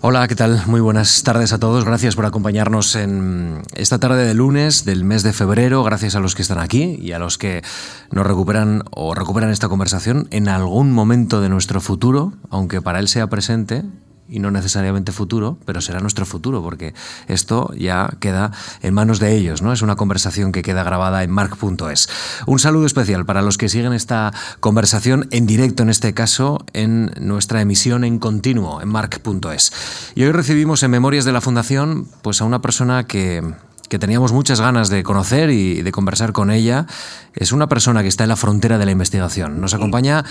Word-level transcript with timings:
Hola, 0.00 0.28
¿qué 0.28 0.36
tal? 0.36 0.62
Muy 0.68 0.80
buenas 0.80 1.24
tardes 1.24 1.52
a 1.52 1.58
todos. 1.58 1.84
Gracias 1.84 2.14
por 2.14 2.24
acompañarnos 2.24 2.94
en 2.94 3.62
esta 3.74 3.98
tarde 3.98 4.24
de 4.24 4.32
lunes 4.32 4.84
del 4.84 5.02
mes 5.02 5.24
de 5.24 5.32
febrero. 5.32 5.82
Gracias 5.82 6.14
a 6.14 6.20
los 6.20 6.36
que 6.36 6.42
están 6.42 6.60
aquí 6.60 6.96
y 7.02 7.10
a 7.10 7.18
los 7.18 7.36
que 7.36 7.64
nos 8.12 8.24
recuperan 8.24 8.84
o 8.92 9.16
recuperan 9.16 9.50
esta 9.50 9.68
conversación 9.68 10.28
en 10.30 10.48
algún 10.48 10.92
momento 10.92 11.40
de 11.40 11.48
nuestro 11.48 11.80
futuro, 11.80 12.34
aunque 12.48 12.80
para 12.80 13.00
él 13.00 13.08
sea 13.08 13.26
presente 13.26 13.82
y 14.28 14.40
no 14.40 14.50
necesariamente 14.50 15.12
futuro, 15.12 15.58
pero 15.64 15.80
será 15.80 16.00
nuestro 16.00 16.26
futuro, 16.26 16.62
porque 16.62 16.94
esto 17.26 17.72
ya 17.74 18.10
queda 18.20 18.52
en 18.82 18.94
manos 18.94 19.20
de 19.20 19.34
ellos, 19.34 19.62
¿no? 19.62 19.72
Es 19.72 19.82
una 19.82 19.96
conversación 19.96 20.52
que 20.52 20.62
queda 20.62 20.82
grabada 20.82 21.22
en 21.22 21.30
mark.es. 21.30 22.08
Un 22.46 22.58
saludo 22.58 22.86
especial 22.86 23.24
para 23.24 23.42
los 23.42 23.58
que 23.58 23.68
siguen 23.68 23.92
esta 23.92 24.32
conversación 24.60 25.28
en 25.30 25.46
directo, 25.46 25.82
en 25.82 25.90
este 25.90 26.14
caso, 26.14 26.64
en 26.72 27.12
nuestra 27.20 27.60
emisión 27.60 28.04
en 28.04 28.18
continuo, 28.18 28.80
en 28.82 28.88
mark.es. 28.88 29.72
Y 30.14 30.24
hoy 30.24 30.32
recibimos 30.32 30.82
en 30.82 30.90
Memorias 30.90 31.24
de 31.24 31.32
la 31.32 31.40
Fundación 31.40 32.06
pues 32.22 32.40
a 32.40 32.44
una 32.44 32.60
persona 32.60 33.04
que 33.04 33.42
que 33.88 33.98
teníamos 33.98 34.32
muchas 34.32 34.60
ganas 34.60 34.88
de 34.90 35.02
conocer 35.02 35.50
y 35.50 35.82
de 35.82 35.92
conversar 35.92 36.32
con 36.32 36.50
ella. 36.50 36.86
Es 37.34 37.52
una 37.52 37.68
persona 37.68 38.02
que 38.02 38.08
está 38.08 38.24
en 38.24 38.28
la 38.28 38.36
frontera 38.36 38.78
de 38.78 38.84
la 38.84 38.90
investigación. 38.90 39.60
Nos 39.60 39.74
acompaña 39.74 40.24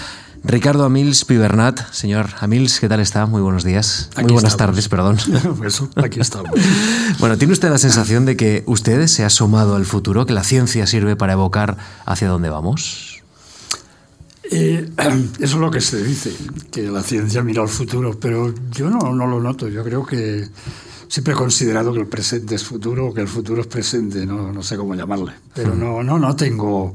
Ricardo 0.44 0.86
Amils 0.86 1.26
Pibernat. 1.26 1.92
Señor 1.92 2.30
Amils, 2.40 2.80
¿qué 2.80 2.88
tal 2.88 3.00
está? 3.00 3.26
Muy 3.26 3.42
buenos 3.42 3.64
días. 3.64 4.10
Muy 4.22 4.32
buenas 4.32 4.58
tardes, 4.58 4.88
perdón. 4.90 5.18
Pues 5.58 5.82
aquí 5.96 6.20
estamos. 6.20 6.52
bueno, 7.20 7.38
¿tiene 7.38 7.54
usted 7.54 7.70
la 7.70 7.78
sensación 7.78 8.26
de 8.26 8.38
que 8.38 8.64
usted 8.68 9.08
se 9.08 9.24
ha 9.24 9.28
asomado 9.28 9.76
al 9.76 9.86
futuro, 9.86 10.26
que 10.26 10.34
la 10.34 10.44
ciencia 10.44 10.86
sirve 10.86 11.16
para 11.16 11.34
evocar 11.34 11.78
hacia 12.06 12.28
dónde 12.28 12.50
vamos? 12.50 13.24
Eh, 14.52 14.90
eso 15.40 15.56
es 15.56 15.62
lo 15.62 15.72
que 15.72 15.82
se 15.82 16.04
dice, 16.04 16.36
que 16.72 16.84
la 16.84 17.02
ciencia 17.02 17.42
mira 17.44 17.62
al 17.62 17.70
futuro, 17.70 18.18
pero 18.20 18.54
yo 18.72 18.90
no, 18.90 19.14
no 19.14 19.28
lo 19.28 19.42
noto. 19.42 19.68
Yo 19.68 19.84
creo 19.84 20.06
que 20.06 20.48
siempre 21.08 21.34
he 21.34 21.38
considerado 21.38 21.94
que 21.94 22.00
el 22.00 22.08
presente 22.08 22.56
es 22.56 22.64
futuro, 22.64 23.14
que 23.14 23.22
el 23.22 23.28
futuro 23.28 23.62
es 23.62 23.68
presente, 23.68 24.26
no, 24.26 24.52
no 24.52 24.64
sé 24.64 24.78
cómo 24.78 24.96
llamarle. 24.96 25.34
Pero 25.54 25.76
no, 25.76 26.04
no, 26.04 26.20
no 26.20 26.36
tengo 26.36 26.94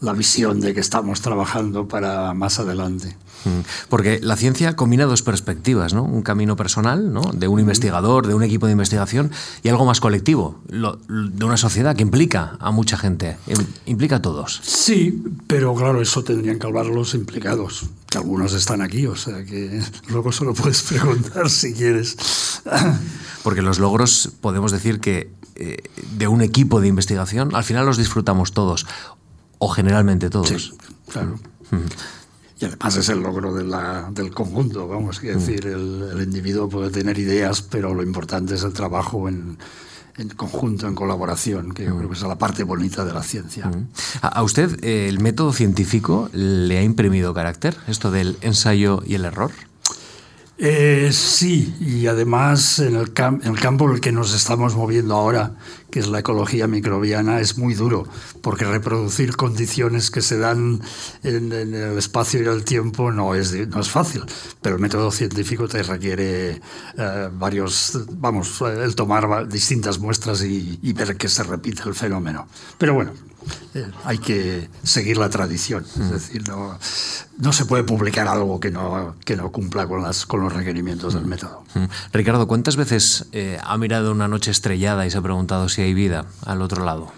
la 0.00 0.12
visión 0.12 0.60
de 0.60 0.74
que 0.74 0.80
estamos 0.80 1.20
trabajando 1.20 1.88
para 1.88 2.34
más 2.34 2.58
adelante. 2.58 3.16
Porque 3.88 4.20
la 4.22 4.36
ciencia 4.36 4.76
combina 4.76 5.04
dos 5.04 5.22
perspectivas, 5.22 5.94
¿no? 5.94 6.04
Un 6.04 6.22
camino 6.22 6.56
personal, 6.56 7.12
¿no? 7.12 7.22
De 7.32 7.48
un 7.48 7.60
investigador, 7.60 8.26
de 8.26 8.34
un 8.34 8.42
equipo 8.42 8.66
de 8.66 8.72
investigación 8.72 9.30
y 9.62 9.68
algo 9.68 9.84
más 9.84 10.00
colectivo, 10.00 10.60
de 10.68 11.44
una 11.44 11.56
sociedad 11.56 11.96
que 11.96 12.02
implica 12.02 12.56
a 12.60 12.70
mucha 12.70 12.96
gente, 12.96 13.36
implica 13.86 14.16
a 14.16 14.22
todos. 14.22 14.60
Sí, 14.62 15.22
pero 15.46 15.74
claro, 15.74 16.00
eso 16.00 16.22
tendrían 16.24 16.58
que 16.58 16.66
hablar 16.66 16.86
los 16.86 17.14
implicados, 17.14 17.86
que 18.08 18.18
algunos 18.18 18.52
están 18.52 18.82
aquí, 18.82 19.06
o 19.06 19.16
sea 19.16 19.44
que 19.44 19.80
luego 20.08 20.32
solo 20.32 20.54
puedes 20.54 20.82
preguntar 20.82 21.50
si 21.50 21.72
quieres. 21.74 22.16
Porque 23.42 23.62
los 23.62 23.78
logros, 23.78 24.30
podemos 24.40 24.72
decir 24.72 25.00
que 25.00 25.30
eh, 25.54 25.82
de 26.12 26.28
un 26.28 26.42
equipo 26.42 26.80
de 26.80 26.88
investigación, 26.88 27.54
al 27.54 27.64
final 27.64 27.86
los 27.86 27.96
disfrutamos 27.96 28.52
todos, 28.52 28.86
o 29.58 29.68
generalmente 29.68 30.30
todos. 30.30 30.48
Sí, 30.48 30.72
claro. 31.08 31.38
Y 32.60 32.64
además 32.64 32.96
es 32.96 33.08
el 33.08 33.20
logro 33.20 33.54
de 33.54 33.64
la, 33.64 34.10
del 34.12 34.32
conjunto, 34.32 34.88
vamos, 34.88 35.18
a 35.18 35.22
decir, 35.22 35.66
el, 35.66 36.10
el, 36.12 36.22
individuo 36.22 36.68
puede 36.68 36.90
tener 36.90 37.16
ideas, 37.18 37.62
pero 37.62 37.94
lo 37.94 38.02
importante 38.02 38.56
es 38.56 38.64
el 38.64 38.72
trabajo 38.72 39.28
en, 39.28 39.58
en 40.18 40.28
conjunto, 40.30 40.88
en 40.88 40.94
colaboración, 40.94 41.72
que 41.72 41.84
yo 41.84 41.96
creo 41.96 42.08
que 42.08 42.16
es 42.16 42.22
la 42.22 42.36
parte 42.36 42.64
bonita 42.64 43.04
de 43.04 43.12
la 43.12 43.22
ciencia. 43.22 43.70
¿A 44.20 44.42
usted 44.42 44.82
eh, 44.82 45.08
el 45.08 45.20
método 45.20 45.52
científico 45.52 46.28
le 46.32 46.78
ha 46.78 46.82
imprimido 46.82 47.32
carácter, 47.32 47.76
esto 47.86 48.10
del 48.10 48.36
ensayo 48.40 49.02
y 49.06 49.14
el 49.14 49.24
error? 49.24 49.52
Eh, 50.60 51.10
sí, 51.12 51.72
y 51.78 52.08
además 52.08 52.80
en 52.80 52.96
el, 52.96 53.12
en 53.16 53.54
el, 53.54 53.60
campo 53.60 53.84
en 53.86 53.94
el 53.94 54.00
que 54.00 54.10
nos 54.10 54.34
estamos 54.34 54.74
moviendo 54.74 55.14
ahora, 55.14 55.54
que 55.88 56.00
es 56.00 56.08
la 56.08 56.18
ecología 56.18 56.66
microbiana, 56.66 57.40
es 57.40 57.58
muy 57.58 57.74
duro, 57.74 58.08
porque 58.42 58.64
reproducir 58.64 59.36
condiciones 59.36 60.10
que 60.10 60.20
se 60.20 60.36
dan 60.36 60.80
en, 61.22 61.52
el 61.52 61.96
espacio 61.96 62.42
y 62.42 62.46
el 62.46 62.64
tiempo 62.64 63.12
no 63.12 63.36
es, 63.36 63.52
no 63.68 63.80
es 63.80 63.88
fácil, 63.88 64.24
pero 64.60 64.74
el 64.74 64.82
método 64.82 65.12
científico 65.12 65.68
te 65.68 65.80
requiere 65.84 66.60
eh, 66.96 67.28
varios, 67.32 67.96
vamos, 68.10 68.60
el 68.62 68.96
tomar 68.96 69.46
distintas 69.48 70.00
muestras 70.00 70.42
y 70.42 70.92
ver 70.92 71.16
que 71.16 71.28
se 71.28 71.44
repite 71.44 71.82
el 71.86 71.94
fenómeno. 71.94 72.48
Pero 72.78 72.94
bueno, 72.94 73.12
eh, 73.74 73.90
hay 74.04 74.18
que 74.18 74.68
seguir 74.82 75.16
la 75.18 75.28
tradición. 75.28 75.84
Es 75.84 75.98
mm. 75.98 76.10
decir, 76.10 76.48
no, 76.48 76.78
no, 77.38 77.52
se 77.52 77.64
puede 77.64 77.84
publicar 77.84 78.28
algo 78.28 78.60
que 78.60 78.70
no, 78.70 79.14
que 79.24 79.36
no 79.36 79.50
cumpla 79.50 79.86
con, 79.86 80.02
las, 80.02 80.26
con 80.26 80.40
los 80.40 80.52
requerimientos 80.52 81.14
del 81.14 81.24
mm. 81.24 81.28
método. 81.28 81.64
Mm. 81.74 81.84
Ricardo, 82.12 82.46
¿cuántas 82.46 82.76
veces 82.76 83.26
eh, 83.32 83.58
ha 83.62 83.76
mirado 83.78 84.12
una 84.12 84.28
noche 84.28 84.50
estrellada 84.50 85.06
y 85.06 85.10
se 85.10 85.18
ha 85.18 85.22
preguntado 85.22 85.68
si 85.68 85.82
hay 85.82 85.94
vida 85.94 86.26
al 86.44 86.62
otro 86.62 86.84
lado? 86.84 87.12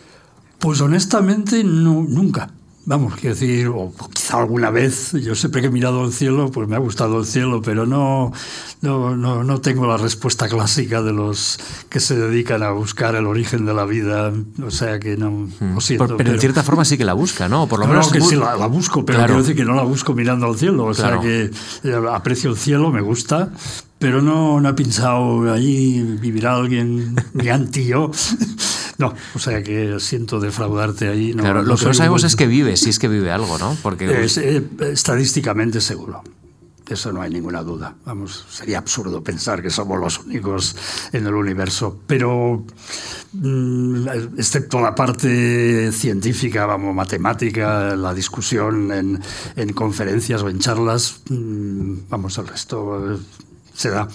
Pues 0.59 0.81
honestamente, 0.81 1.65
no, 1.65 2.05
nunca. 2.07 2.51
Vamos, 2.87 3.15
quiero 3.15 3.35
decir, 3.35 3.69
o 3.69 3.93
quizá 4.13 4.39
alguna 4.39 4.71
vez, 4.71 5.13
yo 5.13 5.35
siempre 5.35 5.61
que 5.61 5.67
he 5.67 5.71
mirado 5.71 6.05
el 6.05 6.13
cielo, 6.13 6.51
pues 6.51 6.67
me 6.67 6.77
ha 6.77 6.79
gustado 6.79 7.21
el 7.21 7.27
cielo, 7.27 7.61
pero 7.63 7.85
no, 7.85 8.33
no, 8.81 9.15
no, 9.17 9.45
no 9.45 9.61
tengo 9.61 9.87
la 9.87 9.99
respuesta 9.99 10.49
clásica 10.49 11.03
de 11.03 11.13
los 11.13 11.59
que 11.91 12.01
se 12.01 12.17
dedican 12.17 12.63
a 12.63 12.71
buscar 12.71 13.15
el 13.17 13.27
origen 13.27 13.67
de 13.67 13.75
la 13.75 13.85
vida, 13.85 14.33
o 14.65 14.71
sea 14.71 14.99
que 14.99 15.19
no, 15.19 15.31
mm. 15.31 15.75
lo 15.75 15.81
siento. 15.81 16.07
Pero, 16.07 16.17
pero, 16.17 16.33
en 16.33 16.41
cierta 16.41 16.63
forma 16.63 16.87
sí 16.87 16.97
que 16.97 17.05
la 17.05 17.13
busca, 17.13 17.49
¿no? 17.49 17.67
Por 17.67 17.81
lo 17.81 17.87
menos... 17.87 18.11
que 18.11 18.23
sí 18.23 18.35
la, 18.35 18.57
la 18.57 18.67
busco, 18.67 19.05
pero 19.05 19.19
claro. 19.19 19.35
quiero 19.35 19.43
decir 19.43 19.57
que 19.57 19.65
no 19.65 19.75
la 19.75 19.83
busco 19.83 20.15
mirando 20.15 20.47
al 20.47 20.57
cielo, 20.57 20.87
o 20.87 20.93
claro. 20.93 21.21
sea 21.21 21.31
que 21.31 21.51
eh, 21.85 22.09
aprecio 22.11 22.51
el 22.51 22.57
cielo, 22.57 22.91
me 22.91 23.03
gusta, 23.03 23.53
pero 24.01 24.23
no, 24.23 24.63
no 24.63 24.69
he 24.71 24.73
pensado, 24.73 25.53
allí 25.53 26.03
vivirá 26.03 26.55
alguien, 26.55 27.15
mi 27.35 27.51
anti-yo. 27.51 28.11
No, 28.97 29.15
o 29.35 29.39
sea 29.39 29.63
que 29.63 30.01
siento 30.01 30.41
defraudarte 30.41 31.09
ahí. 31.09 31.35
No, 31.35 31.43
claro, 31.43 31.63
no 31.63 31.69
lo 31.69 31.77
que 31.77 31.85
no 31.85 31.95
sabemos 31.95 32.25
es 32.25 32.35
que 32.35 32.47
vive, 32.47 32.79
si 32.79 32.89
es 32.89 32.99
que 32.99 33.09
vive 33.09 33.31
algo, 33.31 33.59
¿no? 33.59 33.77
Porque 33.83 34.25
es, 34.25 34.39
eh, 34.39 34.67
estadísticamente 34.91 35.83
seguro. 35.83 36.23
Eso 36.89 37.13
no 37.13 37.21
hay 37.21 37.31
ninguna 37.31 37.63
duda. 37.63 37.95
Vamos, 38.07 38.47
sería 38.49 38.79
absurdo 38.79 39.23
pensar 39.23 39.63
que 39.63 39.69
somos 39.69 40.01
los 40.01 40.19
únicos 40.19 40.75
en 41.13 41.27
el 41.27 41.35
universo. 41.35 42.01
Pero, 42.07 42.65
mmm, 43.35 44.09
excepto 44.39 44.81
la 44.81 44.95
parte 44.95 45.93
científica, 45.93 46.65
vamos, 46.65 46.95
matemática, 46.95 47.95
la 47.95 48.15
discusión 48.15 48.93
en, 48.93 49.21
en 49.57 49.73
conferencias 49.75 50.43
o 50.43 50.49
en 50.49 50.59
charlas, 50.59 51.21
mmm, 51.29 52.09
vamos, 52.09 52.39
el 52.39 52.49
resto 52.49 53.21
se 53.81 53.91
da. 53.91 54.09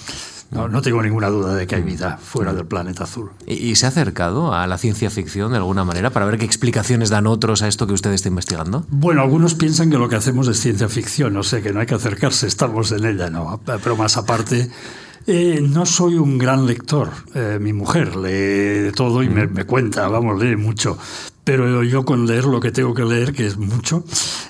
No, 0.51 0.69
no, 0.69 0.81
tengo 0.83 1.01
ninguna 1.01 1.27
duda 1.27 1.55
de 1.55 1.65
que 1.65 1.75
hay 1.75 1.81
vida 1.81 2.17
fuera 2.21 2.53
del 2.53 2.67
planeta 2.67 3.05
azul. 3.05 3.31
¿Y, 3.47 3.55
¿Y, 3.55 3.75
se 3.75 3.87
ha 3.87 3.89
acercado 3.89 4.53
a 4.53 4.67
la 4.67 4.77
ciencia 4.77 5.09
ficción 5.09 5.51
de 5.51 5.57
alguna 5.57 5.83
manera 5.83 6.11
para 6.11 6.27
ver 6.27 6.37
qué 6.37 6.45
explicaciones 6.45 7.09
dan 7.09 7.25
otros 7.25 7.63
a 7.63 7.67
esto 7.67 7.87
que 7.87 7.93
usted 7.93 8.13
está 8.13 8.29
investigando? 8.29 8.85
Bueno, 8.89 9.21
algunos 9.21 9.55
piensan 9.55 9.89
que 9.89 9.97
lo 9.97 10.07
que 10.07 10.15
hacemos 10.15 10.47
es 10.47 10.59
ciencia 10.59 10.87
ficción, 10.87 11.33
no 11.33 11.41
sé, 11.41 11.63
que 11.63 11.73
no 11.73 11.79
hay 11.79 11.87
que 11.87 11.95
acercarse, 11.95 12.45
estamos 12.45 12.91
en 12.91 13.05
ella, 13.05 13.31
¿no? 13.31 13.59
Pero 13.65 13.97
más 13.97 14.17
aparte, 14.17 14.69
eh, 15.27 15.59
no 15.61 15.85
soy 15.85 16.15
un 16.15 16.37
gran 16.37 16.65
lector. 16.65 17.09
Eh, 17.33 17.57
mi 17.59 17.73
mujer 17.73 18.15
lee 18.15 18.83
de 18.83 18.91
todo 18.91 19.23
y 19.23 19.29
me, 19.29 19.47
me, 19.47 19.65
cuenta, 19.65 20.07
vamos, 20.07 20.41
lee 20.41 20.55
mucho. 20.55 20.97
Pero 21.43 21.83
yo 21.83 22.05
con 22.05 22.25
leer 22.25 22.45
lo 22.45 22.59
que 22.59 22.71
tengo 22.71 22.95
que 22.95 23.05
leer, 23.05 23.31
que 23.31 23.45
es 23.45 23.57
mucho, 23.57 24.03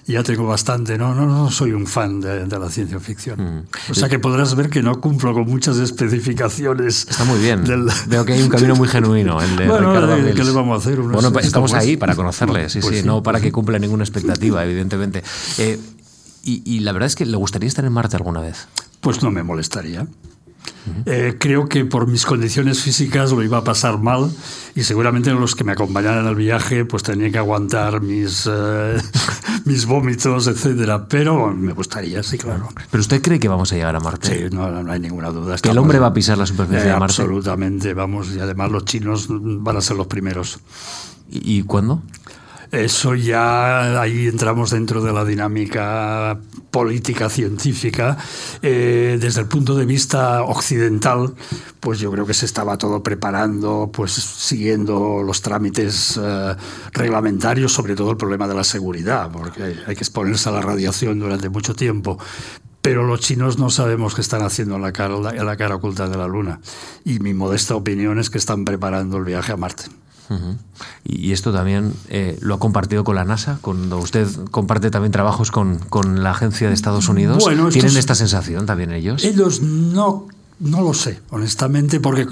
ya 0.08 0.24
tengo 0.24 0.48
bastante. 0.48 0.98
No, 0.98 1.14
no, 1.14 1.26
no 1.26 1.52
soy 1.52 1.74
un 1.74 1.88
fan 1.88 2.22
de, 2.22 2.46
de 2.46 2.60
la 2.60 2.70
ciencia 2.70 3.02
ficción. 3.02 3.42
Mm. 3.42 3.92
O 3.92 3.94
sea 3.94 4.08
que 4.08 4.18
podrás 4.18 4.56
ver 4.56 4.70
que 4.70 4.82
no 4.82 5.02
cumplo 5.02 5.34
con 5.34 5.46
muchas 5.46 5.78
especificaciones. 5.78 7.06
Está 7.10 7.26
muy 7.26 7.40
bien. 7.40 7.66
Del... 7.66 7.90
Veo 8.08 8.24
que 8.24 8.32
hay 8.32 8.42
un 8.42 8.48
camino 8.48 8.78
muy 8.78 8.88
genuino. 8.88 9.42
El 9.42 9.58
de 9.58 9.68
bueno, 9.68 9.92
Ricardo 9.92 10.16
¿qué 10.36 10.44
le 10.46 10.52
vamos 10.52 10.76
a 10.76 10.88
hacer? 10.88 11.02
Unos, 11.02 11.22
bueno, 11.22 11.40
estamos 11.40 11.74
ahí 11.74 11.98
para 11.98 12.16
conocerle, 12.16 12.70
sí, 12.70 12.80
pues 12.80 12.96
sí, 12.96 13.02
sí, 13.02 13.06
no 13.06 13.22
para 13.22 13.42
que 13.42 13.52
cumpla 13.52 13.78
ninguna 13.78 14.06
expectativa, 14.06 14.64
evidentemente. 14.64 15.22
Eh, 15.58 15.78
y, 16.44 16.62
y 16.64 16.80
la 16.80 16.94
verdad 16.94 17.08
es 17.08 17.16
que 17.16 17.26
le 17.26 17.36
gustaría 17.36 17.68
estar 17.68 17.84
en 17.84 17.92
Marte 17.92 18.16
alguna 18.16 18.40
vez. 18.40 18.68
Pues 19.02 19.22
no 19.22 19.32
me 19.32 19.44
molestaría. 19.44 20.08
Eh, 21.06 21.38
creo 21.40 21.68
que 21.68 21.86
por 21.86 22.08
mis 22.08 22.26
condiciones 22.26 22.82
físicas 22.82 23.32
lo 23.32 23.42
iba 23.44 23.58
a 23.58 23.64
pasar 23.64 24.00
mal 24.00 24.32
y 24.76 24.84
seguramente 24.84 25.32
los 25.32 25.56
que 25.56 25.64
me 25.64 25.72
acompañaran 25.72 26.28
al 26.28 26.36
viaje 26.36 26.86
pues 26.86 27.02
tenían 27.02 27.32
que 27.32 27.38
aguantar 27.38 28.02
mis, 28.02 28.48
eh, 28.52 28.98
mis 29.66 29.86
vómitos, 29.86 30.48
etcétera. 30.48 31.08
Pero 31.08 31.52
me 31.52 31.74
gustaría, 31.74 32.22
sí, 32.24 32.38
claro. 32.38 32.70
¿Pero 32.92 33.02
usted 33.02 33.22
cree 33.22 33.40
que 33.40 33.48
vamos 33.48 33.72
a 33.72 33.76
llegar 33.76 33.96
a 33.96 34.00
Marte? 34.00 34.50
Sí, 34.50 34.56
no, 34.56 34.84
no 34.84 34.92
hay 34.92 35.00
ninguna 35.00 35.30
duda. 35.30 35.58
¿Que 35.58 35.70
el 35.70 35.78
hombre 35.78 36.00
va 36.00 36.08
a 36.08 36.14
pisar 36.14 36.38
la 36.38 36.46
superficie 36.46 36.84
eh, 36.84 36.94
de 36.94 37.00
Marte? 37.00 37.22
Absolutamente, 37.22 37.94
vamos. 37.94 38.32
Y 38.36 38.40
además 38.40 38.72
los 38.72 38.86
chinos 38.86 39.28
van 39.30 39.78
a 39.78 39.82
ser 39.82 39.98
los 39.98 40.08
primeros. 40.08 40.60
¿Y, 41.32 41.60
y 41.60 41.64
cuándo? 41.64 42.04
Eso 42.72 43.16
ya 43.16 44.02
ahí 44.02 44.28
entramos 44.28 44.72
dentro 44.72 45.02
de 45.02 45.14
la 45.14 45.24
dinámica 45.26 46.40
política 46.72 47.30
científica. 47.30 48.18
Eh, 48.62 49.18
desde 49.20 49.42
el 49.42 49.48
punto 49.48 49.76
de 49.76 49.86
vista 49.86 50.44
occidental, 50.44 51.34
pues 51.80 52.00
yo 52.00 52.12
creo 52.12 52.26
que 52.26 52.34
se 52.34 52.46
estaba 52.46 52.78
todo 52.78 53.02
preparando, 53.02 53.90
pues 53.94 54.12
siguiendo 54.12 55.24
los 55.24 55.42
trámites 55.42 56.20
eh, 56.22 56.56
reglamentarios, 56.92 57.72
sobre 57.72 57.96
todo 57.96 58.12
el 58.12 58.18
problema 58.18 58.48
de 58.48 58.56
la 58.56 58.64
seguridad, 58.64 59.32
porque 59.32 59.64
hay 59.86 59.96
que 59.96 60.04
exponerse 60.04 60.50
a 60.50 60.52
la 60.52 60.62
radiación 60.62 61.20
durante 61.20 61.50
mucho 61.50 61.76
tiempo 61.76 62.18
pero 62.86 63.04
los 63.04 63.20
chinos 63.20 63.58
no 63.58 63.72
sabemos 63.72 64.14
qué 64.14 64.22
están 64.22 64.44
haciendo 64.44 64.76
en 64.76 64.84
la 64.84 64.92
cara, 64.92 65.16
en 65.32 65.44
la 65.44 65.58
cara 65.58 65.74
oculta 65.74 66.08
de 66.08 66.18
la 66.18 66.28
Luna. 66.28 66.60
Y 67.04 67.18
mi 67.18 67.34
modesta 67.34 67.76
opinión 67.76 68.20
es 68.20 68.30
que 68.30 68.38
están 68.38 68.64
preparando 68.64 69.18
el 69.18 69.24
viaje 69.24 69.54
a 69.54 69.58
Marte. 69.58 69.86
Y 71.04 71.32
esto 71.32 71.54
también 71.54 71.94
eh, 72.10 72.38
lo 72.42 72.56
ha 72.56 72.60
compartido 72.60 73.04
con 73.04 73.16
la 73.16 73.26
NASA, 73.26 73.60
cuando 73.62 73.98
usted 73.98 74.28
comparte 74.52 74.92
también 74.92 75.12
trabajos 75.12 75.52
con, 75.52 75.78
con 75.78 76.24
la 76.24 76.32
agencia 76.32 76.68
de 76.68 76.74
Estados 76.74 77.10
Unidos. 77.10 77.44
Bueno, 77.44 77.70
¿Tienen 77.70 77.96
esta 77.98 78.16
sensación 78.16 78.66
también 78.66 78.92
ellos? 78.92 79.24
Ellos 79.24 79.62
no, 79.62 80.28
no 80.60 80.82
lo 80.82 80.94
sé, 80.94 81.22
honestamente, 81.30 82.00
porque 82.00 82.28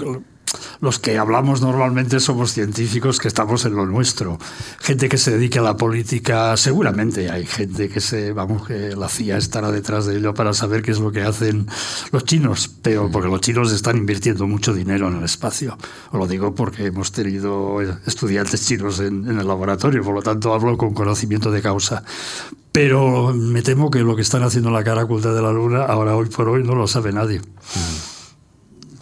los 0.80 0.98
que 0.98 1.18
hablamos 1.18 1.60
normalmente 1.60 2.20
somos 2.20 2.52
científicos 2.52 3.18
que 3.18 3.28
estamos 3.28 3.64
en 3.64 3.74
lo 3.74 3.86
nuestro. 3.86 4.38
Gente 4.80 5.08
que 5.08 5.18
se 5.18 5.32
dedica 5.32 5.60
a 5.60 5.62
la 5.62 5.76
política, 5.76 6.56
seguramente 6.56 7.30
hay 7.30 7.46
gente 7.46 7.88
que 7.88 8.00
se, 8.00 8.32
vamos, 8.32 8.66
que 8.66 8.94
la 8.96 9.08
CIA 9.08 9.38
estará 9.38 9.70
detrás 9.70 10.06
de 10.06 10.16
ello 10.16 10.34
para 10.34 10.52
saber 10.52 10.82
qué 10.82 10.90
es 10.90 11.00
lo 11.00 11.12
que 11.12 11.22
hacen 11.22 11.66
los 12.12 12.24
chinos, 12.24 12.70
pero 12.82 13.10
porque 13.10 13.28
los 13.28 13.40
chinos 13.40 13.72
están 13.72 13.96
invirtiendo 13.96 14.46
mucho 14.46 14.72
dinero 14.72 15.08
en 15.08 15.16
el 15.16 15.24
espacio. 15.24 15.76
Os 16.10 16.18
lo 16.18 16.26
digo 16.26 16.54
porque 16.54 16.86
hemos 16.86 17.12
tenido 17.12 17.80
estudiantes 18.06 18.66
chinos 18.66 19.00
en, 19.00 19.26
el 19.26 19.46
laboratorio, 19.46 20.02
por 20.02 20.14
lo 20.14 20.22
tanto 20.22 20.54
hablo 20.54 20.76
con 20.76 20.94
conocimiento 20.94 21.50
de 21.50 21.62
causa. 21.62 22.04
Pero 22.72 23.32
me 23.32 23.62
temo 23.62 23.90
que 23.90 24.00
lo 24.00 24.16
que 24.16 24.22
están 24.22 24.42
haciendo 24.42 24.68
en 24.68 24.74
la 24.74 24.84
cara 24.84 25.04
oculta 25.04 25.32
de 25.32 25.42
la 25.42 25.52
Luna, 25.52 25.84
ahora 25.84 26.16
hoy 26.16 26.28
por 26.28 26.48
hoy, 26.48 26.64
no 26.64 26.74
lo 26.74 26.86
sabe 26.88 27.12
nadie. 27.12 27.40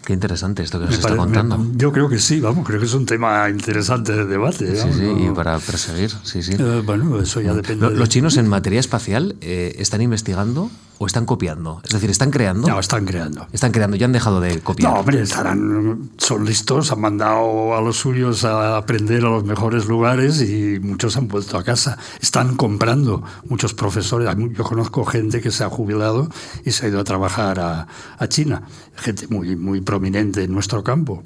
Qué 0.05 0.11
interesante 0.11 0.63
esto 0.63 0.79
que 0.79 0.85
nos 0.85 0.95
está 0.95 1.15
contando. 1.15 1.65
yo 1.75 1.91
creo 1.93 2.09
que 2.09 2.19
sí, 2.19 2.41
vamos, 2.41 2.67
creo 2.67 2.79
que 2.79 2.85
es 2.85 2.93
un 2.93 3.05
tema 3.05 3.49
interesante 3.49 4.11
de 4.11 4.25
debate. 4.25 4.75
Sí, 4.75 4.89
sí, 4.91 5.05
y 5.05 5.29
para 5.29 5.57
perseguir, 5.59 6.11
sí, 6.23 6.43
sí. 6.43 6.53
Eh, 6.59 6.81
bueno, 6.85 7.19
eso 7.21 7.39
ya 7.39 7.53
depende. 7.53 7.89
¿Los 7.91 8.09
chinos 8.09 8.35
en 8.37 8.47
materia 8.47 8.79
espacial 8.79 9.35
eh, 9.41 9.75
están 9.79 10.01
investigando 10.01 10.69
o 11.03 11.07
están 11.07 11.25
copiando? 11.25 11.81
Es 11.83 11.91
decir, 11.91 12.09
¿están 12.09 12.31
creando? 12.31 12.67
No, 12.67 12.79
están 12.79 13.05
creando. 13.05 13.47
Están 13.51 13.71
creando, 13.71 13.97
ya 13.97 14.05
han 14.05 14.13
dejado 14.13 14.39
de 14.39 14.61
copiar. 14.61 14.91
No, 14.91 14.99
hombre, 14.99 15.21
estarán, 15.21 16.11
son 16.17 16.45
listos, 16.45 16.91
han 16.91 17.01
mandado 17.01 17.75
a 17.75 17.81
los 17.81 17.97
suyos 17.97 18.45
a 18.45 18.77
aprender 18.77 19.25
a 19.25 19.29
los 19.29 19.43
mejores 19.43 19.85
lugares 19.85 20.41
y 20.41 20.79
muchos 20.79 21.17
han 21.17 21.27
vuelto 21.27 21.57
a 21.57 21.63
casa. 21.63 21.97
Están 22.21 22.55
comprando 22.55 23.23
muchos 23.49 23.73
profesores. 23.73 24.29
Yo 24.53 24.63
conozco 24.63 25.03
gente 25.05 25.41
que 25.41 25.51
se 25.51 25.63
ha 25.63 25.69
jubilado 25.69 26.29
y 26.63 26.71
se 26.71 26.85
ha 26.85 26.89
ido 26.89 26.99
a 26.99 27.03
trabajar 27.03 27.59
a, 27.59 27.87
a 28.17 28.27
China. 28.27 28.63
Gente 28.95 29.27
muy, 29.27 29.55
muy 29.55 29.81
prominente 29.81 30.43
en 30.43 30.53
nuestro 30.53 30.83
campo. 30.83 31.23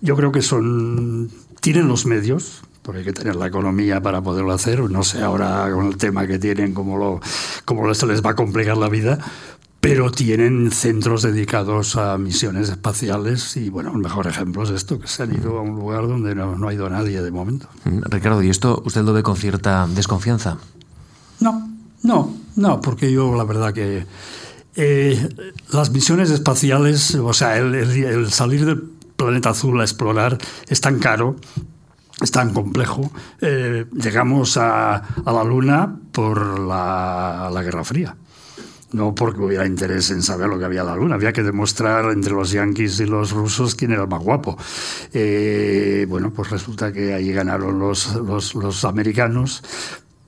Yo 0.00 0.16
creo 0.16 0.32
que 0.32 0.42
son, 0.42 1.30
tienen 1.60 1.86
los 1.86 2.06
medios, 2.06 2.62
porque 2.82 3.00
hay 3.00 3.04
que 3.04 3.12
tener 3.12 3.36
la 3.36 3.46
economía 3.46 4.00
para 4.02 4.20
poderlo 4.22 4.52
hacer. 4.52 4.80
No 4.90 5.02
sé 5.02 5.22
ahora 5.22 5.70
con 5.72 5.86
el 5.86 5.96
tema 5.96 6.26
que 6.26 6.38
tienen, 6.38 6.74
cómo, 6.74 6.98
lo, 6.98 7.20
cómo 7.64 7.92
se 7.94 8.06
les 8.06 8.24
va 8.24 8.30
a 8.30 8.34
complicar 8.34 8.76
la 8.76 8.88
vida, 8.88 9.18
pero 9.80 10.10
tienen 10.10 10.70
centros 10.70 11.22
dedicados 11.22 11.96
a 11.96 12.18
misiones 12.18 12.68
espaciales 12.68 13.56
y 13.56 13.68
bueno, 13.68 13.92
el 13.92 13.98
mejor 13.98 14.26
ejemplo 14.26 14.62
es 14.64 14.70
esto, 14.70 14.98
que 14.98 15.06
se 15.06 15.22
han 15.22 15.34
ido 15.34 15.58
a 15.58 15.62
un 15.62 15.76
lugar 15.76 16.06
donde 16.06 16.34
no, 16.34 16.56
no 16.56 16.68
ha 16.68 16.74
ido 16.74 16.88
nadie 16.88 17.22
de 17.22 17.30
momento. 17.30 17.68
Mm, 17.84 18.02
Ricardo, 18.02 18.42
¿y 18.42 18.50
esto 18.50 18.82
usted 18.84 19.02
lo 19.02 19.12
ve 19.12 19.22
con 19.22 19.36
cierta 19.36 19.86
desconfianza? 19.88 20.58
No, 21.40 21.68
no, 22.02 22.34
no, 22.56 22.80
porque 22.80 23.10
yo 23.12 23.34
la 23.34 23.44
verdad 23.44 23.72
que 23.72 24.06
eh, 24.74 25.28
las 25.72 25.90
misiones 25.90 26.30
espaciales, 26.30 27.14
o 27.14 27.32
sea, 27.32 27.58
el, 27.58 27.74
el 27.74 28.30
salir 28.30 28.64
del 28.64 28.82
planeta 29.16 29.50
azul 29.50 29.80
a 29.80 29.84
explorar 29.84 30.38
es 30.68 30.80
tan 30.80 30.98
caro 30.98 31.36
es 32.20 32.30
tan 32.30 32.52
complejo. 32.52 33.10
Eh, 33.40 33.86
llegamos 33.92 34.56
a, 34.56 35.02
la 35.24 35.44
Luna 35.44 35.96
por 36.12 36.58
la, 36.58 37.50
la, 37.52 37.62
Guerra 37.62 37.84
Fría. 37.84 38.16
No 38.92 39.14
porque 39.14 39.40
hubiera 39.40 39.66
interés 39.66 40.10
en 40.10 40.22
saber 40.22 40.48
lo 40.48 40.58
que 40.58 40.66
había 40.66 40.82
en 40.82 40.86
la 40.88 40.96
Luna. 40.96 41.14
Había 41.14 41.32
que 41.32 41.42
demostrar 41.42 42.12
entre 42.12 42.32
los 42.32 42.50
yanquis 42.50 43.00
y 43.00 43.06
los 43.06 43.30
rusos 43.32 43.74
quién 43.74 43.92
era 43.92 44.02
el 44.02 44.08
más 44.08 44.22
guapo. 44.22 44.58
Eh, 45.14 46.06
bueno, 46.08 46.30
pues 46.30 46.50
resulta 46.50 46.92
que 46.92 47.14
ahí 47.14 47.32
ganaron 47.32 47.78
los, 47.78 48.14
los 48.14 48.84
americanos, 48.84 49.62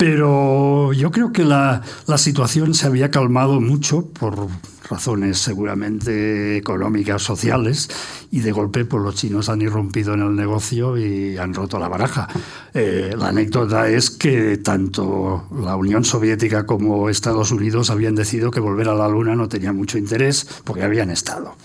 pero 0.04 0.92
yo 0.92 1.10
creo 1.10 1.32
que 1.32 1.46
la, 1.46 1.80
la, 2.06 2.18
situación 2.18 2.74
se 2.74 2.86
había 2.86 3.10
calmado 3.10 3.58
mucho 3.58 4.04
por 4.04 4.48
razones 4.90 5.38
seguramente 5.38 6.58
económicas, 6.58 7.22
sociales, 7.22 7.88
y 8.30 8.40
de 8.40 8.52
golpe 8.52 8.84
pues, 8.84 9.02
los 9.02 9.14
chinos 9.14 9.48
han 9.48 9.62
irrumpido 9.62 10.12
en 10.12 10.20
el 10.20 10.36
negocio 10.36 10.98
y 10.98 11.38
han 11.38 11.54
roto 11.54 11.78
la 11.78 11.88
baraja. 11.88 12.28
Eh, 12.74 13.14
la 13.16 13.28
anécdota 13.28 13.88
es 13.88 14.10
que 14.10 14.58
tanto 14.58 15.48
la 15.58 15.74
Unión 15.74 16.04
Soviética 16.04 16.66
como 16.66 17.08
Estados 17.08 17.50
Unidos 17.50 17.88
habían 17.88 18.14
decidido 18.14 18.50
que 18.50 18.60
volver 18.60 18.90
a 18.90 18.94
la 18.94 19.08
Luna 19.08 19.34
no 19.34 19.48
tenía 19.48 19.72
mucho 19.72 19.96
interés 19.96 20.46
porque 20.64 20.82
habían 20.82 21.08
estado. 21.08 21.56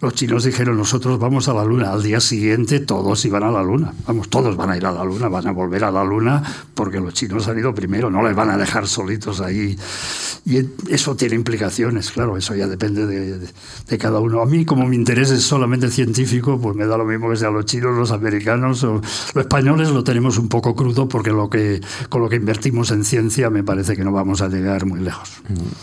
Los 0.00 0.14
chinos 0.14 0.44
dijeron, 0.44 0.76
nosotros 0.76 1.18
vamos 1.18 1.48
a 1.48 1.54
la 1.54 1.64
Luna. 1.64 1.92
Al 1.92 2.02
día 2.02 2.20
siguiente 2.20 2.80
todos 2.80 3.24
iban 3.24 3.42
a 3.42 3.50
la 3.50 3.62
Luna. 3.62 3.92
Vamos, 4.06 4.28
todos 4.28 4.56
van 4.56 4.70
a 4.70 4.76
ir 4.76 4.86
a 4.86 4.92
la 4.92 5.04
Luna, 5.04 5.28
van 5.28 5.46
a 5.46 5.52
volver 5.52 5.84
a 5.84 5.90
la 5.90 6.04
Luna 6.04 6.42
porque 6.74 7.00
los 7.00 7.14
chinos 7.14 7.48
han 7.48 7.58
ido 7.58 7.74
primero, 7.74 8.10
no 8.10 8.22
les 8.22 8.36
van 8.36 8.50
a 8.50 8.56
dejar 8.56 8.86
solitos 8.86 9.40
ahí. 9.40 9.76
Y 10.44 10.64
eso 10.90 11.16
tiene 11.16 11.34
implicaciones, 11.34 12.10
claro, 12.10 12.36
eso 12.36 12.54
ya 12.54 12.68
depende 12.68 13.06
de, 13.06 13.98
cada 13.98 14.20
uno. 14.20 14.42
A 14.42 14.46
mí, 14.46 14.64
como 14.64 14.86
mi 14.86 14.94
interés 14.94 15.30
es 15.30 15.42
solamente 15.42 15.90
científico, 15.90 16.60
pues 16.60 16.76
me 16.76 16.86
da 16.86 16.96
lo 16.96 17.04
mismo 17.04 17.30
que 17.30 17.36
sean 17.36 17.54
los 17.54 17.64
chinos, 17.64 17.96
los 17.96 18.12
americanos 18.12 18.84
o 18.84 19.00
los 19.34 19.44
españoles, 19.44 19.88
lo 19.88 20.04
tenemos 20.04 20.38
un 20.38 20.48
poco 20.48 20.76
crudo 20.76 21.08
porque 21.08 21.30
lo 21.30 21.50
que, 21.50 21.80
con 22.08 22.22
lo 22.22 22.28
que 22.28 22.36
invertimos 22.36 22.90
en 22.90 23.04
ciencia 23.04 23.50
me 23.50 23.64
parece 23.64 23.96
que 23.96 24.04
no 24.04 24.12
vamos 24.12 24.42
a 24.42 24.48
llegar 24.48 24.86
muy 24.86 25.00
lejos. 25.00 25.32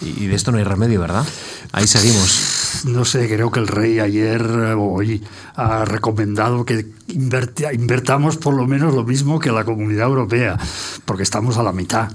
Y 0.01 0.27
de 0.27 0.35
esto 0.35 0.51
no 0.51 0.59
hay 0.59 0.63
remedio, 0.63 1.01
¿verdad? 1.01 1.25
Ahí 1.71 1.87
seguimos. 1.87 2.83
No 2.85 3.03
sé, 3.05 3.27
creo 3.27 3.51
que 3.51 3.59
el 3.59 3.67
rey 3.67 3.99
ayer 4.03 4.41
o 4.75 4.93
hoy 4.93 5.23
ha 5.55 5.85
recomendado 5.85 6.65
que 6.65 6.85
invertamos 7.07 8.37
por 8.37 8.53
lo 8.53 8.65
menos 8.65 8.93
lo 8.93 9.03
mismo 9.03 9.39
que 9.39 9.51
la 9.51 9.65
comunidad 9.65 10.07
europea, 10.07 10.57
porque 11.05 11.23
estamos 11.23 11.57
a 11.57 11.63
la 11.63 11.71
mitad. 11.71 12.11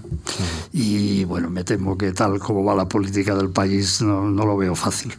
Y 0.73 1.25
bueno, 1.25 1.51
me 1.51 1.65
temo 1.65 1.97
que 1.97 2.13
tal 2.13 2.39
como 2.39 2.65
va 2.65 2.75
la 2.75 2.89
política 2.89 3.35
del 3.35 3.51
país 3.51 4.03
no, 4.03 4.29
no 4.31 4.47
lo 4.47 4.57
veo 4.57 4.75
fácil. 4.75 5.15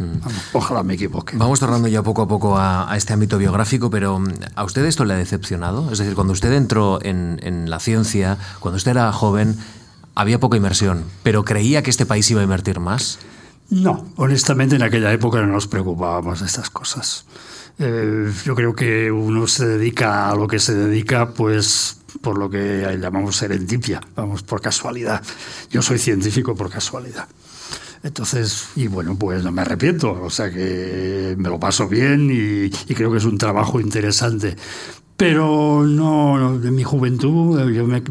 Ojalá 0.54 0.84
me 0.84 0.96
equivoque. 0.96 1.38
Vamos 1.38 1.60
tornando 1.60 1.88
ya 1.88 2.04
poco 2.04 2.24
a 2.24 2.28
poco 2.28 2.58
a, 2.58 2.92
este 2.96 3.14
ámbito 3.14 3.38
biográfico, 3.38 3.90
pero 3.90 4.22
¿a 4.56 4.64
usted 4.64 4.86
esto 4.86 5.06
le 5.06 5.14
ha 5.14 5.18
decepcionado? 5.18 5.92
Es 5.92 6.00
decir, 6.00 6.16
cuando 6.16 6.34
usted 6.34 6.52
entró 6.54 7.00
en, 7.02 7.40
en 7.44 7.70
la 7.70 7.80
ciencia, 7.80 8.38
cuando 8.60 8.78
usted 8.78 8.92
era 8.92 9.12
joven, 9.12 9.58
había 10.16 10.40
poca 10.40 10.58
inversión, 10.58 11.06
pero 11.24 11.46
creía 11.46 11.82
que 11.82 11.90
este 11.90 12.06
país 12.06 12.30
iba 12.30 12.42
a 12.42 12.44
invertir 12.44 12.80
más. 12.80 13.20
No, 13.70 14.12
honestamente 14.16 14.76
en 14.76 14.82
aquella 14.82 15.14
época 15.14 15.42
no 15.42 15.48
nos 15.48 15.68
preocupábamos 15.68 16.40
de 16.40 16.48
estas 16.48 16.70
cosas. 16.70 17.26
Eh, 17.78 18.32
yo 18.44 18.56
creo 18.56 18.76
que 18.76 19.12
uno 19.12 19.48
se 19.48 19.66
dedica 19.66 20.30
a 20.30 20.36
lo 20.36 20.48
que 20.48 20.60
se 20.60 20.74
dedica, 20.74 21.34
pues 21.34 21.98
por 22.22 22.38
lo 22.38 22.50
que 22.50 22.98
llamamos 23.00 23.38
serendipia, 23.38 24.02
vamos, 24.16 24.44
por 24.44 24.60
casualidad. 24.62 25.22
Yo 25.70 25.82
soy 25.82 26.00
científico 26.00 26.56
por 26.56 26.70
casualidad. 26.70 27.28
Entonces, 28.02 28.70
y 28.76 28.88
bueno, 28.88 29.16
pues 29.18 29.44
no 29.44 29.52
me 29.52 29.62
arrepiento, 29.62 30.12
o 30.12 30.30
sea 30.30 30.50
que 30.50 31.36
me 31.38 31.50
lo 31.50 31.60
paso 31.60 31.88
bien 31.88 32.30
y, 32.32 32.66
y 32.66 32.96
creo 32.96 33.12
que 33.12 33.18
es 33.18 33.26
un 33.26 33.38
trabajo 33.38 33.80
interesante. 33.80 34.56
Pero 35.20 35.84
no, 35.86 36.56
en 36.64 36.74
mi 36.74 36.84
juventud 36.86 37.70
yo 37.72 37.86
me, 37.86 38.02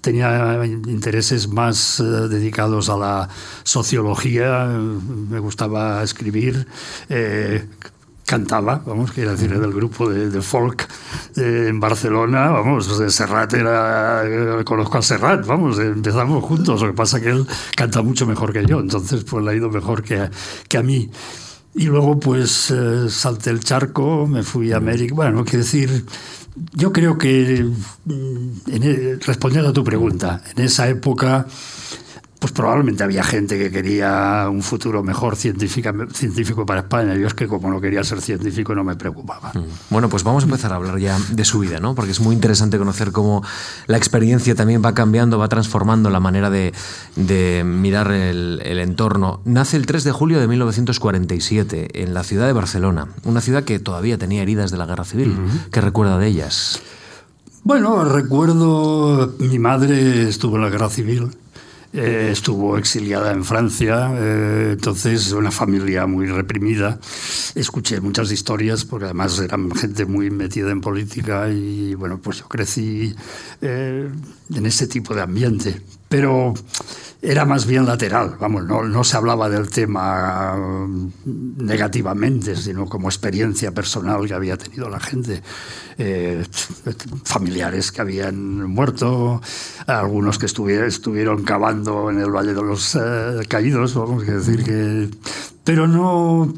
tenía 0.00 0.64
intereses 0.64 1.48
más 1.48 1.98
eh, 1.98 2.04
dedicados 2.04 2.88
a 2.88 2.96
la 2.96 3.28
sociología, 3.64 4.66
me 4.66 5.40
gustaba 5.40 6.04
escribir. 6.04 6.68
Eh, 7.08 7.66
cantaba, 8.24 8.80
vamos, 8.86 9.10
quiero 9.10 9.32
decir, 9.32 9.58
del 9.58 9.72
grupo 9.72 10.08
de, 10.08 10.40
folk 10.40 10.86
eh, 11.34 11.66
en 11.68 11.80
Barcelona, 11.80 12.50
vamos, 12.50 12.96
de 12.96 13.10
Serrat 13.10 13.52
era, 13.54 14.22
conozco 14.64 14.98
a 14.98 15.02
Serrat, 15.02 15.44
vamos, 15.44 15.80
empezamos 15.80 16.44
juntos, 16.44 16.80
lo 16.80 16.86
que 16.86 16.94
pasa 16.94 17.20
que 17.20 17.30
él 17.30 17.44
canta 17.76 18.02
mucho 18.02 18.24
mejor 18.24 18.52
que 18.52 18.64
yo, 18.64 18.78
entonces 18.78 19.24
pues 19.24 19.44
le 19.44 19.50
ha 19.50 19.54
ido 19.54 19.68
mejor 19.68 20.04
que, 20.04 20.30
que 20.68 20.78
a 20.78 20.82
mí. 20.84 21.10
Y 21.74 21.86
luego 21.86 22.20
pues 22.20 22.72
salté 23.08 23.50
el 23.50 23.60
charco, 23.60 24.26
me 24.26 24.42
fui 24.42 24.72
a 24.72 24.76
América, 24.76 25.14
bueno, 25.14 25.42
quiero 25.44 25.64
decir, 25.64 26.04
yo 26.74 26.92
creo 26.92 27.18
que, 27.18 27.64
mm, 28.04 28.48
e, 28.68 29.18
respondiendo 29.24 29.70
a 29.70 29.72
tu 29.72 29.84
pregunta, 29.84 30.42
en 30.54 30.64
esa 30.64 30.88
época 30.88 31.46
pues 32.42 32.52
probablemente 32.52 33.04
había 33.04 33.22
gente 33.22 33.56
que 33.56 33.70
quería 33.70 34.48
un 34.50 34.62
futuro 34.62 35.04
mejor 35.04 35.36
científico 35.36 36.66
para 36.66 36.80
España. 36.80 37.14
Yo 37.14 37.28
es 37.28 37.34
que 37.34 37.46
como 37.46 37.70
no 37.70 37.80
quería 37.80 38.02
ser 38.02 38.20
científico 38.20 38.74
no 38.74 38.82
me 38.82 38.96
preocupaba. 38.96 39.52
Mm. 39.54 39.62
Bueno, 39.90 40.08
pues 40.08 40.24
vamos 40.24 40.42
a 40.42 40.46
empezar 40.46 40.72
a 40.72 40.74
hablar 40.74 40.98
ya 40.98 41.16
de 41.30 41.44
su 41.44 41.60
vida, 41.60 41.78
¿no? 41.78 41.94
Porque 41.94 42.10
es 42.10 42.18
muy 42.18 42.34
interesante 42.34 42.78
conocer 42.78 43.12
cómo 43.12 43.44
la 43.86 43.96
experiencia 43.96 44.56
también 44.56 44.82
va 44.84 44.92
cambiando, 44.92 45.38
va 45.38 45.46
transformando 45.46 46.10
la 46.10 46.18
manera 46.18 46.50
de, 46.50 46.72
mirar 47.64 48.10
el, 48.10 48.60
entorno. 48.80 49.40
Nace 49.44 49.76
el 49.76 49.86
3 49.86 50.02
de 50.02 50.10
julio 50.10 50.40
de 50.40 50.48
1947 50.48 52.02
en 52.02 52.12
la 52.12 52.24
ciudad 52.24 52.48
de 52.48 52.54
Barcelona, 52.54 53.06
una 53.22 53.40
ciudad 53.40 53.62
que 53.62 53.78
todavía 53.78 54.18
tenía 54.18 54.42
heridas 54.42 54.72
de 54.72 54.78
la 54.78 54.86
guerra 54.86 55.04
civil. 55.04 55.36
¿Qué 55.70 55.80
recuerda 55.80 56.18
de 56.18 56.26
ellas? 56.26 56.82
Bueno, 57.62 58.02
recuerdo, 58.04 59.32
mi 59.38 59.60
madre 59.60 60.28
estuvo 60.28 60.56
en 60.56 60.62
la 60.62 60.70
guerra 60.70 60.88
civil 60.88 61.30
eh, 61.94 62.30
estuvo 62.32 62.78
exiliada 62.78 63.32
en 63.32 63.44
Francia, 63.44 64.10
eh, 64.16 64.70
entonces 64.72 65.32
una 65.32 65.50
familia 65.50 66.06
muy 66.06 66.26
reprimida. 66.26 66.98
Escuché 67.54 68.00
muchas 68.00 68.32
historias 68.32 68.84
porque 68.86 69.04
además 69.06 69.38
eran 69.38 69.70
gente 69.72 70.06
muy 70.06 70.30
metida 70.30 70.70
en 70.70 70.80
política 70.80 71.50
y 71.50 71.94
bueno, 71.94 72.18
pues 72.18 72.38
yo 72.38 72.48
crecí 72.48 73.14
eh, 73.60 74.08
en 74.54 74.66
ese 74.66 74.86
tipo 74.86 75.14
de 75.14 75.20
ambiente. 75.20 75.82
Pero 76.12 76.52
era 77.22 77.46
más 77.46 77.64
bien 77.64 77.86
lateral, 77.86 78.36
vamos, 78.38 78.64
no, 78.66 79.02
se 79.02 79.16
hablaba 79.16 79.48
del 79.48 79.70
tema 79.70 80.54
negativamente, 81.24 82.54
sino 82.54 82.84
como 82.84 83.08
experiencia 83.08 83.72
personal 83.72 84.26
que 84.26 84.34
había 84.34 84.58
tenido 84.58 84.90
la 84.90 85.00
gente, 85.00 85.42
eh, 85.96 86.44
familiares 87.24 87.92
que 87.92 88.02
habían 88.02 88.64
muerto, 88.64 89.40
algunos 89.86 90.38
que 90.38 90.44
estuvieron, 90.44 90.86
estuvieron 90.86 91.44
cavando 91.44 92.10
en 92.10 92.18
el 92.18 92.30
Valle 92.30 92.52
de 92.52 92.62
los 92.62 92.94
eh, 92.94 93.40
Caídos, 93.48 93.94
vamos 93.94 94.28
a 94.28 94.32
decir 94.32 94.62
que... 94.64 95.08
Pero 95.64 95.88
no 95.88 96.52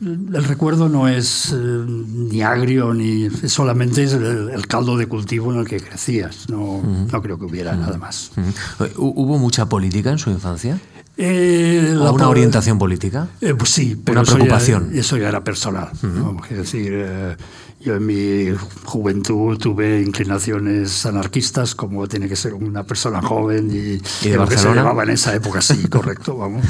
el 0.00 0.44
recuerdo 0.44 0.88
no 0.88 1.08
es 1.08 1.52
eh, 1.52 1.56
ni 1.56 2.42
agrio, 2.42 2.94
ni 2.94 3.28
solamente 3.30 4.04
es 4.04 4.14
el, 4.14 4.66
caldo 4.66 4.96
de 4.96 5.06
cultivo 5.06 5.52
en 5.52 5.60
el 5.60 5.66
que 5.66 5.80
crecías. 5.80 6.48
No, 6.48 6.82
no 6.82 7.22
creo 7.22 7.38
que 7.38 7.44
hubiera 7.44 7.74
nada 7.76 7.98
más. 7.98 8.32
¿Hubo 8.96 9.38
mucha 9.38 9.68
política 9.68 10.10
en 10.10 10.18
su 10.18 10.30
infancia? 10.30 10.78
Eh, 11.22 11.94
¿Una 11.98 12.28
orientación 12.28 12.78
política? 12.78 13.28
Eh, 13.42 13.54
pues 13.54 13.70
sí, 13.70 14.00
pero 14.02 14.20
una 14.20 14.32
preocupación. 14.32 14.90
Eso 14.94 15.18
ya, 15.18 15.28
era 15.28 15.44
personal. 15.44 15.90
Es 16.48 16.56
decir, 16.56 16.92
eh, 16.94 17.36
yo 17.80 17.94
en 17.94 18.06
mi 18.06 18.54
juventud 18.84 19.56
tuve 19.56 20.02
inclinaciones 20.02 21.06
anarquistas, 21.06 21.74
como 21.74 22.06
tiene 22.06 22.28
que 22.28 22.36
ser 22.36 22.52
una 22.52 22.84
persona 22.84 23.22
joven 23.22 23.70
y, 23.70 24.26
¿Y 24.26 24.30
de 24.30 24.36
lo 24.36 24.46
que 24.46 24.58
se 24.58 24.72
llevaba 24.72 25.02
en 25.04 25.10
esa 25.10 25.34
época, 25.34 25.62
sí, 25.62 25.88
correcto, 25.90 26.36
vamos. 26.36 26.66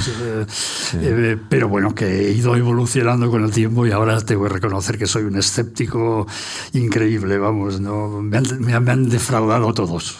pero 1.48 1.68
bueno, 1.68 1.94
que 1.94 2.28
he 2.28 2.32
ido 2.32 2.54
evolucionando 2.54 3.28
con 3.28 3.44
el 3.44 3.50
tiempo 3.50 3.86
y 3.86 3.90
ahora 3.90 4.20
tengo 4.20 4.44
que 4.44 4.50
reconocer 4.50 4.98
que 4.98 5.06
soy 5.06 5.24
un 5.24 5.36
escéptico 5.36 6.28
increíble, 6.74 7.38
vamos, 7.38 7.80
no 7.80 8.22
me 8.22 8.36
han, 8.36 9.08
defraudado 9.08 9.74
todos. 9.74 10.18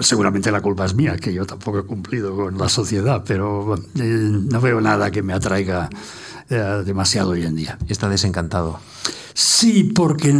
Seguramente 0.00 0.50
la 0.50 0.60
culpa 0.60 0.86
es 0.86 0.94
mía, 0.94 1.16
que 1.16 1.32
yo 1.32 1.46
tampoco 1.46 1.80
he 1.80 1.82
cumplido 1.84 2.34
con 2.34 2.58
la 2.58 2.68
sociedad, 2.68 3.22
pero 3.26 3.76
eh, 3.96 4.00
no 4.00 4.60
veo 4.60 4.80
nada 4.80 5.10
que 5.10 5.22
me 5.22 5.32
atraiga 5.32 5.88
eh, 5.92 5.96
demasiado 6.56 7.30
hoy 7.30 7.44
en 7.44 7.56
día. 7.56 7.78
¿Está 7.88 8.08
desencantado? 8.08 8.80
Sí, 9.34 9.84
porque 9.84 10.32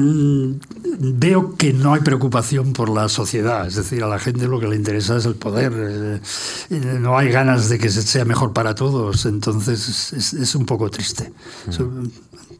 veo 0.98 1.56
que 1.56 1.72
no 1.72 1.94
hay 1.94 2.00
preocupación 2.00 2.72
por 2.72 2.88
la 2.90 3.08
sociedad, 3.08 3.66
es 3.66 3.76
decir, 3.76 4.02
a 4.02 4.08
la 4.08 4.18
gente 4.18 4.46
lo 4.46 4.58
que 4.58 4.66
le 4.66 4.76
interesa 4.76 5.16
es 5.16 5.24
el 5.26 5.36
poder, 5.36 5.72
eh, 5.74 6.98
no 7.00 7.16
hay 7.16 7.30
ganas 7.30 7.68
de 7.68 7.78
que 7.78 7.88
sea 7.88 8.24
mejor 8.24 8.52
para 8.52 8.74
todos, 8.74 9.26
entonces 9.26 10.12
es, 10.12 10.54
un 10.54 10.66
poco 10.66 10.90
triste. 10.90 11.32
Mm. 11.66 12.08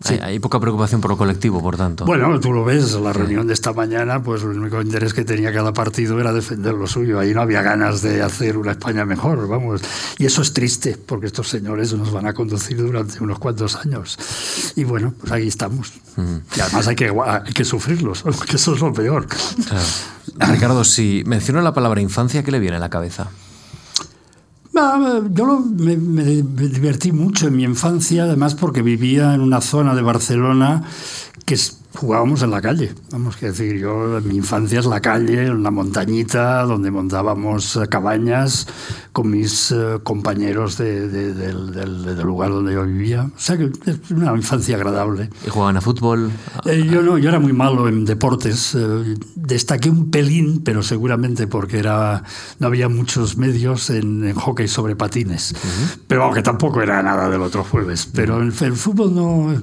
Hay, 0.08 0.38
poca 0.38 0.58
preocupación 0.58 1.00
por 1.00 1.10
lo 1.10 1.18
colectivo, 1.18 1.60
por 1.60 1.76
tanto. 1.76 2.06
Bueno, 2.06 2.40
tú 2.40 2.52
lo 2.52 2.64
ves, 2.64 2.94
la 2.94 3.12
reunión 3.12 3.46
de 3.46 3.52
esta 3.52 3.74
mañana, 3.74 4.22
pues 4.22 4.42
el 4.42 4.58
único 4.58 4.80
interés 4.80 5.12
que 5.12 5.24
tenía 5.24 5.52
cada 5.52 5.74
partido 5.74 6.18
era 6.18 6.32
defender 6.32 6.72
lo 6.72 6.86
suyo. 6.86 7.18
Ahí 7.18 7.34
no 7.34 7.42
había 7.42 7.60
ganas 7.60 8.00
de 8.00 8.22
hacer 8.22 8.56
una 8.56 8.72
España 8.72 9.04
mejor, 9.04 9.46
vamos. 9.46 9.82
Y 10.18 10.24
eso 10.24 10.40
es 10.40 10.54
triste, 10.54 10.96
porque 10.96 11.26
estos 11.26 11.48
señores 11.48 11.92
nos 11.92 12.12
van 12.12 12.26
a 12.26 12.32
conducir 12.32 12.78
durante 12.78 13.22
unos 13.22 13.38
cuantos 13.38 13.76
años. 13.76 14.18
Y 14.74 14.84
bueno, 14.84 15.12
pues 15.20 15.32
ahí 15.32 15.48
estamos. 15.48 15.92
Y 16.56 16.60
además 16.60 16.88
hay 16.88 16.96
que, 16.96 17.12
hay 17.26 17.52
que 17.52 17.64
sufrirlos, 17.64 18.24
que 18.48 18.56
eso 18.56 18.74
es 18.74 18.80
lo 18.80 18.92
peor. 18.92 19.26
Ricardo, 20.36 20.82
si 20.84 21.22
menciono 21.26 21.60
la 21.60 21.74
palabra 21.74 22.00
infancia, 22.00 22.42
¿qué 22.42 22.50
le 22.50 22.58
viene 22.58 22.76
a 22.76 22.80
la 22.80 22.88
cabeza? 22.88 23.28
Yo 24.72 25.60
me, 25.60 25.96
divertí 25.96 27.12
mucho 27.12 27.48
en 27.48 27.56
mi 27.56 27.64
infancia, 27.64 28.24
además 28.24 28.54
porque 28.54 28.82
vivía 28.82 29.34
en 29.34 29.40
una 29.40 29.60
zona 29.60 29.94
de 29.94 30.02
Barcelona 30.02 30.84
que 31.44 31.58
jugábamos 31.94 32.42
en 32.42 32.50
la 32.50 32.60
calle. 32.60 32.94
Vamos 33.10 33.36
a 33.42 33.46
decir, 33.46 33.76
yo 33.78 34.18
en 34.18 34.28
mi 34.28 34.36
infancia 34.36 34.80
es 34.80 34.86
la 34.86 35.00
calle, 35.00 35.46
en 35.46 35.52
una 35.52 35.70
montañita 35.70 36.62
donde 36.62 36.90
montábamos 36.90 37.76
eh, 37.76 37.88
cabañas 37.88 38.66
con 39.12 39.30
mis 39.30 39.72
eh, 39.72 39.98
compañeros 40.02 40.78
del, 40.78 42.22
lugar 42.22 42.50
donde 42.50 42.74
yo 42.74 42.84
vivía. 42.84 43.24
O 43.24 43.38
sea 43.38 43.56
que 43.56 43.70
es 43.86 44.10
una 44.10 44.34
infancia 44.34 44.76
agradable. 44.76 45.30
¿Y 45.44 45.50
jugaban 45.50 45.76
a 45.76 45.80
fútbol? 45.80 46.30
Eh, 46.64 46.86
yo 46.90 47.02
no, 47.02 47.18
yo 47.18 47.28
era 47.28 47.40
muy 47.40 47.52
malo 47.52 47.88
en 47.88 48.04
deportes. 48.04 48.76
destaqué 49.34 49.90
un 49.90 50.10
pelín, 50.10 50.62
pero 50.62 50.82
seguramente 50.82 51.46
porque 51.46 51.78
era 51.78 52.22
no 52.58 52.66
había 52.66 52.88
muchos 52.88 53.36
medios 53.36 53.90
en, 53.90 54.32
hockey 54.34 54.68
sobre 54.68 54.94
patines. 54.94 55.54
Pero 56.06 56.24
aunque 56.24 56.42
tampoco 56.42 56.82
era 56.82 57.02
nada 57.02 57.28
del 57.28 57.42
otro 57.42 57.64
jueves. 57.64 58.08
Pero 58.12 58.40
en 58.40 58.52
el, 58.60 58.76
fútbol 58.76 59.14
no. 59.14 59.62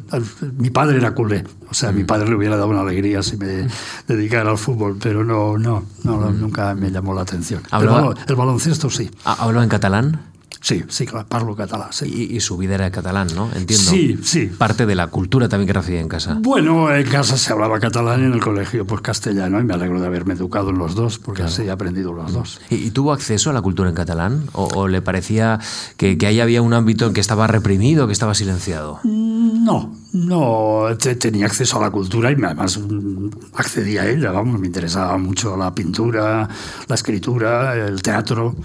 mi 0.57 0.69
padre 0.69 0.97
era 0.97 1.13
culé. 1.13 1.43
O 1.69 1.73
sea, 1.73 1.91
mi 1.91 2.03
padre 2.03 2.16
le 2.25 2.35
hubiera 2.35 2.55
dado 2.55 2.69
una 2.69 2.81
alegría 2.81 3.21
si 3.23 3.37
me 3.37 3.67
dedicara 4.07 4.49
al 4.51 4.57
fútbol, 4.57 4.97
pero 5.01 5.23
no, 5.23 5.57
no, 5.57 5.83
no 6.03 6.31
nunca 6.31 6.73
me 6.75 6.89
llamó 6.89 7.13
la 7.13 7.21
atención. 7.21 7.63
El, 7.71 8.35
baloncesto 8.35 8.89
sí. 8.89 9.09
¿Habló 9.23 9.61
en 9.61 9.69
catalán? 9.69 10.21
Sí, 10.61 10.83
sí, 10.87 11.07
parlo 11.27 11.55
catalán. 11.55 11.89
Sí. 11.91 12.29
Y, 12.31 12.39
su 12.39 12.57
vida 12.57 12.75
era 12.75 12.91
catalán, 12.91 13.27
¿no? 13.35 13.49
Entiendo. 13.55 13.91
Sí, 13.91 14.19
sí. 14.23 14.47
Parte 14.47 14.85
de 14.85 14.95
la 14.95 15.07
cultura 15.07 15.49
también 15.49 15.67
que 15.67 15.73
recibía 15.73 16.01
en 16.01 16.07
casa. 16.07 16.37
Bueno, 16.41 16.93
en 16.93 17.07
casa 17.07 17.37
se 17.37 17.51
hablaba 17.51 17.79
catalán 17.79 18.21
y 18.21 18.25
en 18.25 18.33
el 18.33 18.39
colegio 18.39 18.85
pues 18.85 19.01
castellano 19.01 19.59
y 19.59 19.63
me 19.63 19.73
alegro 19.73 19.99
de 19.99 20.07
haberme 20.07 20.33
educado 20.33 20.69
en 20.69 20.77
los 20.77 20.95
dos 20.95 21.19
porque 21.19 21.43
así 21.43 21.63
he 21.63 21.71
aprendido 21.71 22.13
los 22.13 22.33
dos. 22.33 22.59
¿Y, 22.69 22.91
tuvo 22.91 23.11
acceso 23.13 23.49
a 23.49 23.53
la 23.53 23.61
cultura 23.61 23.89
en 23.89 23.95
catalán? 23.95 24.43
¿O, 24.53 24.87
le 24.87 25.01
parecía 25.01 25.59
que, 25.97 26.17
que, 26.17 26.27
ahí 26.27 26.39
había 26.39 26.61
un 26.61 26.73
ámbito 26.73 27.05
en 27.05 27.13
que 27.13 27.21
estaba 27.21 27.47
reprimido, 27.47 28.07
que 28.07 28.13
estaba 28.13 28.33
silenciado? 28.33 28.99
No, 29.03 29.93
no. 30.13 30.85
Tenía 30.97 31.45
acceso 31.45 31.77
a 31.77 31.81
la 31.81 31.91
cultura 31.91 32.31
y 32.31 32.35
además 32.35 32.77
mm, 32.77 33.29
accedía 33.53 34.03
a 34.03 34.09
ella, 34.09 34.31
vamos, 34.31 34.59
me 34.59 34.67
interesaba 34.67 35.17
mucho 35.17 35.55
la 35.57 35.73
pintura, 35.73 36.47
la 36.87 36.95
escritura, 36.95 37.75
el 37.75 38.01
teatro. 38.01 38.55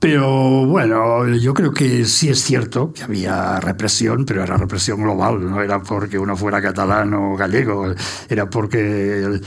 Pero 0.00 0.64
bueno, 0.64 1.28
yo 1.28 1.52
creo 1.52 1.72
que 1.72 2.06
sí 2.06 2.30
es 2.30 2.42
cierto 2.42 2.90
que 2.94 3.02
había 3.02 3.60
represión, 3.60 4.24
pero 4.24 4.42
era 4.42 4.56
represión 4.56 5.02
global, 5.02 5.44
no 5.44 5.60
era 5.60 5.82
porque 5.82 6.18
uno 6.18 6.38
fuera 6.38 6.62
catalán 6.62 7.12
o 7.12 7.36
gallego, 7.36 7.94
era 8.26 8.48
porque 8.48 9.40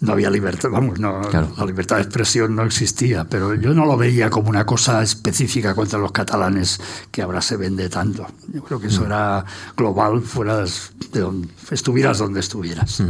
no 0.00 0.12
había 0.12 0.28
libertad, 0.28 0.68
vamos, 0.68 0.98
no, 0.98 1.20
la 1.30 1.64
libertad 1.64 1.96
de 1.96 2.02
expresión 2.02 2.56
no 2.56 2.64
existía, 2.64 3.24
pero 3.24 3.54
yo 3.54 3.72
no 3.72 3.86
lo 3.86 3.96
veía 3.96 4.30
como 4.30 4.50
una 4.50 4.66
cosa 4.66 5.00
específica 5.00 5.76
contra 5.76 6.00
los 6.00 6.10
catalanes 6.10 6.80
que 7.12 7.22
ahora 7.22 7.40
se 7.40 7.56
vende 7.56 7.88
tanto. 7.88 8.26
Yo 8.52 8.64
creo 8.64 8.80
que 8.80 8.88
eso 8.88 9.02
mm. 9.02 9.06
era 9.06 9.44
global, 9.76 10.22
fueras 10.22 10.90
de 11.12 11.20
donde 11.20 11.48
estuvieras 11.70 12.18
donde 12.18 12.40
estuvieras. 12.40 13.00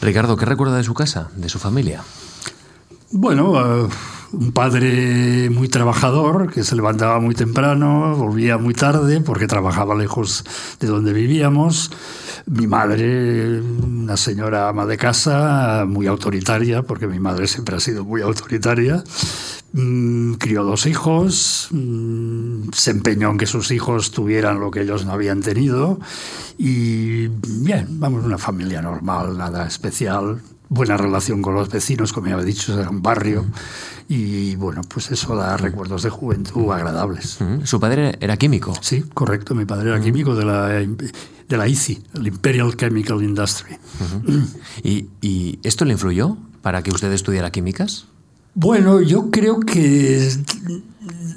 Ricardo, 0.00 0.34
¿qué 0.38 0.46
recuerda 0.46 0.78
de 0.78 0.84
su 0.84 0.94
casa, 0.94 1.28
de 1.36 1.50
su 1.50 1.58
familia? 1.58 2.02
Bueno, 3.10 3.84
eh, 3.84 3.88
un 4.32 4.52
padre 4.52 5.50
muy 5.50 5.68
trabajador, 5.68 6.52
que 6.52 6.64
se 6.64 6.76
levantaba 6.76 7.20
muy 7.20 7.34
temprano, 7.34 8.14
volvía 8.16 8.58
muy 8.58 8.74
tarde 8.74 9.20
porque 9.20 9.46
trabajaba 9.46 9.94
lejos 9.94 10.44
de 10.80 10.88
donde 10.88 11.12
vivíamos. 11.12 11.90
Mi 12.46 12.66
madre, 12.66 13.60
una 13.60 14.16
señora 14.16 14.68
ama 14.68 14.86
de 14.86 14.96
casa, 14.96 15.84
muy 15.86 16.06
autoritaria, 16.06 16.82
porque 16.82 17.06
mi 17.06 17.20
madre 17.20 17.46
siempre 17.46 17.76
ha 17.76 17.80
sido 17.80 18.04
muy 18.04 18.22
autoritaria. 18.22 19.02
Mm, 19.72 20.34
crió 20.34 20.64
dos 20.64 20.86
hijos, 20.86 21.68
mm, 21.70 22.70
se 22.72 22.90
empeñó 22.90 23.30
en 23.30 23.38
que 23.38 23.46
sus 23.46 23.70
hijos 23.70 24.12
tuvieran 24.12 24.60
lo 24.60 24.70
que 24.70 24.80
ellos 24.80 25.04
no 25.04 25.12
habían 25.12 25.42
tenido 25.42 26.00
y 26.56 27.28
bien, 27.28 27.86
vamos, 28.00 28.24
una 28.24 28.38
familia 28.38 28.80
normal, 28.80 29.36
nada 29.36 29.66
especial, 29.66 30.40
buena 30.68 30.96
relación 30.96 31.42
con 31.42 31.54
los 31.54 31.68
vecinos, 31.68 32.12
como 32.12 32.28
ya 32.28 32.38
he 32.38 32.44
dicho, 32.44 32.80
era 32.80 32.88
un 32.88 33.02
barrio. 33.02 33.44
Y 34.08 34.56
bueno, 34.56 34.80
pues 34.88 35.10
eso 35.10 35.36
da 35.36 35.58
recuerdos 35.58 36.02
de 36.02 36.08
juventud 36.08 36.72
agradables. 36.72 37.38
¿Su 37.64 37.78
padre 37.78 38.16
era 38.20 38.38
químico? 38.38 38.72
Sí, 38.80 39.02
correcto. 39.02 39.54
Mi 39.54 39.66
padre 39.66 39.90
era 39.90 40.00
químico 40.00 40.34
de 40.34 40.46
la, 40.46 40.68
de 40.68 41.56
la 41.56 41.68
ICI, 41.68 42.02
el 42.14 42.26
Imperial 42.26 42.74
Chemical 42.74 43.22
Industry. 43.22 43.76
¿Y, 44.82 45.58
esto 45.62 45.84
le 45.84 45.92
influyó 45.92 46.38
para 46.62 46.82
que 46.82 46.90
usted 46.90 47.12
estudiara 47.12 47.50
químicas? 47.50 48.06
Bueno, 48.54 49.02
yo 49.02 49.30
creo 49.30 49.60
que 49.60 50.32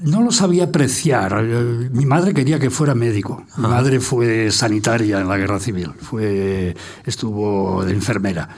no 0.04 0.22
lo 0.22 0.32
sabía 0.32 0.66
apreciar. 0.66 1.44
Mi 1.92 2.06
madre 2.06 2.34
quería 2.34 2.60
que 2.60 2.70
fuera 2.70 2.96
médico. 2.96 3.44
Mi 3.58 3.68
madre 3.68 4.00
fue 4.00 4.51
sanitaria 4.51 5.20
en 5.22 5.28
la 5.28 5.38
guerra 5.38 5.60
civil, 5.60 5.92
fue, 6.00 6.75
estuvo 7.06 7.84
de 7.86 7.94
enfermera. 7.94 8.50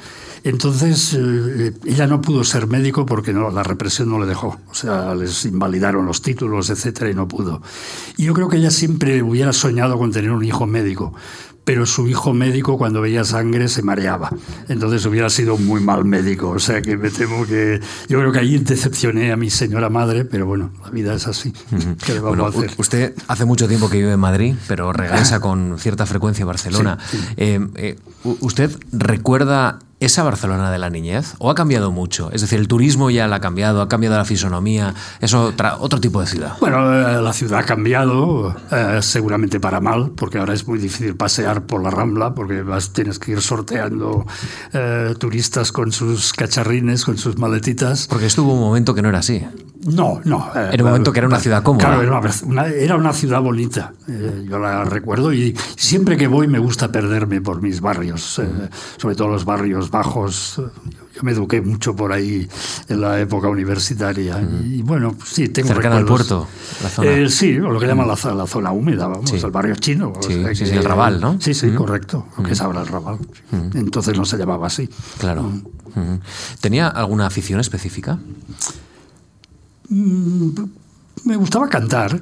Entonces, 0.46 1.18
eh, 1.18 1.74
ella 1.86 2.06
no 2.06 2.20
pudo 2.20 2.44
ser 2.44 2.68
médico 2.68 3.06
porque 3.06 3.32
no, 3.32 3.50
la 3.50 3.64
represión 3.64 4.10
no 4.10 4.20
le 4.20 4.26
dejó. 4.26 4.60
O 4.70 4.74
sea, 4.74 5.16
les 5.16 5.46
invalidaron 5.46 6.06
los 6.06 6.22
títulos, 6.22 6.70
etcétera, 6.70 7.10
y 7.10 7.14
no 7.14 7.30
pudo. 7.30 7.62
Y 8.18 8.26
yo 8.26 8.34
creo 8.34 8.50
que 8.50 8.58
ella 8.58 8.72
siempre 8.72 9.24
hubiera 9.24 9.54
soñado 9.54 9.98
con 9.98 10.12
tener 10.12 10.32
un 10.32 10.44
hijo 10.44 10.66
médico 10.66 11.14
pero 11.64 11.86
su 11.86 12.08
hijo 12.08 12.34
médico 12.34 12.78
cuando 12.78 13.02
veía 13.02 13.24
sangre 13.24 13.68
se 13.68 13.84
mareaba. 13.84 14.32
Entonces 14.68 15.06
hubiera 15.06 15.30
sido 15.30 15.58
muy 15.58 15.82
mal 15.82 16.06
médico. 16.06 16.50
O 16.50 16.60
sea 16.60 16.82
que 16.82 16.98
me 16.98 17.10
temo 17.10 17.46
que 17.46 17.80
yo 18.10 18.20
creo 18.20 18.32
que 18.32 18.40
ahí 18.40 18.58
decepcioné 18.58 19.32
a 19.32 19.38
mi 19.38 19.50
señora 19.50 19.90
madre, 19.90 20.26
pero 20.26 20.46
bueno, 20.46 20.72
la 20.84 20.90
vida 20.90 21.03
es 21.12 21.28
así. 21.28 21.52
¿Qué 22.06 22.14
le 22.14 22.20
vamos 22.20 22.38
Bueno, 22.38 22.46
a 22.46 22.50
hacer? 22.50 22.72
usted 22.78 23.14
hace 23.28 23.46
mucho 23.46 23.68
tiempo 23.68 23.90
que 23.90 23.98
vive 23.98 24.14
en 24.14 24.20
Madrid, 24.20 24.56
pero 24.68 24.94
regresa 24.94 25.40
con 25.40 25.78
cierta 25.80 26.06
frecuencia 26.06 26.44
a 26.44 26.48
Barcelona. 26.48 26.98
Sí, 27.10 27.18
sí. 27.18 27.26
Eh, 27.38 27.60
eh, 27.76 27.96
¿Usted 28.24 28.72
recuerda 28.92 29.80
esa 30.06 30.24
Barcelona 30.24 30.72
de 30.72 30.78
la 30.80 30.90
niñez 30.90 31.36
o 31.40 31.50
ha 31.50 31.56
cambiado 31.56 31.92
mucho? 31.92 32.30
Es 32.32 32.42
decir, 32.42 32.60
el 32.60 32.68
turismo 32.68 33.10
ya 33.10 33.28
la 33.28 33.38
ha 33.38 33.40
cambiado, 33.42 33.82
ha 33.82 33.88
cambiado 33.90 34.18
la 34.18 34.26
fisonomía, 34.26 34.94
es 35.20 35.34
otra, 35.34 35.78
otro 35.80 36.00
tipo 36.00 36.20
de 36.22 36.28
ciudad. 36.28 36.54
Bueno, 36.60 36.94
eh, 36.94 37.22
la 37.22 37.34
ciudad 37.34 37.60
ha 37.60 37.64
cambiado, 37.64 38.56
eh, 38.72 39.00
seguramente 39.02 39.60
para 39.60 39.80
mal, 39.80 40.12
porque 40.16 40.38
ahora 40.40 40.54
es 40.54 40.68
muy 40.68 40.80
difícil 40.80 41.16
pasear 41.16 41.64
por 41.66 41.82
la 41.84 41.90
Rambla, 41.90 42.34
porque 42.34 42.62
vas, 42.64 42.92
tienes 42.94 43.20
que 43.20 43.32
ir 43.34 43.42
sorteando 43.42 44.26
eh, 44.74 45.14
turistas 45.20 45.72
con 45.72 45.92
sus 45.92 46.34
cacharrines, 46.34 47.06
con 47.06 47.18
sus 47.18 47.38
maletitas. 47.38 48.08
Porque 48.08 48.26
estuvo 48.28 48.54
un 48.54 48.60
momento 48.60 48.94
que 48.94 49.02
no 49.02 49.10
era 49.10 49.20
así. 49.20 49.44
No, 49.86 50.22
no. 50.24 50.50
eh, 50.56 50.70
Era 50.72 50.84
un 50.86 50.90
momento 50.92 51.12
que 51.12 51.20
era 51.20 51.28
una 51.28 51.40
ciudad 51.42 51.62
cómoda. 51.62 51.86
Claro, 51.88 52.02
era 52.02 52.18
una, 52.18 52.30
una- 52.46 52.68
era 52.68 52.96
una 52.96 53.12
ciudad 53.12 53.42
bonita. 53.42 53.92
eh, 54.08 54.46
yo 54.50 54.58
la 54.58 54.86
recuerdo 54.86 55.34
y 55.34 55.58
siempre 55.76 56.16
que 56.16 56.28
voy 56.28 56.48
me 56.48 56.58
gusta 56.60 56.90
perderme 56.90 57.42
por 57.42 57.62
mis 57.62 57.82
barrios, 57.82 58.40
eh, 58.40 58.48
sobre 58.98 59.16
todo 59.16 59.28
los 59.28 59.44
barrios 59.44 59.92
bajos. 59.94 60.56
Yo 61.16 61.22
me 61.22 61.32
eduqué 61.32 61.62
mucho 61.62 61.96
por 61.96 62.12
ahí 62.12 62.50
en 62.90 63.00
la 63.00 63.20
época 63.22 63.48
universitaria. 63.48 64.42
Y 64.66 64.82
bueno, 64.82 65.14
pues 65.14 65.30
sí, 65.30 65.48
tengo 65.50 65.68
Cercana 65.70 65.98
al 65.98 66.02
recuerdos. 66.04 66.28
puerto, 66.28 66.48
la 66.84 66.90
zona. 66.90 67.12
Eh, 67.12 67.30
sí, 67.30 67.54
lo 67.54 67.80
que 67.80 67.86
llaman 67.88 68.08
la, 68.08 68.34
la 68.34 68.48
zona 68.48 68.72
húmeda, 68.72 69.08
vamos, 69.08 69.30
Sí. 69.30 69.38
el 69.38 69.52
barrio 69.52 69.76
chino. 69.76 70.12
o 70.18 70.22
Sí, 70.24 70.34
sea 70.34 70.54
sí, 70.56 70.64
que- 70.64 70.70
sí, 70.72 70.76
el 70.76 70.84
Raval, 70.84 71.22
¿no? 71.22 71.40
Sí, 71.40 71.54
sí, 71.54 71.68
Mm. 71.68 71.76
correcto. 71.76 72.26
Lo 72.38 72.44
que 72.44 72.54
es 72.54 72.62
ahora 72.62 72.82
el 72.82 72.88
Raval. 72.88 73.20
Entonces 73.76 74.18
no 74.18 74.26
se 74.26 74.38
llamaba 74.38 74.68
así. 74.68 74.90
Claro. 75.20 75.44
Ujú. 75.44 76.20
¿Tenía 76.60 76.88
alguna 76.88 77.28
afición 77.28 77.60
específica? 77.60 78.18
Me 79.90 81.36
gustaba 81.38 81.70
cantar, 81.70 82.22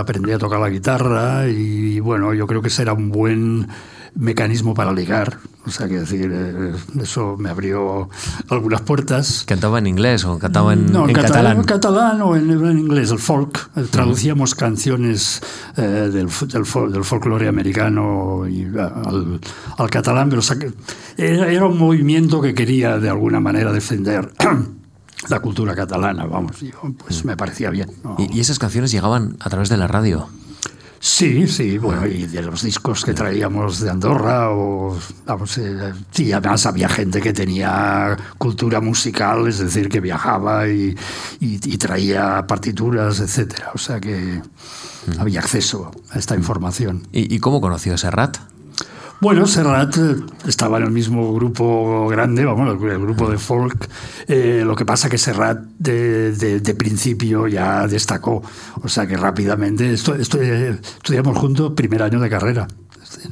aprendí 0.00 0.32
a 0.32 0.38
tocar 0.38 0.58
la 0.60 0.68
guitarra 0.68 1.46
y 1.48 2.00
bueno, 2.00 2.34
yo 2.34 2.46
creo 2.46 2.60
que 2.60 2.68
ese 2.68 2.82
era 2.82 2.92
un 2.92 3.10
buen 3.10 3.68
mecanismo 4.16 4.74
para 4.74 4.92
ligar. 4.92 5.38
O 5.66 5.70
sea, 5.70 5.88
que 5.88 5.98
decir, 5.98 6.30
eh, 6.32 6.72
eso 7.02 7.36
me 7.38 7.50
abrió 7.50 8.08
algunas 8.50 8.80
puertas. 8.82 9.42
¿Cantaba 9.46 9.78
en 9.80 9.86
inglés 9.88 10.24
o 10.24 10.38
cantaba 10.38 10.72
en, 10.72 10.92
no, 10.92 11.08
en 11.08 11.14
cata- 11.14 11.28
catalán? 11.28 11.56
en 11.56 11.62
catalán 11.64 12.22
o 12.22 12.36
en, 12.36 12.50
en 12.50 12.78
inglés, 12.78 13.10
el 13.10 13.18
folk. 13.18 13.70
Traducíamos 13.90 14.54
canciones 14.54 15.42
eh, 15.76 15.82
del, 15.82 16.28
del, 16.28 16.92
del 16.92 17.04
folclore 17.04 17.48
americano 17.48 18.46
y, 18.48 18.64
al, 18.78 19.40
al 19.76 19.90
catalán, 19.90 20.28
pero 20.30 20.40
saque- 20.40 20.72
era, 21.16 21.50
era 21.50 21.66
un 21.66 21.76
movimiento 21.78 22.40
que 22.40 22.54
quería 22.54 22.98
de 22.98 23.08
alguna 23.08 23.40
manera 23.40 23.72
defender 23.72 24.32
la 25.28 25.40
cultura 25.40 25.74
catalana, 25.74 26.26
vamos, 26.26 26.56
pues 26.98 27.24
me 27.24 27.36
parecía 27.36 27.70
bien. 27.70 27.90
¿no? 28.04 28.14
¿Y, 28.20 28.36
y 28.36 28.40
esas 28.40 28.60
canciones 28.60 28.92
llegaban 28.92 29.36
a 29.40 29.50
través 29.50 29.68
de 29.68 29.76
la 29.78 29.88
radio? 29.88 30.28
Sí, 31.08 31.46
sí, 31.46 31.78
bueno, 31.78 32.04
y 32.04 32.26
de 32.26 32.42
los 32.42 32.62
discos 32.64 33.04
que 33.04 33.14
traíamos 33.14 33.78
de 33.78 33.90
Andorra, 33.90 34.50
o 34.50 34.98
vamos, 35.24 35.56
eh, 35.58 35.92
sí, 36.10 36.32
además 36.32 36.66
había 36.66 36.88
gente 36.88 37.20
que 37.20 37.32
tenía 37.32 38.16
cultura 38.38 38.80
musical, 38.80 39.46
es 39.46 39.60
decir, 39.60 39.88
que 39.88 40.00
viajaba 40.00 40.66
y, 40.66 40.96
y- 41.38 41.60
y 41.72 41.78
traía 41.78 42.44
partituras, 42.48 43.20
etcétera. 43.20 43.70
O 43.72 43.78
sea 43.78 44.00
que 44.00 44.42
había 45.20 45.38
acceso 45.38 45.92
a 46.10 46.18
esta 46.18 46.34
información. 46.34 47.06
¿Y, 47.12 47.32
y 47.32 47.38
cómo 47.38 47.60
conoció 47.60 47.94
a 47.94 47.98
Serrat? 47.98 48.38
Bueno, 49.18 49.46
Serrat 49.46 49.96
eh, 49.96 50.16
estaba 50.46 50.76
en 50.76 50.84
el 50.84 50.90
mismo 50.90 51.32
grupo 51.32 52.06
grande, 52.08 52.44
vamos, 52.44 52.68
el, 52.82 52.98
grupo 52.98 53.30
de 53.30 53.38
folk. 53.38 53.88
Eh, 54.28 54.62
lo 54.64 54.76
que 54.76 54.84
pasa 54.84 55.08
que 55.08 55.16
Serrat 55.16 55.58
de, 55.78 56.76
principio 56.78 57.48
ya 57.48 57.86
destacó. 57.86 58.42
O 58.82 58.88
sea 58.88 59.06
que 59.06 59.16
rápidamente 59.16 59.90
esto, 59.92 60.14
estudiamos 60.14 61.38
juntos 61.38 61.72
primer 61.74 62.02
año 62.02 62.20
de 62.20 62.28
carrera 62.28 62.68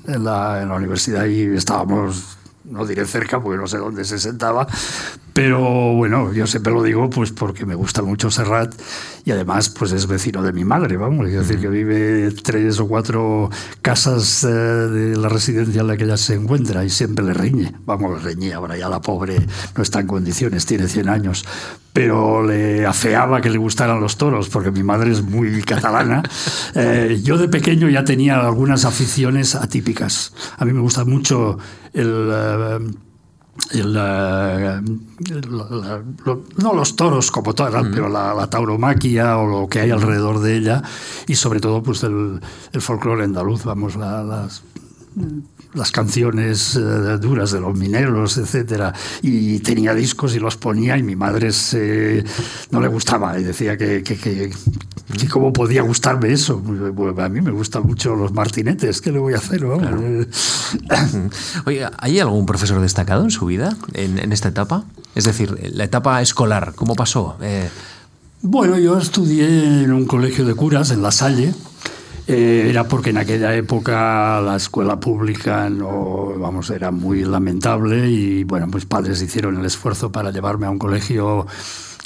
en 0.06 0.24
la, 0.24 0.62
en 0.62 0.70
la 0.70 0.74
universidad 0.76 1.26
y 1.26 1.42
estábamos, 1.54 2.38
no 2.64 2.86
diré 2.86 3.04
cerca 3.04 3.42
porque 3.42 3.58
no 3.58 3.66
sé 3.66 3.76
dónde 3.76 4.04
se 4.04 4.18
sentaba, 4.18 4.66
pero 5.34 5.92
bueno, 5.94 6.32
yo 6.32 6.46
siempre 6.46 6.72
lo 6.72 6.82
digo 6.82 7.10
pues 7.10 7.32
porque 7.32 7.66
me 7.66 7.74
gusta 7.74 8.02
mucho 8.02 8.30
Serrat 8.30 8.72
y 9.24 9.32
además 9.32 9.68
pues 9.68 9.90
es 9.90 10.06
vecino 10.06 10.42
de 10.42 10.52
mi 10.52 10.64
madre, 10.64 10.96
vamos, 10.96 11.26
es 11.26 11.34
decir, 11.34 11.60
que 11.60 11.68
vive 11.68 12.30
tres 12.30 12.78
o 12.78 12.86
cuatro 12.86 13.50
casas 13.82 14.44
eh, 14.44 14.48
de 14.48 15.16
la 15.16 15.28
residencia 15.28 15.80
en 15.80 15.88
la 15.88 15.96
que 15.96 16.04
ella 16.04 16.16
se 16.16 16.34
encuentra 16.34 16.84
y 16.84 16.90
siempre 16.90 17.24
le 17.24 17.34
riñe, 17.34 17.74
vamos, 17.84 18.16
le 18.16 18.24
reñía, 18.24 18.56
ahora 18.56 18.78
ya 18.78 18.88
la 18.88 19.00
pobre 19.00 19.44
no 19.76 19.82
está 19.82 19.98
en 19.98 20.06
condiciones, 20.06 20.66
tiene 20.66 20.86
100 20.86 21.08
años, 21.08 21.44
pero 21.92 22.46
le 22.46 22.86
afeaba 22.86 23.40
que 23.40 23.50
le 23.50 23.58
gustaran 23.58 24.00
los 24.00 24.16
toros 24.16 24.48
porque 24.48 24.70
mi 24.70 24.84
madre 24.84 25.10
es 25.10 25.22
muy 25.22 25.62
catalana. 25.62 26.22
Eh, 26.76 27.20
yo 27.22 27.38
de 27.38 27.48
pequeño 27.48 27.88
ya 27.88 28.04
tenía 28.04 28.40
algunas 28.40 28.84
aficiones 28.84 29.54
atípicas. 29.54 30.32
A 30.58 30.64
mí 30.64 30.72
me 30.72 30.80
gusta 30.80 31.04
mucho 31.04 31.56
el... 31.92 32.28
eh, 32.32 32.78
la- 33.72 34.80
la- 34.80 36.02
no 36.58 36.72
los 36.74 36.96
toros 36.96 37.30
como 37.30 37.54
tal, 37.54 37.90
pero 37.92 38.08
la, 38.08 38.34
tauromaquia 38.48 39.38
o 39.38 39.46
lo 39.46 39.68
que 39.68 39.80
hay 39.80 39.90
alrededor 39.90 40.40
de 40.40 40.56
ella 40.56 40.82
y 41.26 41.34
sobre 41.36 41.60
todo 41.60 41.82
pues 41.82 42.02
el, 42.02 42.40
el 42.72 42.80
folclore 42.80 43.24
andaluz, 43.24 43.64
vamos, 43.64 43.96
la- 43.96 44.22
las, 44.24 44.62
las 45.74 45.90
canciones 45.90 46.76
eh, 46.76 46.80
duras 47.20 47.50
de 47.52 47.60
los 47.60 47.76
mineros, 47.76 48.38
etcétera, 48.38 48.92
y 49.22 49.58
tenía 49.60 49.94
discos 49.94 50.34
y 50.34 50.38
los 50.38 50.56
ponía 50.56 50.96
y 50.96 51.02
mi 51.02 51.16
madre 51.16 51.52
se, 51.52 52.24
no 52.70 52.80
le 52.80 52.88
gustaba 52.88 53.38
y 53.38 53.44
decía 53.44 53.76
que, 53.76 54.02
que, 54.02 54.16
que- 54.16 54.50
que 55.18 55.28
cómo 55.28 55.52
podía 55.52 55.82
gustarme 55.82 56.32
eso. 56.32 56.58
Bueno, 56.58 57.22
a 57.22 57.28
mí 57.28 57.40
me 57.42 57.50
gustan 57.50 57.82
mucho 57.84 58.16
los 58.16 58.32
martinetes, 58.32 59.00
¿qué 59.02 59.12
le 59.12 59.18
voy 59.18 59.34
a 59.34 59.36
hacer? 59.36 59.64
vamos? 59.64 59.86
Oye, 61.66 61.86
¿hay 61.98 62.20
algún 62.20 62.46
profesor 62.46 62.80
destacado 62.80 63.22
en 63.24 63.30
su 63.30 63.46
vida, 63.46 63.76
en, 63.92 64.18
en 64.18 64.32
esta 64.32 64.48
etapa? 64.48 64.84
Es 65.14 65.24
decir, 65.24 65.56
la 65.74 65.84
etapa 65.84 66.20
escolar, 66.22 66.72
¿cómo 66.74 66.94
pasó? 66.96 67.36
Eh, 67.42 67.68
Bueno, 68.42 68.78
yo 68.78 68.98
estudié 68.98 69.84
en 69.84 69.92
un 69.92 70.06
colegio 70.06 70.44
de 70.44 70.54
curas 70.54 70.90
en 70.90 71.02
La 71.02 71.12
Salle. 71.12 71.54
Eh, 72.26 72.68
era 72.70 72.84
porque 72.84 73.10
en 73.10 73.18
aquella 73.18 73.54
época 73.54 74.40
la 74.40 74.56
escuela 74.56 74.98
pública 74.98 75.68
no, 75.68 76.32
vamos, 76.38 76.70
era 76.70 76.90
muy 76.90 77.22
lamentable 77.22 78.08
y 78.08 78.44
bueno, 78.44 78.66
pues 78.70 78.86
padres 78.86 79.20
hicieron 79.20 79.58
el 79.58 79.66
esfuerzo 79.66 80.10
para 80.10 80.30
llevarme 80.30 80.66
a 80.66 80.70
un 80.70 80.78
colegio 80.78 81.46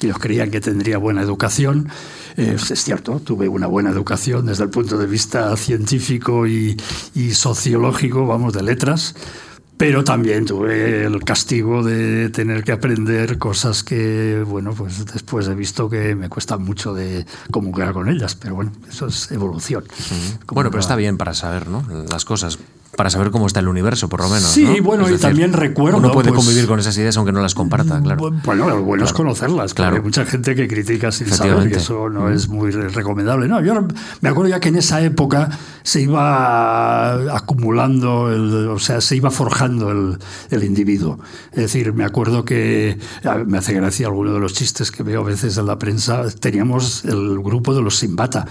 que 0.00 0.06
ellos 0.06 0.18
creían 0.18 0.50
que 0.50 0.60
tendría 0.60 0.98
buena 0.98 1.22
educación. 1.22 1.88
Eh, 2.36 2.56
es 2.56 2.84
cierto, 2.84 3.20
tuve 3.20 3.48
una 3.48 3.68
buena 3.68 3.90
educación 3.90 4.46
desde 4.46 4.64
el 4.64 4.70
punto 4.70 4.98
de 4.98 5.06
vista 5.06 5.56
científico 5.56 6.46
y, 6.46 6.76
y 7.14 7.30
sociológico, 7.32 8.26
vamos, 8.26 8.52
de 8.54 8.62
letras. 8.62 9.14
Pero 9.78 10.02
también 10.02 10.44
tuve 10.44 11.04
el 11.04 11.22
castigo 11.22 11.84
de 11.84 12.30
tener 12.30 12.64
que 12.64 12.72
aprender 12.72 13.38
cosas 13.38 13.84
que, 13.84 14.44
bueno, 14.44 14.74
pues 14.74 15.06
después 15.06 15.46
he 15.46 15.54
visto 15.54 15.88
que 15.88 16.16
me 16.16 16.28
cuesta 16.28 16.58
mucho 16.58 16.92
de 16.92 17.24
comulgar 17.52 17.92
con 17.92 18.08
ellas. 18.08 18.34
Pero 18.34 18.56
bueno, 18.56 18.72
eso 18.88 19.06
es 19.06 19.30
evolución. 19.30 19.84
Bueno, 20.48 20.70
pero 20.70 20.80
está 20.80 20.96
bien 20.96 21.16
para 21.16 21.32
saber 21.32 21.68
¿no? 21.68 21.86
las 22.10 22.24
cosas, 22.24 22.58
para 22.96 23.10
saber 23.10 23.30
cómo 23.30 23.46
está 23.46 23.60
el 23.60 23.68
universo, 23.68 24.08
por 24.08 24.20
lo 24.20 24.28
menos. 24.28 24.50
Sí, 24.50 24.64
¿no? 24.64 24.82
bueno, 24.82 25.04
Es 25.04 25.10
y 25.10 25.12
decir, 25.12 25.28
también 25.28 25.52
recuerdo, 25.52 25.98
Uno 25.98 26.10
puede 26.10 26.30
pues- 26.30 26.44
convivir 26.44 26.66
con 26.66 26.80
esas 26.80 26.96
ideas 26.98 27.16
aunque 27.16 27.32
no 27.32 27.40
las 27.40 27.54
comparta, 27.54 28.00
claro. 28.02 28.20
Bu- 28.20 28.42
Bueno, 28.44 28.68
lo 28.68 28.82
bueno 28.82 29.04
es 29.04 29.12
conocerlas, 29.12 29.72
Claro. 29.74 29.96
hay 29.96 30.02
mucha 30.02 30.24
gente 30.24 30.54
que 30.56 30.66
critica 30.66 31.12
sin 31.12 31.28
saber 31.28 31.70
y 31.70 31.74
eso 31.74 32.08
no 32.08 32.28
es 32.30 32.48
muy 32.48 32.70
re- 32.72 32.88
recomendable. 32.88 33.46
No, 33.48 33.60
yo 33.62 33.86
me 34.20 34.28
acuerdo 34.28 34.48
ya 34.50 34.58
que 34.60 34.70
en 34.70 34.76
esa 34.76 35.00
época 35.02 35.50
se 35.82 36.00
iba 36.02 37.36
acumulando, 37.36 38.32
el- 38.32 38.68
o 38.68 38.78
sea, 38.78 39.00
se 39.00 39.16
iba 39.16 39.30
forjando 39.30 39.90
el, 39.90 40.18
el 40.50 40.64
individuo. 40.64 41.18
Es 41.52 41.58
decir, 41.58 41.92
me 41.92 42.04
acuerdo 42.04 42.44
que, 42.44 42.98
me 43.46 43.58
hace 43.58 43.74
gracia 43.74 44.06
alguno 44.06 44.32
de 44.32 44.40
los 44.40 44.54
chistes 44.54 44.90
que 44.90 45.02
veo 45.02 45.20
a 45.22 45.24
veces 45.24 45.56
en 45.58 45.66
la 45.66 45.78
prensa, 45.78 46.24
teníamos 46.40 47.04
el 47.04 47.38
grupo 47.40 47.74
de 47.74 47.82
los 47.82 47.96
sin 47.96 48.16
bata. 48.16 48.46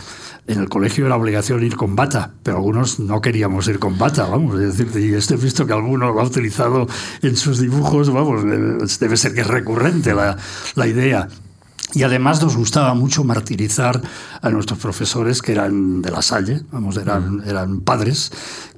En 0.47 0.59
el 0.59 0.69
colegio 0.69 1.05
era 1.05 1.15
obligación 1.17 1.61
ir 1.63 1.75
con 1.75 1.95
bata, 1.97 2.31
pero 2.43 2.57
algunos 2.57 2.99
no 2.99 3.19
queríamos 3.21 3.67
ir 3.67 3.79
con 3.79 3.97
bata, 3.97 4.26
vamos. 4.29 4.59
Es 4.59 4.77
decir, 4.77 5.01
y 5.01 5.13
esto 5.13 5.33
he 5.33 5.37
visto 5.37 5.65
que 5.65 5.73
alguno 5.73 6.11
lo 6.13 6.19
ha 6.19 6.23
utilizado 6.23 6.87
en 7.21 7.35
sus 7.35 7.59
dibujos, 7.59 8.11
vamos, 8.11 8.43
eh, 8.43 8.95
debe 8.99 9.17
ser 9.17 9.33
que 9.33 9.41
es 9.41 9.47
recurrente 9.47 10.13
la, 10.13 10.37
la 10.75 10.87
idea. 10.87 11.27
Y 11.93 12.03
además 12.03 12.41
nos 12.41 12.57
gustaba 12.57 12.93
mucho 12.93 13.23
martirizar 13.23 14.01
a 14.41 14.49
nuestros 14.49 14.77
profesores 14.77 15.41
que 15.41 15.53
eran 15.53 16.01
de 16.01 16.11
la 16.11 16.21
Salle, 16.21 16.61
vamos, 16.69 16.97
eran, 16.97 17.41
eran 17.45 17.79
padres, 17.79 18.29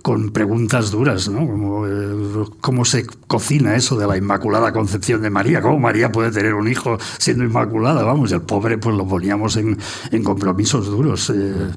con 0.04 0.30
preguntas 0.30 0.92
duras, 0.92 1.28
¿no? 1.28 1.40
Como, 1.40 1.88
eh, 1.88 2.46
¿Cómo 2.62 2.86
se 2.86 3.06
cocina 3.28 3.76
eso 3.76 3.98
de 3.98 4.08
la 4.08 4.16
Inmaculada 4.16 4.72
Concepción 4.72 5.22
de 5.22 5.30
María? 5.32 5.62
¿Cómo 5.62 5.80
María 5.80 6.12
puede 6.12 6.32
tener 6.32 6.54
un 6.54 6.68
hijo 6.68 6.98
siendo 7.18 7.44
inmaculada? 7.44 8.04
Vamos, 8.04 8.32
y 8.32 8.36
el 8.36 8.42
pobre 8.44 8.78
pues 8.78 8.96
lo 8.96 9.08
poníamos 9.08 9.58
en, 9.58 9.78
en 10.12 10.24
compromisos 10.24 10.86
duros. 10.86 11.32
eh, 11.32 11.72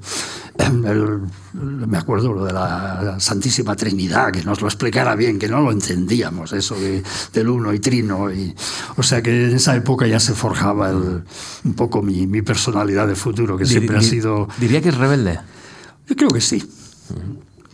me 1.87 1.99
acuerdo 1.99 2.33
lo 2.33 2.45
de 2.45 2.53
la 2.53 3.17
Santísima 3.19 3.75
Trinidad, 3.75 4.31
que 4.31 4.45
nos 4.45 4.61
lo 4.61 4.69
explicara 4.69 5.15
bien, 5.15 5.39
que 5.39 5.49
no 5.49 5.61
lo 5.61 5.73
entendíamos, 5.73 6.53
eso 6.53 6.77
del 7.33 7.49
uno 7.49 7.73
y 7.73 7.81
trino. 7.81 8.31
Y, 8.31 8.55
o 8.97 9.03
sea 9.03 9.23
que 9.23 9.47
en 9.47 9.57
esa 9.57 9.75
época 9.75 10.07
ya 10.07 10.21
se 10.21 10.35
forjaba 10.35 10.93
un 11.65 11.75
poco 11.75 12.03
mi, 12.03 12.27
mi, 12.27 12.43
personalidad 12.43 13.07
de 13.07 13.15
futuro, 13.15 13.57
que 13.57 13.67
siempre 13.67 13.97
ha 13.97 14.03
sido... 14.03 14.49
¿Diría 14.59 14.81
que 14.81 14.91
es 14.91 14.97
rebelde? 14.97 15.39
Yo 16.09 16.17
creo 16.17 16.31
que 16.31 16.41
sí. 16.41 16.63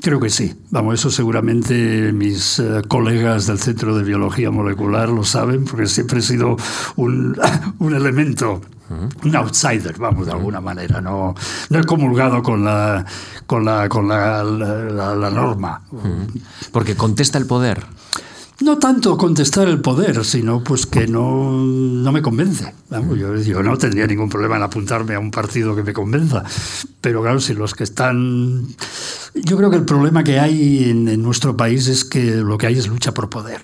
Creo 0.00 0.20
que 0.20 0.30
sí. 0.30 0.54
Vamos, 0.70 0.94
eso 0.94 1.11
seguramente 1.11 2.12
mis 2.12 2.61
eh, 2.61 2.82
colegas 2.87 3.46
del 3.46 3.58
Centro 3.58 3.96
de 3.96 4.04
Biología 4.04 4.50
Molecular 4.50 5.08
lo 5.08 5.24
saben, 5.24 5.64
porque 5.64 5.87
siempre 5.87 6.20
he 6.20 6.22
sido 6.22 6.56
un, 6.96 7.37
un 7.78 7.94
elemento, 7.94 8.61
un 9.24 9.37
outsider, 9.37 9.98
vamos, 9.98 10.26
de 10.26 10.32
alguna 10.32 10.61
manera. 10.61 11.00
No, 11.00 11.34
no 11.70 11.78
he 11.78 11.84
comulgado 11.84 12.42
con 12.42 12.64
la, 12.64 13.04
con 13.46 13.64
la, 13.64 13.88
con 13.88 14.08
la, 14.08 14.44
la 14.44 15.30
norma. 15.30 15.82
Porque 16.70 16.94
contesta 16.94 17.38
el 17.38 17.46
poder. 17.46 17.84
No 18.61 18.77
tanto 18.77 19.16
contestar 19.16 19.68
el 19.68 19.81
poder, 19.81 20.25
sino 20.25 20.64
pues 20.64 20.85
que 20.85 21.07
no, 21.07 21.53
no 21.53 22.11
me 22.11 22.21
convence. 22.21 22.75
Yo, 22.90 23.37
yo, 23.37 23.62
no 23.62 23.77
tendría 23.77 24.07
ningún 24.07 24.29
problema 24.29 24.57
en 24.57 24.62
apuntarme 24.62 25.14
a 25.14 25.21
un 25.21 25.31
partido 25.31 25.77
que 25.77 25.85
me 25.85 25.92
convenza. 25.92 26.42
Pero 27.01 27.23
claro, 27.23 27.38
si 27.40 27.55
los 27.55 27.75
que 27.75 27.85
están... 27.85 28.66
Yo 29.35 29.57
creo 29.57 29.71
que 29.71 29.77
el 29.77 29.85
problema 29.85 30.25
que 30.25 30.40
hay 30.40 30.90
en, 30.90 31.07
en 31.07 31.23
nuestro 31.23 31.57
país 31.57 31.87
es 31.87 32.05
que 32.05 32.37
lo 32.37 32.59
que 32.59 32.66
hay 32.66 32.79
es 32.79 32.88
lucha 32.88 33.14
por 33.14 33.31
poder. 33.31 33.61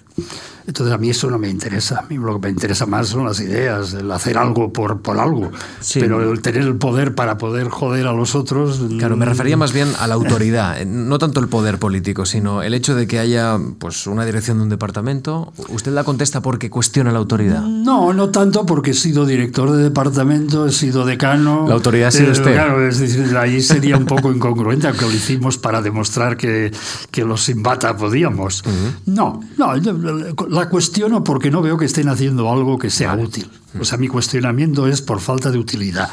Entonces 0.67 0.95
a 0.95 0.99
mí 0.99 1.11
eso 1.11 1.31
no 1.31 1.39
me 1.39 1.49
interesa. 1.49 2.01
A 2.01 2.03
mí 2.03 2.17
lo 2.17 2.41
que 2.41 2.47
me 2.47 2.51
interesa 2.51 2.87
más 2.87 3.09
son 3.09 3.27
las 3.27 3.39
ideas, 3.41 3.93
el 3.93 4.11
hacer 4.11 4.39
algo 4.39 4.73
por, 4.73 5.03
por 5.03 5.19
algo. 5.19 5.51
Pero 5.93 6.33
el 6.33 6.41
tener 6.41 6.63
el 6.63 6.77
poder 6.77 7.15
para 7.15 7.37
poder 7.37 7.69
joder 7.69 8.07
a 8.07 8.13
los 8.13 8.35
otros... 8.35 8.81
Claro, 8.99 9.17
me 9.17 9.27
refería 9.27 9.57
más 9.57 9.73
bien 9.73 9.89
a 9.99 10.07
la 10.07 10.15
autoridad. 10.15 10.85
No 10.95 11.19
tanto 11.19 11.41
el 11.41 11.49
poder 11.49 11.79
político, 11.79 12.25
sino 12.25 12.63
el 12.63 12.73
hecho 12.73 12.95
de 12.95 13.07
que 13.07 13.19
haya 13.19 13.59
pues, 13.79 14.07
una 14.07 14.25
dirección 14.25 14.59
de 14.59 14.65
un 14.65 14.69
departamento. 14.69 14.84
¿Usted 15.69 15.93
la 15.93 16.05
contesta 16.05 16.41
porque 16.41 16.71
cuestiona 16.71 17.13
la 17.13 17.19
autoridad? 17.19 17.63
No, 17.63 18.13
no 18.13 18.31
tanto 18.31 18.67
porque 18.67 18.91
he 18.91 18.95
sido 18.95 19.27
director 19.27 19.71
de 19.73 19.83
departamento, 19.83 20.67
he 20.67 20.73
sido 20.73 21.05
decano... 21.05 21.67
La 21.69 21.75
autoridad 21.75 22.09
ha 22.09 22.13
sido 22.13 22.33
usted. 22.33 22.53
Claro, 22.53 22.87
es 22.87 22.99
decir, 22.99 23.37
ahí 23.37 23.61
sería 23.61 23.97
un 23.97 24.07
poco 24.07 24.33
incongruente, 24.33 24.89
aunque 24.89 25.05
lo 25.05 25.13
hicimos 25.13 25.59
para 25.59 25.83
demostrar 25.83 26.37
que, 26.37 26.73
que 27.11 27.25
los 27.25 27.43
sin 27.43 27.63
bata 27.63 27.97
podíamos. 27.97 28.63
No, 29.07 29.41
no 29.57 29.75
la 30.49 30.69
cuestiono 30.69 31.25
porque 31.25 31.51
no 31.51 31.63
veo 31.63 31.77
que 31.77 31.85
estén 31.85 32.09
haciendo 32.09 32.51
algo 32.51 32.79
que 32.79 32.91
sea 32.91 33.15
útil. 33.15 33.51
O 33.81 33.85
sea, 33.85 33.99
mi 33.99 34.09
cuestionamiento 34.09 34.87
es 34.87 35.03
por 35.03 35.21
falta 35.21 35.51
de 35.51 35.59
utilidad, 35.59 36.09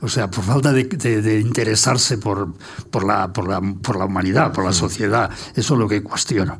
o 0.00 0.08
sea, 0.08 0.30
por 0.30 0.44
falta 0.44 0.72
de, 0.72 1.40
interesarse 1.40 2.18
por, 2.18 2.54
por, 2.90 3.04
la, 3.04 3.32
por, 3.32 3.48
la, 3.48 3.60
por 3.60 3.96
la 3.96 4.04
humanidad, 4.04 4.52
por 4.52 4.64
la 4.64 4.72
sociedad. 4.72 5.30
Eso 5.54 5.74
es 5.74 5.80
lo 5.80 5.88
que 5.88 6.02
cuestiono. 6.02 6.58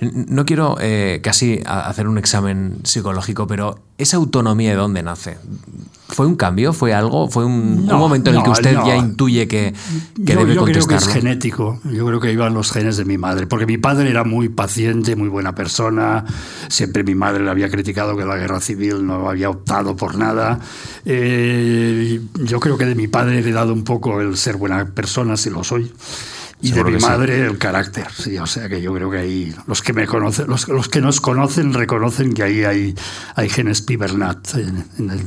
No 0.00 0.44
quiero 0.44 0.76
eh, 0.80 1.20
casi 1.22 1.60
hacer 1.64 2.06
un 2.08 2.18
examen 2.18 2.78
psicológico, 2.84 3.46
pero 3.46 3.80
¿esa 3.98 4.16
autonomía 4.16 4.70
de 4.70 4.76
dónde 4.76 5.02
nace? 5.02 5.38
¿Fue 6.08 6.26
un 6.26 6.36
cambio? 6.36 6.72
¿Fue 6.72 6.94
algo? 6.94 7.28
¿Fue 7.28 7.44
un, 7.44 7.84
momento 7.86 8.30
en 8.30 8.36
el 8.36 8.42
que 8.42 8.50
usted 8.50 8.76
ya 8.86 8.96
intuye 8.96 9.48
que, 9.48 9.74
que 10.14 10.34
yo, 10.34 10.40
debe 10.40 10.54
yo 10.54 10.64
creo 10.64 10.86
que 10.86 10.94
es 10.94 11.08
genético. 11.08 11.80
Yo 11.84 12.06
creo 12.06 12.20
que 12.20 12.32
iban 12.32 12.54
los 12.54 12.70
genes 12.70 12.96
de 12.96 13.04
mi 13.04 13.18
madre. 13.18 13.46
Porque 13.46 13.66
mi 13.66 13.76
padre 13.76 14.08
era 14.08 14.22
muy 14.22 14.48
paciente, 14.48 15.16
muy 15.16 15.28
buena 15.28 15.54
persona. 15.54 16.24
Siempre 16.68 17.02
mi 17.02 17.14
madre 17.14 17.42
le 17.42 17.50
había 17.50 17.68
criticado 17.68 18.16
que 18.16 18.24
la 18.24 18.36
guerra 18.36 18.60
civil 18.60 19.04
no 19.04 19.28
había 19.28 19.50
optado 19.50 19.96
por 19.96 20.16
nada. 20.16 20.60
Eh, 21.04 22.20
yo 22.44 22.60
creo 22.60 22.78
que 22.78 22.84
de 22.84 22.94
mi 22.94 23.08
padre 23.08 23.36
he 23.36 23.38
heredado 23.40 23.72
un 23.72 23.82
poco 23.82 24.20
el 24.20 24.36
ser 24.36 24.56
buena 24.56 24.84
persona, 24.86 25.36
si 25.36 25.50
lo 25.50 25.64
soy. 25.64 25.92
Y 26.62 26.70
de 26.70 26.84
mi 26.84 26.96
madre 26.98 27.44
el 27.44 27.58
carácter, 27.58 28.06
sí, 28.16 28.38
o 28.38 28.46
sea 28.46 28.66
que 28.68 28.80
yo 28.80 28.94
creo 28.94 29.10
que 29.10 29.18
ahí 29.18 29.54
los 29.66 29.82
que 29.82 29.92
me 29.92 30.06
conocen, 30.06 30.46
los, 30.46 30.66
los 30.68 30.88
que 30.88 31.02
nos 31.02 31.20
conocen 31.20 31.74
reconocen 31.74 32.32
que 32.32 32.42
ahí 32.42 32.64
hay, 32.64 32.94
hay 33.34 33.50
genes 33.50 33.82
Pibernat 33.82 34.54
en, 34.54 34.84
en 34.98 35.10
el, 35.10 35.20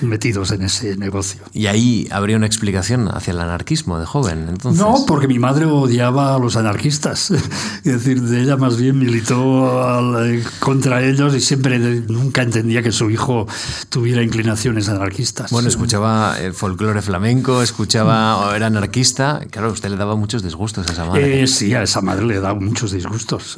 metidos 0.00 0.50
en 0.50 0.62
ese 0.62 0.96
negocio. 0.96 1.42
Y 1.52 1.66
ahí 1.66 2.08
habría 2.10 2.36
una 2.36 2.46
explicación 2.46 3.08
hacia 3.08 3.32
el 3.32 3.40
anarquismo 3.40 3.98
de 3.98 4.06
joven, 4.06 4.46
entonces. 4.48 4.80
No, 4.80 5.04
porque 5.06 5.28
mi 5.28 5.38
madre 5.38 5.66
odiaba 5.66 6.34
a 6.34 6.38
los 6.38 6.56
anarquistas. 6.56 7.30
es 7.30 7.84
decir, 7.84 8.22
de 8.22 8.42
ella 8.42 8.56
más 8.56 8.76
bien 8.76 8.98
militó 8.98 10.14
contra 10.60 11.02
ellos 11.02 11.34
y 11.34 11.40
siempre 11.40 11.78
nunca 11.78 12.42
entendía 12.42 12.82
que 12.82 12.92
su 12.92 13.10
hijo 13.10 13.46
tuviera 13.88 14.22
inclinaciones 14.22 14.88
anarquistas. 14.88 15.50
Bueno, 15.50 15.68
escuchaba 15.68 16.38
el 16.40 16.52
folclore 16.52 17.02
flamenco, 17.02 17.62
escuchaba, 17.62 18.54
era 18.54 18.66
anarquista. 18.66 19.40
Claro, 19.50 19.72
usted 19.72 19.90
le 19.90 19.96
daba 19.96 20.16
muchos 20.16 20.42
disgustos 20.42 20.88
a 20.88 20.92
esa 20.92 21.04
madre. 21.04 21.42
Eh, 21.42 21.46
sí, 21.46 21.74
a 21.74 21.82
esa 21.82 22.00
madre 22.00 22.26
le 22.26 22.40
daba 22.40 22.58
muchos 22.58 22.92
disgustos. 22.92 23.56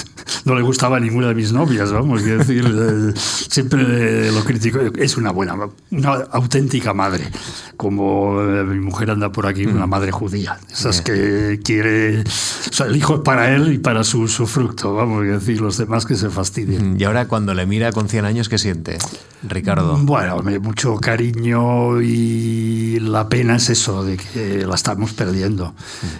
no 0.44 0.54
le 0.54 0.62
gustaba 0.62 1.00
ninguna 1.00 1.28
de 1.28 1.34
mis 1.34 1.52
novias, 1.52 1.92
vamos, 1.92 2.22
quiero 2.22 2.38
decir, 2.38 2.64
eh, 2.66 3.12
siempre 3.16 4.32
lo 4.32 4.44
critico. 4.44 4.80
Es 4.96 5.16
una 5.16 5.29
buena, 5.30 5.56
una 5.90 6.12
auténtica 6.32 6.94
madre, 6.94 7.30
como 7.76 8.40
eh, 8.42 8.64
mi 8.64 8.80
mujer 8.80 9.10
anda 9.10 9.30
por 9.32 9.46
aquí, 9.46 9.66
una 9.66 9.86
mm. 9.86 9.90
madre 9.90 10.12
judía, 10.12 10.58
esas 10.70 11.00
que 11.02 11.60
quiere, 11.62 12.20
o 12.20 12.72
sea, 12.72 12.86
el 12.86 12.96
hijo 12.96 13.16
es 13.16 13.20
para 13.20 13.54
él 13.54 13.72
y 13.72 13.78
para 13.78 14.04
su, 14.04 14.28
su 14.28 14.46
fruto, 14.46 14.94
vamos 14.94 15.22
a 15.22 15.24
decir, 15.24 15.60
los 15.60 15.78
demás 15.78 16.06
que 16.06 16.14
se 16.14 16.30
fastidien. 16.30 16.96
Y 16.98 17.04
ahora 17.04 17.28
cuando 17.28 17.54
le 17.54 17.66
mira 17.66 17.92
con 17.92 18.08
100 18.08 18.24
años, 18.24 18.48
¿qué 18.48 18.58
siente, 18.58 18.98
Ricardo? 19.42 19.96
Bueno, 19.98 20.42
mucho 20.60 20.96
cariño 20.96 22.00
y 22.00 22.98
la 23.00 23.28
pena 23.28 23.56
es 23.56 23.70
eso, 23.70 24.04
de 24.04 24.16
que 24.16 24.66
la 24.66 24.74
estamos 24.74 25.12
perdiendo. 25.12 25.74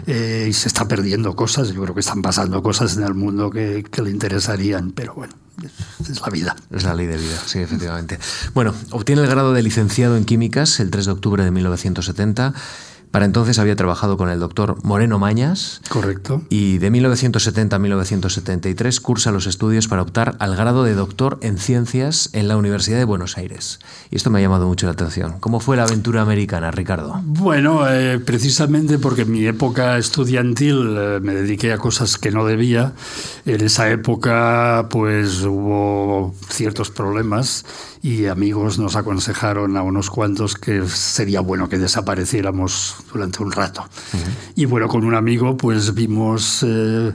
Eh, 0.07 0.47
y 0.49 0.53
se 0.53 0.69
está 0.69 0.87
perdiendo 0.87 1.35
cosas, 1.35 1.73
yo 1.73 1.83
creo 1.83 1.95
que 1.95 2.01
están 2.01 2.23
pasando 2.23 2.63
cosas 2.63 2.97
en 2.97 3.05
el 3.05 3.15
mundo 3.15 3.51
que, 3.51 3.85
que 3.91 4.03
le 4.03 4.11
interesarían, 4.11 4.93
pero 4.93 5.15
bueno 5.15 5.40
es 6.09 6.21
la 6.21 6.29
vida. 6.31 6.57
Es 6.71 6.85
la 6.85 6.95
ley 6.95 7.07
de 7.07 7.17
vida, 7.17 7.41
sí, 7.47 7.59
efectivamente. 7.59 8.19
Bueno, 8.55 8.75
obtiene 8.91 9.23
el 9.23 9.29
grado 9.29 9.53
de 9.53 9.63
licenciado 9.63 10.17
en 10.17 10.25
químicas 10.25 10.81
el 10.81 10.91
3 10.91 11.07
de 11.07 11.13
octubre 11.13 11.45
de 11.45 11.51
1970 11.51 12.55
para 13.11 13.25
entonces 13.25 13.59
había 13.59 13.77
trabajado 13.77 14.17
con 14.17 14.31
el 14.31 14.39
doctor 14.39 14.77
Moreno 14.85 15.19
Mañas. 15.19 15.81
Correcto. 15.89 16.43
Y 16.49 16.79
de 16.79 16.91
1970 16.91 17.77
a 17.77 17.79
1973 17.79 19.01
cursa 19.01 19.33
los 19.33 19.47
estudios 19.47 19.89
para 19.89 20.03
optar 20.03 20.37
al 20.39 20.57
grado 20.57 20.85
de 20.85 20.95
doctor 20.95 21.39
en 21.43 21.59
ciencias 21.59 22.31
en 22.33 22.49
la 22.49 22.57
Universidad 22.57 22.99
de 22.99 23.05
Buenos 23.05 23.37
Aires. 23.37 23.81
Y 24.11 24.17
esto 24.17 24.31
me 24.31 24.39
ha 24.39 24.43
llamado 24.43 24.67
mucho 24.67 24.87
la 24.87 24.93
atención. 24.93 25.41
¿Cómo 25.41 25.61
fue 25.61 25.77
la 25.77 25.85
aventura 25.85 26.23
americana, 26.23 26.71
Ricardo? 26.71 27.21
Bueno, 27.25 27.89
eh, 27.89 28.19
precisamente 28.19 28.99
porque 28.99 29.23
en 29.23 29.33
mi 29.33 29.47
época 29.47 29.99
estudiantil 29.99 30.97
eh, 30.97 31.21
me 31.21 31.35
dediqué 31.35 31.73
a 31.73 31.79
cosas 31.79 32.17
que 32.17 32.31
no 32.31 32.45
debía. 32.45 32.93
En 33.47 33.61
esa 33.61 33.91
época, 33.91 34.87
pues 34.91 35.43
hubo 35.43 36.35
ciertos 36.49 36.91
problemas 36.91 37.65
y 38.03 38.27
amigos 38.27 38.79
nos 38.79 38.97
aconsejaron 38.97 39.77
a 39.77 39.83
unos 39.83 40.11
cuantos 40.11 40.55
que 40.55 40.87
sería 40.87 41.41
bueno 41.41 41.69
que 41.69 41.79
desapareciéramos 41.79 42.97
durante 43.13 43.43
un 43.43 43.53
rato. 43.53 43.85
Y 44.55 44.65
bueno, 44.65 44.89
con 44.89 45.05
un 45.05 45.15
amigo 45.15 45.57
pues 45.57 45.95
vimos 45.95 46.65
eh, 46.67 47.13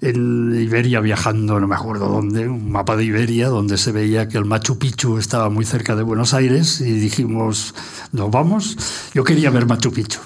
en 0.00 0.60
Iberia 0.60 1.00
viajando, 1.00 1.60
no 1.60 1.68
me 1.68 1.76
acuerdo 1.76 2.08
dónde, 2.08 2.48
un 2.48 2.70
mapa 2.70 2.96
de 2.96 3.04
Iberia 3.04 3.48
donde 3.48 3.78
se 3.78 3.92
veía 3.92 4.28
que 4.28 4.38
el 4.38 4.44
Machu 4.44 4.78
Picchu 4.78 5.18
estaba 5.18 5.48
muy 5.48 5.64
cerca 5.64 5.94
de 5.94 6.02
Buenos 6.02 6.34
Aires 6.34 6.80
y 6.80 6.92
dijimos, 6.92 7.74
nos 8.12 8.30
vamos. 8.30 8.76
Yo 9.14 9.24
quería 9.24 9.50
ver 9.50 9.66
Machu 9.66 9.92
Picchu. 9.92 10.20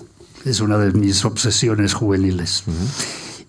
Es 0.44 0.60
una 0.60 0.78
de 0.78 0.92
mis 0.92 1.24
obsesiones 1.26 1.92
juveniles. 1.92 2.64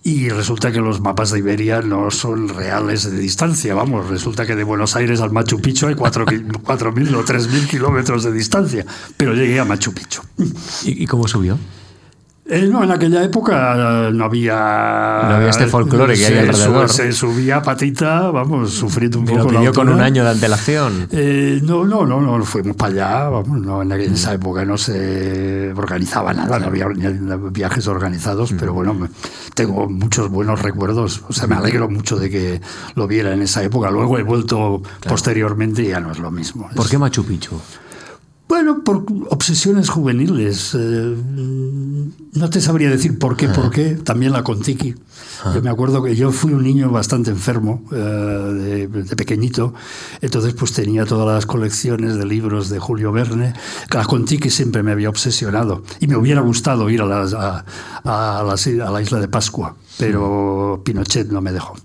Y 0.04 0.30
resulta 0.30 0.72
que 0.72 0.80
los 0.80 1.00
mapas 1.00 1.30
de 1.30 1.40
Iberia 1.40 1.82
no 1.82 2.10
son 2.10 2.50
reales 2.50 3.10
de 3.10 3.18
distancia. 3.18 3.76
Vamos, 3.76 4.10
resulta 4.10 4.48
que 4.48 4.56
de 4.56 4.64
Buenos 4.64 4.96
Aires 4.96 5.22
al 5.22 5.32
Machu 5.32 5.62
Picchu 5.62 5.88
hay 5.88 5.94
4.000 5.94 7.16
o 7.16 7.24
3.000 7.24 7.68
kilómetros 7.68 8.24
de 8.24 8.32
distancia. 8.32 8.84
Pero 9.16 9.34
llegué 9.34 9.60
a 9.60 9.66
Machu 9.66 9.94
Picchu. 9.94 10.22
¿Y, 10.86 11.06
cómo 11.06 11.28
subió? 11.28 11.58
Eh, 12.54 12.68
no, 12.68 12.84
en 12.84 12.92
aquella 12.92 13.24
época 13.24 14.10
no 14.12 14.26
había. 14.26 14.54
No 14.54 15.36
había 15.36 15.50
este 15.50 15.68
folclore 15.68 16.16
que 16.16 16.26
hay 16.26 16.38
alrededor. 16.40 16.90
Se 16.90 17.14
subía 17.14 17.62
patita, 17.62 18.30
vamos, 18.30 18.74
sufriendo 18.74 19.20
un 19.20 19.26
poco. 19.26 19.52
Lo 19.54 19.72
con 19.72 19.88
un 19.88 20.02
año 20.02 20.26
de 20.26 20.32
antelación. 20.32 21.08
Eh, 21.14 21.62
no, 21.64 21.86
no, 21.86 22.06
no, 22.06 22.20
no, 22.20 22.44
fuimos 22.44 22.76
para 22.76 22.92
allá, 22.92 23.30
vamos, 23.30 23.62
no, 23.62 23.82
en, 23.82 23.94
esa 23.94 24.34
época 24.34 24.66
no 24.66 24.78
se 24.78 25.72
organizaba 25.74 26.34
nada, 26.34 26.60
no 26.60 26.68
había 26.68 26.88
viajes 26.90 27.88
organizados, 27.88 28.54
pero 28.60 28.74
bueno, 28.74 29.08
tengo 29.54 29.88
muchos 29.88 30.30
buenos 30.30 30.62
recuerdos. 30.62 31.24
O 31.30 31.34
sea, 31.34 31.48
me 31.48 31.56
alegro 31.56 31.88
mucho 31.88 32.18
de 32.18 32.30
que 32.30 32.62
lo 32.96 33.08
viera 33.08 33.34
en 33.34 33.44
esa 33.44 33.64
época. 33.64 33.90
Luego 33.92 34.20
he 34.20 34.24
vuelto 34.24 34.82
posteriormente 35.08 35.84
y 35.84 35.88
ya 35.88 36.02
no 36.02 36.12
es 36.12 36.20
lo 36.20 36.30
mismo. 36.32 36.70
¿Por 36.76 36.90
qué 36.90 36.98
Machu 36.98 37.24
Picchu? 37.24 37.62
Bueno, 38.52 38.84
por 38.84 39.06
obsesiones 39.30 39.88
juveniles. 39.88 40.76
Eh, 40.78 41.16
no 42.34 42.50
te 42.50 42.60
sabría 42.60 42.90
decir 42.90 43.18
por 43.18 43.38
qué, 43.38 43.48
por 43.48 43.72
qué. 43.72 43.92
También 43.96 44.34
la 44.34 44.44
Contiki. 44.44 44.94
Yo 45.56 45.62
me 45.62 45.70
acuerdo 45.70 46.04
que 46.04 46.18
yo 46.18 46.34
fui 46.34 46.52
un 46.52 46.62
niño 46.62 46.92
bastante 46.92 47.32
enfermo 47.32 47.82
eh, 47.94 48.90
de, 48.92 49.16
pequeñito, 49.16 49.74
entonces 50.20 50.54
pues 50.54 50.74
tenía 50.74 51.06
todas 51.06 51.34
las 51.34 51.46
colecciones 51.46 52.18
de 52.18 52.26
libros 52.26 52.70
de 52.70 52.80
Julio 52.80 53.14
Verne. 53.14 53.54
La 53.90 54.04
Contiki 54.04 54.50
siempre 54.50 54.84
me 54.84 54.92
había 54.92 55.08
obsesionado 55.08 55.84
y 56.02 56.08
me 56.08 56.18
hubiera 56.18 56.42
gustado 56.42 56.90
ir 56.90 57.02
a, 57.04 57.06
la, 57.06 57.66
a 58.04 58.92
la 58.92 59.02
isla 59.02 59.20
de 59.22 59.30
Pascua, 59.30 59.78
pero 59.98 60.82
Pinochet 60.84 61.32
no 61.32 61.40
me 61.40 61.54
dejó. 61.54 61.78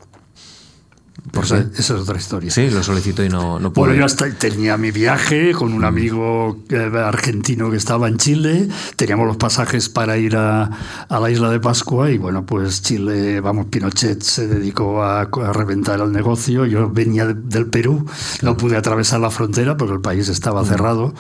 Por 1.33 1.45
esa, 1.45 1.59
esa, 1.59 1.95
es 1.95 2.01
otra 2.01 2.19
historia. 2.19 2.51
Sí, 2.51 2.71
lo 2.71 2.83
solicito 2.83 3.25
y 3.25 3.29
no, 3.29 3.59
no 3.59 3.73
puedo. 3.73 3.89
Bueno, 3.89 4.01
yo 4.01 4.05
hasta 4.05 4.31
tenía 4.31 4.77
mi 4.77 4.91
viaje 4.91 5.53
con 5.53 5.73
un 5.73 5.83
mm. 5.83 5.85
amigo 5.85 6.59
eh, 6.69 6.91
argentino 7.05 7.71
que 7.71 7.77
estaba 7.77 8.09
en 8.09 8.17
Chile. 8.17 8.69
Teníamos 8.97 9.27
los 9.27 9.37
pasajes 9.37 9.89
para 9.89 10.17
ir 10.19 10.37
a, 10.37 10.71
a 11.09 11.21
la 11.21 11.31
isla 11.31 11.51
de 11.51 11.61
Pascua 11.61 12.11
y 12.11 12.19
bueno, 12.19 12.47
pues 12.47 12.83
Chile, 12.83 13.41
vamos, 13.41 13.67
Pinochet 13.67 14.23
se 14.23 14.47
dedicó 14.47 15.03
a, 15.03 15.23
a 15.23 15.53
reventar 15.53 16.01
el 16.01 16.13
negocio. 16.13 16.67
Yo 16.67 16.91
venía 16.91 17.27
del 17.27 17.67
Perú, 17.67 18.07
no 18.43 18.57
pude 18.57 18.77
atravesar 18.77 19.21
la 19.21 19.31
frontera 19.31 19.77
porque 19.77 19.95
el 19.95 20.01
país 20.01 20.29
estaba 20.29 20.63
mm. 20.63 20.67
cerrado. 20.67 21.15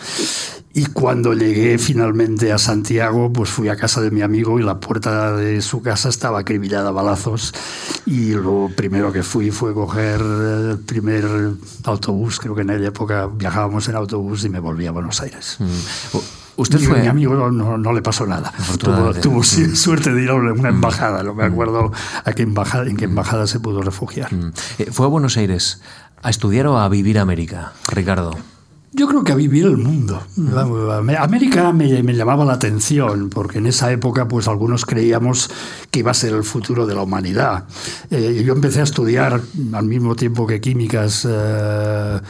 Y 0.77 0.85
cuando 0.85 1.33
llegué 1.33 1.79
finalmente 1.79 2.53
a 2.53 2.59
Santiago, 2.59 3.33
pues 3.33 3.49
fui 3.49 3.71
a 3.71 3.77
casa 3.77 4.03
de 4.03 4.11
mi 4.11 4.21
amigo 4.21 4.61
y 4.61 4.63
la 4.63 4.79
puerta 4.79 5.35
de 5.35 5.63
su 5.63 5.81
casa 5.81 6.11
estaba 6.11 6.41
acribillada 6.41 6.91
a 6.91 6.93
balazos. 6.93 7.55
Y 8.05 8.33
lo 8.33 8.69
primero 8.77 9.11
que 9.11 9.23
fui 9.23 9.51
fue 9.51 9.73
coger 9.73 10.21
el 10.21 10.79
primer 10.85 11.25
autobús, 11.85 12.39
creo 12.39 12.55
que 12.55 12.61
en 12.61 12.73
aquella 12.73 12.89
época 12.89 13.27
viajábamos 13.27 13.89
en 13.89 13.97
autobús 13.97 14.45
y 14.45 14.51
me 14.51 14.61
volví 14.61 14.87
a 14.87 14.91
Buenos 14.91 15.23
Aires. 15.23 15.57
Mm. 15.61 16.19
Usted 16.57 16.79
fue... 16.81 17.01
Mi 17.01 17.07
amigo 17.07 17.51
no, 17.51 17.79
no, 17.79 17.93
le 17.95 18.03
pasó 18.03 18.27
nada. 18.27 18.53
Tuvo, 18.79 19.15
tuvo 19.15 19.41
mm. 19.41 19.75
suerte 19.75 20.13
de 20.13 20.25
ir 20.25 20.29
a 20.29 20.35
una 20.35 20.53
mm. 20.53 20.67
embajada. 20.67 21.23
No 21.23 21.33
me 21.33 21.45
acuerdo 21.45 21.91
a 22.23 22.33
qué 22.35 22.43
embajada, 22.43 22.85
en 22.85 22.99
qué 22.99 23.07
embajada 23.07 23.47
se 23.47 23.61
pudo 23.61 23.81
refugiar. 23.81 24.29
Eh, 24.77 24.91
¿Fue 24.93 25.07
a 25.07 25.09
Buenos 25.09 25.39
Aires 25.39 25.81
a 26.21 26.29
estudiar 26.29 26.67
o 26.67 26.79
a 26.79 26.87
vivir 26.91 27.19
América, 27.19 27.73
Ricardo? 27.89 28.37
Yo 28.97 29.07
creo 29.07 29.23
que 29.23 29.33
a 29.33 29.35
vivir 29.35 29.67
el 29.67 29.77
mundo. 29.77 30.23
América 31.19 31.71
me, 31.71 32.03
me, 32.03 32.15
llamaba 32.15 32.47
la 32.47 32.55
atención 32.55 33.29
porque 33.29 33.59
en 33.59 33.67
esa 33.67 33.93
época 33.93 34.27
pues 34.27 34.49
algunos 34.49 34.87
creíamos 34.87 35.51
que 35.91 35.99
iba 35.99 36.13
a 36.13 36.15
ser 36.15 36.33
el 36.33 36.45
futuro 36.45 36.87
de 36.87 36.95
la 36.95 37.03
humanidad. 37.03 37.65
Eh, 38.11 38.43
yo 38.43 38.55
empecé 38.55 38.81
a 38.81 38.85
estudiar 38.85 39.43
al 39.75 39.85
mismo 39.85 40.17
tiempo 40.17 40.47
que 40.47 40.63
químicas 40.63 41.29
eh, 41.29 42.21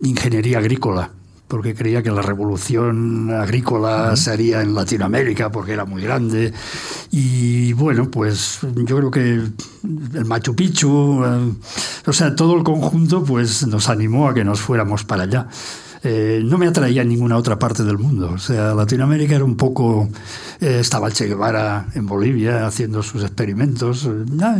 ingeniería 0.00 0.58
agrícola 0.58 1.08
porque 1.46 1.74
creía 1.74 2.02
que 2.02 2.10
la 2.10 2.20
revolución 2.20 3.30
agrícola 3.30 4.16
se 4.16 4.32
haría 4.32 4.60
en 4.60 4.74
Latinoamérica 4.74 5.52
porque 5.52 5.72
era 5.72 5.84
muy 5.84 6.02
grande. 6.02 6.52
Y 7.12 7.72
bueno, 7.74 8.10
pues 8.10 8.58
yo 8.62 8.96
creo 8.96 9.10
que 9.12 9.20
el 9.34 10.24
Machu 10.26 10.56
Picchu, 10.56 11.24
eh, 11.24 11.52
o 12.06 12.12
sea, 12.12 12.34
todo 12.34 12.56
el 12.56 12.64
conjunto 12.64 13.22
pues 13.22 13.64
nos 13.68 13.88
animó 13.88 14.28
a 14.28 14.34
que 14.34 14.44
nos 14.44 14.60
fuéramos 14.60 15.04
para 15.04 15.22
allá. 15.22 15.48
Eh, 16.02 16.40
no 16.44 16.58
me 16.58 16.66
atraía 16.66 17.02
a 17.02 17.04
ninguna 17.04 17.36
otra 17.36 17.58
parte 17.58 17.82
del 17.82 17.98
mundo. 17.98 18.30
O 18.34 18.38
sea, 18.38 18.74
Latinoamérica 18.74 19.34
era 19.34 19.44
un 19.44 19.56
poco... 19.56 20.08
Eh, 20.60 20.78
estaba 20.80 21.10
Che 21.10 21.26
Guevara 21.26 21.86
en 21.94 22.06
Bolivia 22.06 22.66
haciendo 22.66 23.02
sus 23.02 23.22
experimentos. 23.22 24.08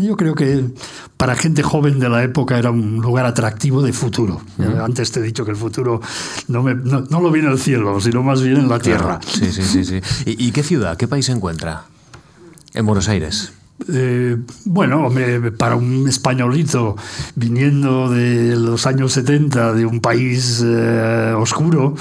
yo 0.01 0.17
creo 0.17 0.35
que 0.35 0.65
para 1.17 1.35
gente 1.35 1.63
joven 1.63 1.99
de 1.99 2.09
la 2.09 2.23
época 2.23 2.59
era 2.59 2.71
un 2.71 3.01
lugar 3.01 3.27
atractivo 3.27 3.83
de 3.83 3.93
futuro. 3.93 4.41
Antes 4.81 5.11
te 5.11 5.21
he 5.21 5.23
dicho 5.23 5.45
que 5.45 5.51
el 5.51 5.57
futuro 5.57 6.01
no, 6.49 6.63
no, 6.63 7.21
lo 7.21 7.31
viene 7.31 7.51
el 7.51 7.59
cielo, 7.59 8.01
sino 8.01 8.23
más 8.23 8.43
bien 8.43 8.59
en 8.59 8.69
la 8.69 8.79
tierra. 8.79 9.19
Sí, 9.27 9.51
sí, 9.53 9.63
sí. 9.63 9.85
sí. 9.85 10.01
¿Y, 10.25 10.49
¿Y 10.49 10.53
qué 10.53 10.63
ciudad, 10.63 10.97
qué 10.97 11.09
país 11.09 11.27
se 11.27 11.33
encuentra? 11.33 11.85
En 12.75 12.87
Buenos 12.87 13.09
Aires. 13.09 13.53
Eh, 13.87 14.37
bueno, 14.65 15.09
para 15.57 15.77
un 15.77 16.09
españolito 16.09 16.97
viniendo 17.37 18.11
de 18.11 18.57
los 18.57 18.87
años 18.87 19.13
70 19.13 19.73
de 19.73 19.87
un 19.87 20.01
país 20.01 20.63
eh, 20.65 21.33
oscuro, 21.37 21.95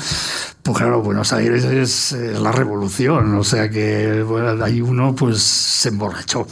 pues 0.63 0.77
claro, 0.77 1.01
Buenos 1.01 1.33
Aires 1.33 1.63
es 1.65 2.13
eh, 2.13 2.39
la 2.39 2.51
revolución, 2.51 3.35
o 3.35 3.43
sea 3.43 3.69
que 3.69 4.25
ahí 4.63 4.81
uno 4.81 5.15
pues 5.15 5.41
se 5.41 5.89
emborrachó. 5.89 6.47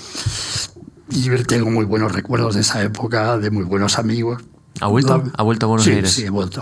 Y 1.09 1.29
tengo 1.43 1.71
muy 1.71 1.85
buenos 1.85 2.11
recuerdos 2.11 2.55
de 2.55 2.61
esa 2.61 2.83
época, 2.83 3.37
de 3.37 3.49
muy 3.49 3.63
buenos 3.63 3.97
amigos. 3.97 4.43
¿Ha 4.81 4.87
vuelto, 4.87 5.23
¿Ha 5.37 5.43
vuelto 5.43 5.65
a 5.65 5.69
Buenos 5.69 5.87
Aires? 5.87 6.11
Sí, 6.11 6.23
he 6.23 6.29
vuelto. 6.29 6.61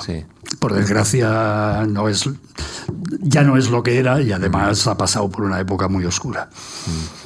Por 0.59 0.73
desgracia, 0.73 1.85
no 1.87 2.07
es, 2.07 2.29
ya 3.19 3.41
no 3.41 3.57
es 3.57 3.71
lo 3.71 3.81
que 3.81 3.97
era 3.97 4.21
y 4.21 4.31
además 4.31 4.85
ha 4.87 4.95
pasado 4.95 5.29
por 5.29 5.43
una 5.43 5.59
época 5.59 5.87
muy 5.87 6.05
oscura. 6.05 6.49
Mm 6.85 7.22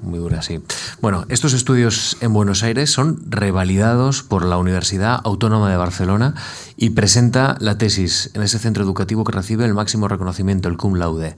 muy 0.00 0.18
dura, 0.18 0.42
sí. 0.42 0.60
Bueno, 1.00 1.24
estos 1.28 1.52
estudios 1.52 2.16
en 2.20 2.32
Buenos 2.32 2.62
Aires 2.62 2.90
son 2.90 3.22
revalidados 3.28 4.22
por 4.22 4.44
la 4.44 4.56
Universidad 4.56 5.20
Autónoma 5.24 5.70
de 5.70 5.76
Barcelona 5.76 6.34
y 6.76 6.90
presenta 6.90 7.56
la 7.60 7.78
tesis 7.78 8.30
en 8.34 8.42
ese 8.42 8.58
centro 8.58 8.84
educativo 8.84 9.24
que 9.24 9.32
recibe 9.32 9.64
el 9.64 9.74
máximo 9.74 10.08
reconocimiento, 10.08 10.68
el 10.68 10.76
cum 10.76 10.94
laude. 10.94 11.36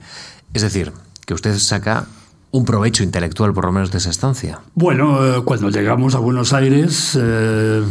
Es 0.53 0.61
decir, 0.61 0.93
que 1.25 1.33
usted 1.33 1.57
saca 1.57 2.05
un 2.51 2.65
provecho 2.65 3.03
intelectual 3.03 3.53
por 3.53 3.65
lo 3.65 3.71
menos 3.71 3.91
de 3.91 3.97
esa 3.97 4.09
estancia. 4.09 4.59
Bueno, 4.75 5.25
eh, 5.25 5.41
cuando 5.43 5.69
llegamos 5.69 6.15
a 6.15 6.19
Buenos 6.19 6.53
Aires... 6.53 7.17
Eh, 7.19 7.83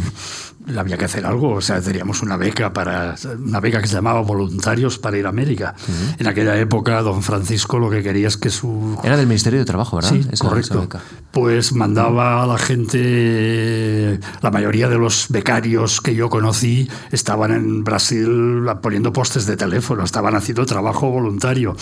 había 0.77 0.97
que 0.97 1.05
hacer 1.05 1.25
algo, 1.25 1.53
o 1.53 1.61
sea, 1.61 1.81
teníamos 1.81 2.21
una 2.21 2.37
beca 2.37 2.73
para 2.73 3.15
una 3.37 3.59
beca 3.59 3.81
que 3.81 3.87
se 3.87 3.95
llamaba 3.95 4.21
Voluntarios 4.21 4.97
para 4.97 5.17
ir 5.17 5.25
a 5.25 5.29
América. 5.29 5.75
En 6.17 6.27
aquella 6.27 6.57
época, 6.57 7.01
don 7.01 7.23
Francisco 7.23 7.79
lo 7.79 7.89
que 7.89 8.03
quería 8.03 8.27
es 8.27 8.37
que 8.37 8.49
su 8.49 8.97
era 9.03 9.17
del 9.17 9.27
Ministerio 9.27 9.59
de 9.59 9.65
Trabajo, 9.65 9.97
¿verdad? 9.97 10.11
Sí, 10.11 10.27
correcto. 10.39 10.87
pues 11.31 11.73
mandaba 11.73 12.43
a 12.43 12.47
la 12.47 12.57
gente, 12.57 14.19
la 14.41 14.51
mayoría 14.51 14.87
de 14.87 14.97
los 14.97 15.27
becarios 15.29 16.01
que 16.01 16.15
yo 16.15 16.29
conocí 16.29 16.89
estaban 17.11 17.51
en 17.51 17.83
Brasil 17.83 18.65
poniendo 18.81 19.13
postes 19.13 19.45
de 19.45 19.57
teléfono, 19.57 20.03
estaban 20.03 20.35
haciendo 20.35 20.65
trabajo 20.65 21.09
voluntario. 21.09 21.75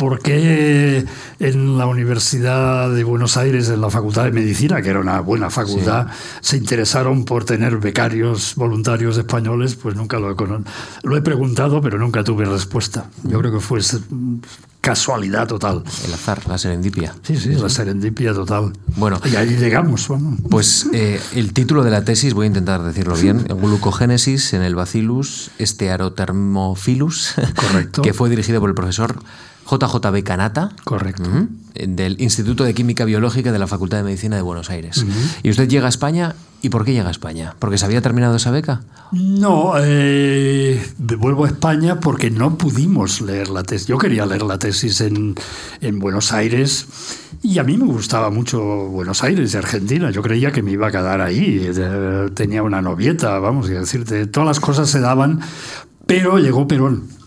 ¿Por 0.00 0.18
qué 0.18 1.04
en 1.40 1.76
la 1.76 1.84
Universidad 1.84 2.88
de 2.88 3.04
Buenos 3.04 3.36
Aires, 3.36 3.68
en 3.68 3.82
la 3.82 3.90
Facultad 3.90 4.24
de 4.24 4.32
Medicina, 4.32 4.80
que 4.80 4.88
era 4.88 4.98
una 4.98 5.20
buena 5.20 5.50
facultad, 5.50 6.06
se 6.40 6.56
interesaron 6.56 7.26
por 7.26 7.44
tener 7.44 7.76
becarios 7.76 8.54
voluntarios 8.54 9.18
españoles? 9.18 9.74
Pues 9.74 9.96
nunca 9.96 10.18
lo 10.18 10.30
he, 10.30 10.36
lo 11.02 11.16
he 11.18 11.20
preguntado, 11.20 11.82
pero 11.82 11.98
nunca 11.98 12.24
tuve 12.24 12.46
respuesta. 12.46 13.10
Yo 13.24 13.40
creo 13.40 13.52
que 13.52 13.60
fue 13.60 13.82
casualidad 14.80 15.46
total. 15.46 15.84
El 16.06 16.14
azar, 16.14 16.48
la 16.48 16.56
serendipia. 16.56 17.14
Sí, 17.22 17.36
sí, 17.36 17.50
la 17.50 17.68
serendipia 17.68 18.32
total. 18.32 18.72
Bueno, 18.96 19.20
y 19.30 19.36
ahí 19.36 19.50
llegamos. 19.58 20.08
Pues 20.48 20.86
eh, 20.94 21.20
el 21.34 21.52
título 21.52 21.84
de 21.84 21.90
la 21.90 22.06
tesis, 22.06 22.32
voy 22.32 22.44
a 22.44 22.46
intentar 22.46 22.82
decirlo 22.82 23.16
bien, 23.16 23.44
Glucogénesis 23.44 24.54
en 24.54 24.62
el 24.62 24.74
Bacillus 24.74 25.50
Estearothermophilus, 25.58 27.34
Correcto. 27.54 28.00
que 28.02 28.14
fue 28.14 28.30
dirigido 28.30 28.60
por 28.60 28.70
el 28.70 28.74
profesor 28.74 29.22
JJB 29.70 30.22
Canata. 30.24 30.70
Correcto. 30.84 31.28
del 31.74 32.20
Instituto 32.20 32.64
de 32.64 32.74
Química 32.74 33.04
Biológica 33.04 33.52
de 33.52 33.58
la 33.58 33.66
Facultad 33.66 33.98
de 33.98 34.04
Medicina 34.04 34.36
de 34.36 34.42
Buenos 34.42 34.70
Aires. 34.70 35.04
Y 35.42 35.50
usted 35.50 35.68
llega 35.68 35.86
a 35.86 35.88
España. 35.88 36.34
¿Y 36.62 36.68
por 36.68 36.84
qué 36.84 36.92
llega 36.92 37.08
a 37.08 37.10
España? 37.10 37.54
¿Porque 37.58 37.78
se 37.78 37.86
había 37.86 38.02
terminado 38.02 38.36
esa 38.36 38.50
beca? 38.50 38.82
No, 39.12 39.72
eh, 39.78 40.78
vuelvo 40.98 41.46
a 41.46 41.48
España 41.48 42.00
porque 42.00 42.30
no 42.30 42.58
pudimos 42.58 43.22
leer 43.22 43.48
la 43.48 43.62
tesis. 43.62 43.86
Yo 43.86 43.96
quería 43.96 44.26
leer 44.26 44.42
la 44.42 44.58
tesis 44.58 45.00
en, 45.00 45.36
en 45.80 45.98
Buenos 45.98 46.32
Aires 46.32 46.86
y 47.42 47.58
a 47.58 47.64
mí 47.64 47.78
me 47.78 47.86
gustaba 47.86 48.28
mucho 48.28 48.60
Buenos 48.60 49.24
Aires 49.24 49.54
y 49.54 49.56
Argentina. 49.56 50.10
Yo 50.10 50.20
creía 50.20 50.52
que 50.52 50.62
me 50.62 50.72
iba 50.72 50.88
a 50.88 50.90
quedar 50.90 51.22
ahí. 51.22 51.70
Eh, 51.74 52.28
tenía 52.34 52.62
una 52.62 52.82
novieta, 52.82 53.38
vamos 53.38 53.70
a 53.70 53.72
decirte. 53.72 54.26
Todas 54.26 54.46
las 54.46 54.60
cosas 54.60 54.90
se 54.90 55.00
daban, 55.00 55.40
pero 56.06 56.38
llegó 56.38 56.68
Perón 56.68 57.19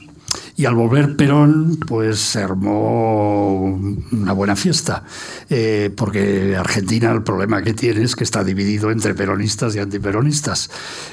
y 0.55 0.65
al 0.65 0.75
volver 0.75 1.15
Perón, 1.15 1.79
pues 1.87 2.19
se 2.19 2.43
armó 2.43 3.79
una 4.11 4.33
buena 4.33 4.55
fiesta, 4.55 5.03
eh, 5.49 5.91
porque 5.95 6.55
Argentina 6.55 7.11
el 7.11 7.23
problema 7.23 7.63
que 7.63 7.73
tiene 7.73 8.03
es 8.03 8.15
que 8.15 8.23
está 8.23 8.43
dividido 8.43 8.91
entre 8.91 9.15
peronistas 9.15 9.75
y 9.75 9.79
antiperonistas. 9.79 10.69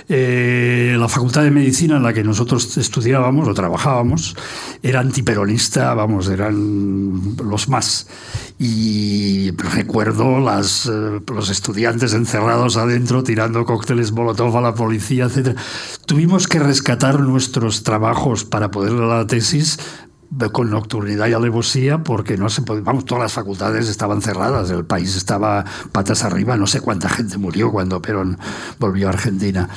Eh, 0.09 0.95
la 0.99 1.09
Facultad 1.09 1.43
de 1.43 1.51
Medicina 1.51 1.97
en 1.97 2.03
la 2.03 2.13
que 2.13 2.23
nosotros 2.23 2.77
estudiábamos 2.77 3.49
o 3.49 3.55
trabajábamos 3.55 4.37
era 4.83 5.01
antiperonista, 5.01 5.95
vamos, 5.95 6.29
eran 6.29 7.37
los 7.43 7.69
más. 7.69 8.09
Y 8.59 9.53
recuerdo 9.53 10.39
las, 10.39 10.85
eh, 10.87 11.21
los 11.33 11.49
estudiantes 11.49 12.13
encerrados 12.13 12.77
adentro 12.77 13.23
tirando 13.23 13.65
cócteles 13.65 14.13
Molotov 14.13 14.59
a 14.59 14.61
la 14.61 14.75
policía, 14.75 15.25
etc. 15.25 15.57
Tuvimos 16.05 16.47
que 16.47 16.59
rescatar 16.59 17.21
nuestros 17.21 17.85
trabajos 17.85 18.45
para 18.45 18.71
poder 18.71 18.93
la 19.33 20.10
con 20.53 20.71
nocturnidad 20.71 21.27
y 21.27 21.33
alevosía 21.33 22.05
porque 22.05 22.37
no 22.37 22.49
se 22.49 22.63
podía, 22.63 22.83
vamos, 22.83 23.05
todas 23.05 23.25
las 23.25 23.33
facultades 23.33 23.89
estaban 23.89 24.23
cerradas, 24.23 24.71
el 24.71 24.85
país 24.85 25.17
estaba 25.17 25.65
patas 25.93 26.23
arriba, 26.25 26.57
no 26.57 26.67
sé 26.67 26.81
cuánta 26.81 27.09
gente 27.09 27.37
murió 27.37 27.73
cuando 27.73 28.01
Perón 28.01 28.39
volvió 28.79 29.09
a 29.09 29.11
Argentina 29.11 29.69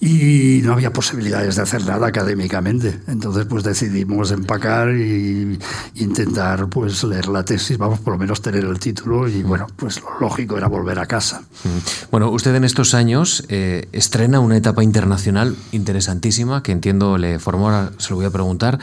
y 0.00 0.62
no 0.64 0.72
había 0.72 0.92
posibilidades 0.92 1.56
de 1.56 1.62
hacer 1.62 1.84
nada 1.84 2.06
académicamente. 2.06 3.00
Entonces 3.06 3.44
pues 3.44 3.62
decidimos 3.62 4.30
empacar 4.30 4.90
y 4.94 5.58
intentar 5.96 6.68
pues 6.68 7.04
leer 7.04 7.28
la 7.28 7.44
tesis, 7.44 7.76
vamos, 7.76 8.00
por 8.00 8.14
lo 8.14 8.18
menos 8.18 8.40
tener 8.40 8.64
el 8.64 8.78
título 8.78 9.28
y 9.28 9.42
bueno, 9.42 9.66
pues 9.76 10.00
lo 10.00 10.18
lógico 10.18 10.56
era 10.56 10.68
volver 10.68 10.98
a 10.98 11.06
casa. 11.06 11.42
Bueno, 12.10 12.30
usted 12.30 12.54
en 12.54 12.64
estos 12.64 12.94
años 12.94 13.44
eh, 13.48 13.88
estrena 13.92 14.40
una 14.40 14.56
etapa 14.56 14.82
internacional 14.82 15.54
interesantísima 15.72 16.62
que 16.62 16.72
entiendo 16.72 17.18
le 17.18 17.38
formó, 17.38 17.90
se 17.98 18.10
lo 18.10 18.16
voy 18.16 18.24
a 18.24 18.30
preguntar. 18.30 18.78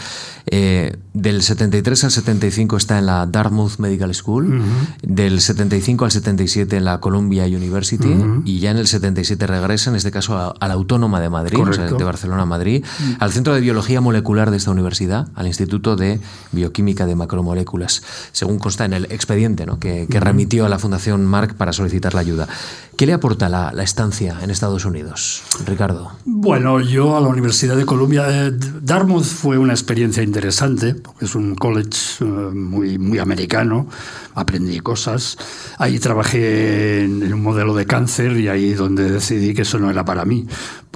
Eh, 0.45 0.95
del 1.17 1.41
73 1.41 2.03
al 2.03 2.11
75 2.11 2.77
está 2.77 2.99
en 2.99 3.07
la 3.07 3.25
Dartmouth 3.25 3.79
Medical 3.79 4.13
School, 4.13 4.61
del 5.01 5.41
75 5.41 6.05
al 6.05 6.11
77 6.11 6.77
en 6.77 6.85
la 6.85 6.99
Columbia 6.99 7.45
University 7.45 8.15
y 8.45 8.59
ya 8.59 8.69
en 8.69 8.77
el 8.77 8.87
77 8.87 9.47
regresa, 9.47 9.89
en 9.89 9.95
este 9.95 10.11
caso, 10.11 10.37
a, 10.37 10.67
la 10.67 10.73
Autónoma 10.75 11.19
de 11.19 11.29
Madrid, 11.29 11.57
de 11.57 12.03
Barcelona 12.03 12.43
a 12.43 12.45
Madrid, 12.45 12.85
al 13.19 13.31
Centro 13.31 13.55
de 13.55 13.61
Biología 13.61 13.99
Molecular 13.99 14.51
de 14.51 14.57
esta 14.57 14.69
universidad, 14.69 15.27
al 15.33 15.47
Instituto 15.47 15.95
de 15.95 16.19
Bioquímica 16.51 17.07
de 17.07 17.15
Macromoléculas, 17.15 18.03
según 18.31 18.59
consta 18.59 18.85
en 18.85 18.93
el 18.93 19.05
expediente 19.05 19.65
¿no? 19.65 19.79
que, 19.79 20.05
remitió 20.19 20.65
a 20.65 20.69
la 20.69 20.77
Fundación 20.77 21.25
Marc 21.25 21.55
para 21.55 21.73
solicitar 21.73 22.13
la 22.13 22.21
ayuda. 22.21 22.47
¿Qué 22.95 23.05
le 23.05 23.13
aporta 23.13 23.49
la, 23.49 23.71
estancia 23.83 24.37
en 24.41 24.51
Estados 24.51 24.85
Unidos, 24.85 25.43
Ricardo? 25.65 26.11
Bueno, 26.25 26.79
yo 26.79 27.15
a 27.15 27.21
la 27.21 27.27
Universidad 27.27 27.75
de 27.75 27.85
Columbia, 27.85 28.25
eh, 28.27 28.51
Dartmouth 28.81 29.23
fue 29.23 29.57
una 29.57 29.73
experiencia 29.73 30.23
interesante, 30.23 30.95
es 31.21 31.35
un 31.35 31.55
college 31.55 31.99
eh, 32.21 32.23
muy, 32.25 32.97
muy 32.97 33.19
americano, 33.19 33.87
aprendí 34.35 34.79
cosas. 34.79 35.37
Ahí 35.77 35.99
trabajé 35.99 37.03
en, 37.03 37.33
un 37.33 37.41
modelo 37.41 37.75
de 37.75 37.85
cáncer 37.85 38.37
y 38.37 38.47
ahí 38.47 38.73
donde 38.73 39.09
decidí 39.09 39.53
que 39.53 39.63
eso 39.63 39.79
no 39.79 39.89
era 39.89 40.05
para 40.05 40.25
mí, 40.25 40.47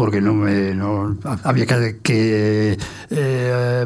porque 0.02 0.20
no 0.20 0.34
me, 0.34 0.74
no, 0.74 1.16
había 1.44 1.68
que, 1.68 2.00
que 2.02 2.76
eh, 3.12 3.86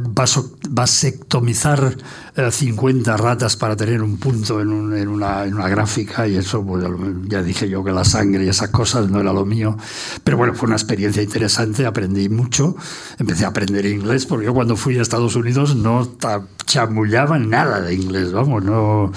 vasectomizar 0.69 1.93
50 2.51 3.17
ratas 3.17 3.57
para 3.57 3.75
tener 3.75 4.01
un 4.01 4.15
punto 4.17 4.61
en, 4.61 4.69
una, 4.69 5.43
en, 5.43 5.53
una, 5.55 5.67
gráfica 5.67 6.25
y 6.25 6.37
eso, 6.37 6.65
pues 6.65 6.85
ya 7.27 7.43
dije 7.43 7.67
yo 7.67 7.83
que 7.83 7.91
la 7.91 8.05
sangre 8.05 8.45
y 8.45 8.47
esas 8.47 8.69
cosas 8.69 9.09
no 9.09 9.19
era 9.19 9.33
lo 9.33 9.45
mío. 9.45 9.75
Pero 10.23 10.37
bueno, 10.37 10.53
fue 10.53 10.67
una 10.67 10.77
experiencia 10.77 11.21
interesante, 11.21 11.85
aprendí 11.85 12.29
mucho, 12.29 12.77
empecé 13.19 13.43
a 13.43 13.49
aprender 13.49 13.85
inglés, 13.85 14.25
porque 14.25 14.45
yo 14.45 14.53
cuando 14.53 14.77
fui 14.77 14.97
a 14.97 15.01
Estados 15.01 15.35
Unidos 15.35 15.75
no 15.75 16.09
chamullaba 16.65 17.37
nada 17.39 17.81
de 17.81 17.93
inglés, 17.93 18.31
vamos, 18.31 18.63
no... 18.63 19.11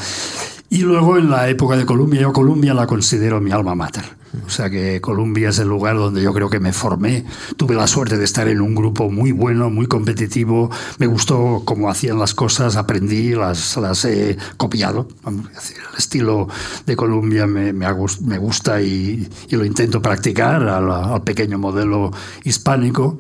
Y 0.71 0.83
luego 0.83 1.17
en 1.17 1.31
la 1.31 1.49
época 1.49 1.77
de 1.77 1.87
Columbia, 1.87 2.21
yo 2.21 2.33
Columbia 2.33 2.75
la 2.75 2.87
considero 2.87 3.41
mi 3.41 3.51
alma 3.51 3.75
mater. 3.75 4.19
O 4.47 4.51
sea 4.51 4.69
que 4.69 5.01
Columbia 5.01 5.49
es 5.49 5.59
el 5.59 5.69
lugar 5.69 5.97
donde 5.97 6.23
yo 6.23 6.35
creo 6.35 6.51
que 6.51 6.61
me 6.61 6.73
formé. 6.73 7.25
Tuve 7.57 7.75
la 7.75 7.87
suerte 7.87 8.19
de 8.19 8.25
estar 8.25 8.49
en 8.49 8.61
un 8.61 8.75
grupo 8.75 9.11
muy 9.11 9.33
bueno, 9.33 9.71
muy 9.71 9.87
competitivo. 9.87 10.71
Me 10.99 11.07
gustó 11.07 11.63
cómo 11.65 11.89
hacían 11.89 12.19
las 12.19 12.35
cosas, 12.35 12.77
aprendí, 12.77 13.35
las, 13.35 13.77
las 13.79 14.05
he 14.05 14.37
copiado. 14.59 15.09
El 15.27 15.97
estilo 15.97 16.49
de 16.85 16.97
Columbia 16.97 17.47
me, 17.47 17.73
me, 17.73 17.87
me 18.23 18.39
gusta 18.39 18.83
y, 18.83 19.29
y, 19.49 19.57
lo 19.57 19.65
intento 19.65 20.03
practicar 20.03 20.63
al, 20.69 20.91
al 20.91 21.23
pequeño 21.23 21.59
modelo 21.59 22.11
hispánico. 22.45 23.19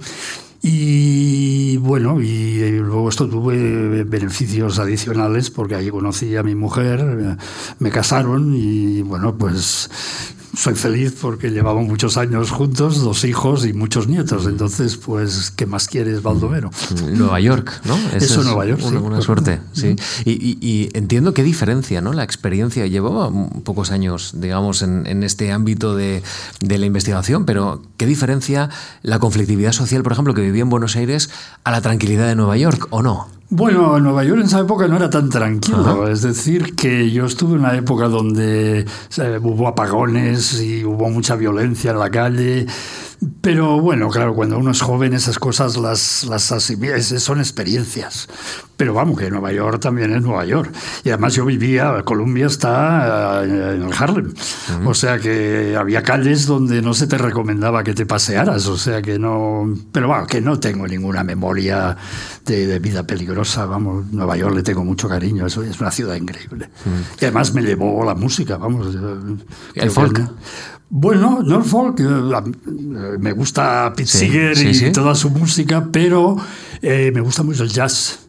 Y 0.61 1.77
bueno, 1.77 2.21
y 2.21 2.71
luego 2.71 3.09
esto 3.09 3.29
tuve 3.29 4.05
beneficios 4.05 4.79
adicionales 4.79 5.51
porque 5.51 5.77
allí 5.77 5.91
conocí 5.91 6.37
a 6.37 6.43
mi 6.43 6.55
mujer, 6.55 7.37
me 7.79 7.91
casaron 7.91 8.55
y 8.57 9.03
bueno, 9.03 9.37
pues 9.37 9.89
soy 10.59 10.75
feliz 10.75 11.15
porque 11.21 11.51
llevamos 11.51 11.87
muchos 11.87 12.17
años 12.17 12.51
juntos, 12.51 13.01
dos 13.01 13.23
hijos 13.23 13.65
y 13.65 13.73
muchos 13.73 14.09
nietos. 14.09 14.45
Entonces, 14.47 14.97
pues, 14.97 15.53
¿qué 15.53 15.67
más 15.67 15.87
quieres, 15.87 16.21
Baldomero? 16.21 16.73
Nueva 17.13 17.39
York, 17.39 17.81
¿no? 17.85 17.97
Eso 18.17 18.41
es 18.41 18.47
Nueva 18.47 18.67
York, 18.67 18.81
una, 18.85 18.99
sí. 18.99 19.07
Una 19.07 19.21
suerte, 19.21 19.61
sí. 19.73 19.95
Y, 20.25 20.91
entiendo 20.95 21.33
qué 21.33 21.45
diferencia, 21.45 22.01
¿no? 22.01 22.13
La 22.13 22.25
experiencia. 22.25 22.89
Llevaba 22.89 23.31
pocos 23.63 23.93
años, 23.93 24.33
digamos, 24.35 24.83
en, 24.83 25.23
este 25.23 25.53
ámbito 25.53 25.95
de, 25.95 26.25
de, 26.61 26.79
la 26.79 26.87
investigación, 26.87 27.45
pero 27.45 27.83
¿qué 27.97 28.07
diferencia 28.07 28.69
la 29.03 29.21
conflictividad 29.21 29.71
social, 29.71 30.03
por 30.03 30.11
ejemplo, 30.11 30.35
que 30.35 30.43
vivía 30.43 30.63
en 30.63 30.71
Buenos 30.71 30.97
Aires 30.97 31.31
a 31.63 31.71
la 31.71 31.83
tranquilidad 31.83 32.27
de 32.27 32.35
Nueva 32.35 32.57
York, 32.57 32.89
o 32.91 33.03
no? 33.03 33.38
Bueno, 33.51 33.99
Nueva 33.99 34.25
York 34.25 34.41
en 34.41 34.47
esa 34.47 34.61
época 34.61 34.89
no 34.89 34.97
era 34.97 35.09
tan 35.09 35.31
tranquilo. 35.31 36.07
Es 36.09 36.21
decir, 36.21 36.75
que 36.75 37.11
yo 37.11 37.25
estuve 37.25 37.55
en 37.55 37.61
una 37.61 37.75
época 37.77 38.09
donde 38.09 38.85
hubo 39.43 39.69
apagones 39.69 40.61
y 40.61 40.85
hubo 40.85 41.09
mucha 41.09 41.35
violencia 41.35 41.93
en 41.93 41.99
la 41.99 42.11
calle. 42.11 42.67
Pero 43.41 43.81
bueno, 43.81 44.11
claro, 44.11 44.35
cuando 44.35 44.59
uno 44.59 44.71
es 44.71 44.83
joven 44.83 45.15
esas 45.15 45.39
cosas 45.39 45.77
las, 45.79 46.25
las 46.25 46.43
son 46.43 47.39
experiencias. 47.39 48.29
Pero 48.79 48.95
vamos, 48.95 49.19
que 49.19 49.29
Nueva 49.29 49.53
York 49.53 49.81
también 49.81 50.15
es 50.15 50.23
Nueva 50.23 50.45
York. 50.45 50.73
Y 51.03 51.09
además 51.09 51.35
yo 51.35 51.45
vivía, 51.45 52.01
Colombia 52.05 52.47
está 52.47 53.43
eh, 53.45 53.75
en 53.75 53.83
el 53.83 53.93
Harlem. 53.93 54.33
O 54.85 54.95
sea 54.95 55.19
que 55.19 55.75
había 55.77 56.05
calles 56.05 56.47
donde 56.47 56.81
no 56.81 56.95
se 56.95 57.09
te 57.09 57.19
recomendaba 57.19 57.83
que 57.83 57.93
te 57.93 58.07
pasearas. 58.07 58.69
O 58.69 58.79
sea 58.79 59.03
que 59.03 59.19
no... 59.19 59.75
Pero 59.91 60.07
bueno, 60.07 60.29
que 60.29 60.41
no 60.41 60.61
tengo 60.61 60.87
ninguna 60.87 61.25
memoria 61.25 61.97
de, 62.47 62.79
vida 62.79 63.03
peligrosa. 63.03 63.67
Vamos, 63.67 64.13
Nueva 64.13 64.37
York 64.37 64.55
le 64.55 64.63
tengo 64.63 64.85
mucho 64.85 65.09
cariño. 65.09 65.45
Eso 65.45 65.65
es 65.65 65.81
una 65.81 65.91
ciudad 65.91 66.15
increíble. 66.15 66.71
Y 67.21 67.25
además 67.25 67.53
me 67.55 67.63
llevó 67.63 68.05
la 68.05 68.15
música, 68.15 68.59
vamos. 68.59 68.97
El 69.75 69.91
folk. 69.91 70.21
Bueno, 70.89 71.43
Norfolk, 71.43 72.01
eh, 72.01 73.19
me 73.19 73.33
gusta 73.33 73.93
Pete 73.97 74.09
Seeger 74.09 74.57
y 74.57 74.93
toda 74.93 75.17
su 75.17 75.31
música, 75.31 75.89
pero 75.93 76.37
eh, 76.81 77.11
me 77.13 77.21
gusta 77.21 77.43
mucho 77.43 77.65
el 77.65 77.71
jazz. 77.71 78.28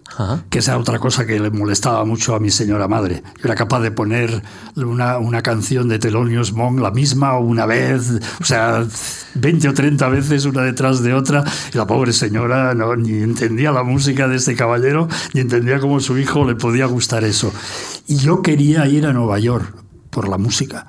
Que 0.50 0.60
esa 0.60 0.78
otra 0.78 1.00
cosa 1.00 1.26
que 1.26 1.40
le 1.40 1.50
molestaba 1.50 2.04
mucho 2.06 2.36
a 2.36 2.40
mi 2.40 2.52
señora 2.52 2.88
madre. 2.88 3.24
Yo 3.38 3.46
era 3.46 3.56
capaz 3.56 3.80
de 3.82 3.92
poner 3.92 4.42
una, 4.76 5.18
una 5.18 5.42
canción 5.42 5.88
de 5.88 6.00
Thelonious 6.00 6.54
Monk, 6.54 6.80
la 6.80 6.92
misma 6.92 7.38
una 7.38 7.66
vez, 7.66 8.20
o 8.42 8.46
sea, 8.46 8.86
20 9.36 9.70
o 9.70 9.74
30 9.74 10.10
veces 10.10 10.46
una 10.46 10.64
detrás 10.64 11.02
de 11.04 11.14
otra, 11.14 11.44
y 11.74 11.78
la 11.78 11.88
pobre 11.88 12.14
señora 12.14 12.74
no, 12.74 12.96
ni 12.96 13.22
entendía 13.22 13.72
la 13.72 13.84
música 13.84 14.28
de 14.28 14.36
este 14.38 14.56
caballero, 14.56 15.08
ni 15.34 15.42
entendía 15.42 15.80
cómo 15.80 16.00
su 16.00 16.18
hijo 16.18 16.46
le 16.46 16.56
podía 16.56 16.86
gustar 16.86 17.24
eso. 17.24 17.54
Y 18.08 18.18
yo 18.18 18.42
quería 18.42 18.88
ir 18.88 19.06
a 19.06 19.14
Nueva 19.14 19.40
York 19.40 19.89
por 20.10 20.28
la 20.28 20.38
música. 20.38 20.88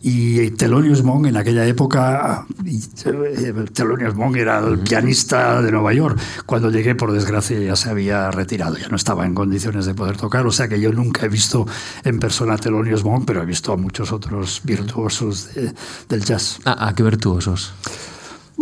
Y 0.00 0.50
Thelonious 0.52 1.02
Monk 1.02 1.26
en 1.26 1.36
aquella 1.36 1.66
época, 1.66 2.46
eh, 2.64 3.54
Thelonious 3.72 4.14
Monk 4.14 4.36
era 4.36 4.58
el 4.58 4.78
pianista 4.78 5.62
de 5.62 5.70
Nueva 5.70 5.92
York. 5.92 6.18
Cuando 6.46 6.70
llegué, 6.70 6.94
por 6.94 7.12
desgracia, 7.12 7.58
ya 7.60 7.76
se 7.76 7.90
había 7.90 8.30
retirado, 8.30 8.76
ya 8.76 8.88
no 8.88 8.96
estaba 8.96 9.26
en 9.26 9.34
condiciones 9.34 9.86
de 9.86 9.94
poder 9.94 10.16
tocar. 10.16 10.46
O 10.46 10.52
sea 10.52 10.68
que 10.68 10.80
yo 10.80 10.92
nunca 10.92 11.26
he 11.26 11.28
visto 11.28 11.66
en 12.04 12.18
persona 12.18 12.54
a 12.54 12.58
Thelonious 12.58 13.04
Monk, 13.04 13.24
pero 13.26 13.42
he 13.42 13.46
visto 13.46 13.72
a 13.72 13.76
muchos 13.76 14.12
otros 14.12 14.60
virtuosos 14.64 15.50
del 16.08 16.24
jazz. 16.24 16.60
¿A 16.64 16.94
qué 16.94 17.02
virtuosos? 17.02 17.74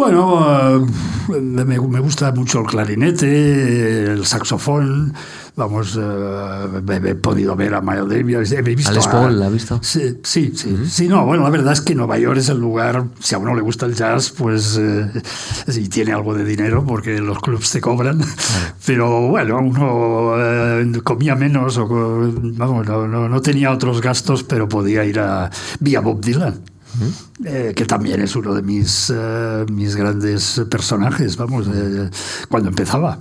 Bueno, 0.01 0.87
eh, 1.29 1.40
me, 1.40 1.79
gusta 1.79 2.33
mucho 2.33 2.61
el 2.61 2.66
clarinete, 2.66 4.12
el 4.12 4.25
saxofón. 4.25 5.12
Vamos, 5.57 5.99
eh, 6.01 7.01
he, 7.05 7.15
podido 7.15 7.57
ver 7.57 7.75
a 7.75 7.81
Miles 7.81 8.09
Davis. 8.09 8.53
He 8.53 8.63
visto 8.63 8.99
¿A 8.99 9.11
Paul 9.11 9.39
la 9.39 9.49
visto? 9.49 9.81
Sí, 9.83 10.19
sí, 10.23 10.53
sí, 10.89 11.09
No, 11.09 11.25
bueno, 11.27 11.43
la 11.45 11.51
verdad 11.51 11.73
es 11.73 11.81
que 11.81 11.95
Nueva 11.95 12.19
York 12.19 12.39
es 12.39 12.49
el 12.49 12.59
lugar, 12.59 13.05
si 13.19 13.35
a 13.35 13.39
uno 13.39 13.55
le 13.55 13.61
gusta 13.61 13.87
el 13.87 13.95
jazz, 13.95 14.31
pues 14.31 14.79
eh, 14.79 15.11
tiene 15.91 16.13
algo 16.13 16.35
de 16.35 16.45
dinero 16.45 16.85
porque 16.87 17.19
los 17.21 17.39
clubs 17.41 17.71
te 17.71 17.81
cobran. 17.81 18.21
Pero 18.87 19.29
bueno, 19.29 19.59
uno 19.59 20.35
comía 21.03 21.35
menos 21.35 21.79
o 21.79 21.89
vamos, 21.89 22.87
no, 22.87 23.07
no, 23.07 23.29
no 23.29 23.43
tenía 23.43 23.71
otros 23.71 24.01
gastos, 24.01 24.43
pero 24.45 24.69
podía 24.69 25.05
ir 25.05 25.19
a 25.19 25.51
vía 25.81 26.01
Bob 26.01 26.21
Dylan. 26.21 26.61
Eh, 27.44 27.72
que 27.74 27.87
también 27.87 28.20
es 28.20 28.37
uno 28.37 28.55
de 28.55 28.62
mis, 28.62 29.11
eh, 29.14 29.64
mis 29.72 29.96
grandes 29.96 30.61
personajes, 30.70 31.37
vamos, 31.37 31.66
cuando 32.48 32.68
empezaba. 32.68 33.18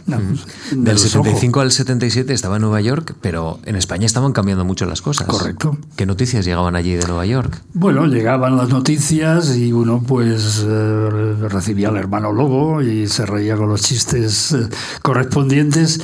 Del 0.71 0.99
75 0.99 1.62
al 1.62 1.71
77 1.71 2.34
estaba 2.34 2.58
en 2.58 2.63
Nueva 2.63 2.82
York, 2.82 3.15
pero 3.21 3.60
en 3.65 3.75
España 3.75 4.05
estaban 4.05 4.34
cambiando 4.34 4.65
mucho 4.65 4.86
las 4.86 5.01
cosas. 5.01 5.27
Correcto. 5.27 5.77
¿Qué 5.95 6.05
noticias 6.05 6.45
llegaban 6.45 6.75
allí 6.75 6.95
de 6.95 7.08
Nueva 7.08 7.25
York? 7.25 7.62
Bueno, 7.73 8.08
llegaban 8.08 8.58
las 8.58 8.69
noticias 8.69 9.55
y 9.55 9.71
uno 9.71 10.03
pues 10.05 10.65
eh, 10.67 11.36
recibía 11.49 11.89
al 11.89 11.97
hermano 11.97 12.34
Lobo 12.34 12.82
y 12.82 13.08
se 13.08 13.25
reía 13.25 13.55
con 13.55 13.69
los 13.69 13.82
chistes 13.82 14.55
correspondientes 15.01 16.01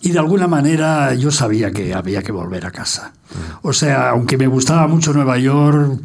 y 0.00 0.10
de 0.10 0.18
alguna 0.18 0.46
manera 0.46 1.14
yo 1.14 1.30
sabía 1.30 1.70
que 1.70 1.94
había 1.94 2.22
que 2.22 2.32
volver 2.32 2.66
a 2.66 2.70
casa. 2.70 3.12
O 3.62 3.72
sea, 3.72 4.10
aunque 4.10 4.36
me 4.36 4.46
gustaba 4.46 4.86
mucho 4.86 5.12
Nueva 5.12 5.38
York 5.38 6.00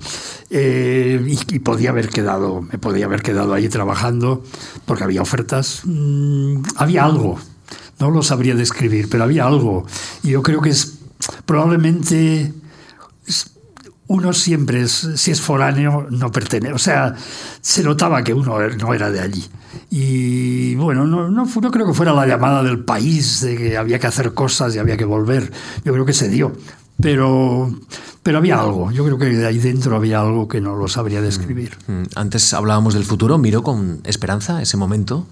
eh, 0.50 1.22
y, 1.26 1.60
podía 1.60 1.90
haber 1.90 2.10
quedado, 2.10 2.62
me 2.62 2.78
podía 2.78 3.06
haber 3.06 3.22
quedado 3.22 3.54
ahí 3.54 3.70
trabajando 3.70 4.44
porque 4.86 5.04
había 5.04 5.22
ofertas, 5.22 5.82
mm, 5.84 6.62
había 6.78 7.06
algo 7.06 7.40
no 8.00 8.12
lo 8.12 8.22
sabría 8.22 8.56
describir, 8.56 9.10
pero 9.10 9.24
había 9.24 9.46
algo. 9.46 9.86
Y 10.24 10.30
yo 10.30 10.42
creo 10.42 10.62
que 10.62 10.70
es 10.70 11.00
probablemente 11.46 12.54
uno 14.08 14.34
siempre, 14.34 14.82
es, 14.82 15.10
si 15.16 15.32
es 15.32 15.42
foráneo, 15.42 16.08
no 16.10 16.32
pertenece. 16.32 16.74
O 16.74 16.78
sea, 16.78 17.16
se 17.62 17.84
notaba 17.84 18.24
que 18.24 18.34
uno 18.34 18.58
no 18.70 18.94
era 18.94 19.12
de 19.12 19.20
allí. 19.20 19.46
Y 19.90 20.76
bueno, 20.76 21.06
no, 21.06 21.30
no, 21.30 21.46
no, 21.46 21.72
creo 21.72 21.86
que 21.86 21.94
fuera 21.94 22.14
la 22.14 22.26
llamada 22.26 22.64
del 22.64 22.84
país, 22.84 23.42
de 23.42 23.58
que 23.58 23.78
había 23.78 24.00
que 24.00 24.08
hacer 24.08 24.34
cosas 24.34 24.76
y 24.76 24.80
había 24.80 24.98
que 24.98 25.06
volver. 25.06 25.52
Yo 25.84 25.94
creo 25.94 26.06
que 26.06 26.14
se 26.14 26.30
dio. 26.30 26.54
Pero, 27.00 27.72
pero 28.24 28.40
había 28.40 28.60
algo. 28.60 28.92
Yo 28.92 29.04
creo 29.04 29.18
que 29.18 29.26
de 29.26 29.46
ahí 29.46 29.60
dentro 29.60 29.96
había 29.96 30.22
algo 30.22 30.48
que 30.48 30.62
no 30.62 30.76
lo 30.76 30.88
sabría 30.88 31.22
describir. 31.22 31.78
Mm, 31.88 31.92
mm. 31.92 32.06
Antes 32.16 32.54
hablábamos 32.54 32.94
del 32.94 33.04
futuro. 33.04 33.38
¿Miró 33.38 33.62
con 33.62 34.00
esperanza 34.04 34.62
ese 34.62 34.78
momento? 34.78 35.28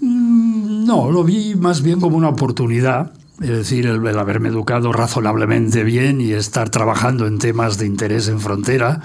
Mm, 0.00 0.86
no, 0.86 1.10
lo 1.10 1.24
vi 1.24 1.54
más 1.56 1.82
bien 1.82 2.00
como 2.00 2.16
una 2.16 2.28
oportunidad 2.28 3.12
es 3.40 3.48
decir, 3.48 3.86
el, 3.86 4.18
haberme 4.18 4.48
educado 4.48 4.92
razonablemente 4.92 5.82
bien 5.82 6.20
y 6.20 6.32
estar 6.32 6.70
trabajando 6.70 7.26
en 7.26 7.38
temas 7.38 7.78
de 7.78 7.86
interés 7.86 8.28
en 8.28 8.40
frontera, 8.40 9.00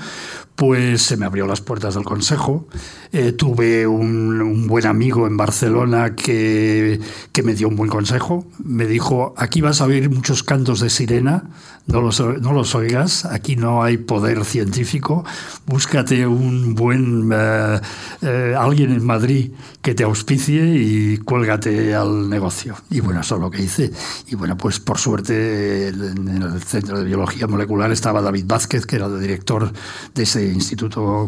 pues 0.60 1.04
se 1.04 1.16
me 1.16 1.26
abrió 1.26 1.48
las 1.48 1.62
puertas 1.62 1.96
del 1.96 2.04
Consejo. 2.04 2.68
Eh, 3.14 3.32
tuve 3.32 3.88
un, 3.88 4.68
buen 4.68 4.86
amigo 4.86 5.26
en 5.26 5.38
Barcelona 5.38 6.16
que, 6.16 7.00
que, 7.32 7.44
me 7.44 7.56
dio 7.56 7.70
un 7.70 7.78
buen 7.78 7.90
consejo. 7.90 8.46
Me 8.62 8.86
dijo, 8.86 9.34
aquí 9.38 9.62
vas 9.62 9.80
a 9.80 9.86
oír 9.86 10.10
muchos 10.10 10.44
cantos 10.44 10.82
de 10.82 10.90
sirena, 10.90 11.46
no 11.88 12.02
los, 12.02 12.20
no 12.20 12.54
los 12.54 12.76
oigas, 12.76 13.26
aquí 13.26 13.56
no 13.56 13.82
hay 13.82 13.98
poder 13.98 14.46
científico, 14.46 15.26
búscate 15.66 16.28
un 16.28 16.76
buen 16.76 17.32
eh, 17.34 17.80
eh, 18.22 18.56
alguien 18.58 18.92
en 18.92 19.04
Madrid 19.04 19.52
que 19.82 19.96
te 19.96 20.04
auspicie 20.04 20.64
y 20.76 21.18
cuélgate 21.18 21.96
al 21.96 22.30
negocio. 22.30 22.76
Y 22.92 23.00
bueno, 23.00 23.22
eso 23.22 23.36
es 23.36 23.42
lo 23.42 23.50
que 23.50 23.64
hice. 23.64 23.92
Y 24.28 24.36
bueno, 24.36 24.56
pues 24.56 24.80
por 24.80 25.00
suerte 25.00 25.88
en 25.88 26.42
el 26.42 26.62
Centro 26.62 27.00
de 27.00 27.06
Biología 27.06 27.48
Molecular 27.48 27.92
estaba 27.92 28.22
David 28.22 28.46
Vázquez, 28.46 28.86
que 28.86 28.98
era 28.98 29.08
el 29.08 29.20
director 29.20 29.72
de 30.14 30.24
ese 30.24 30.49
Instituto 30.52 31.28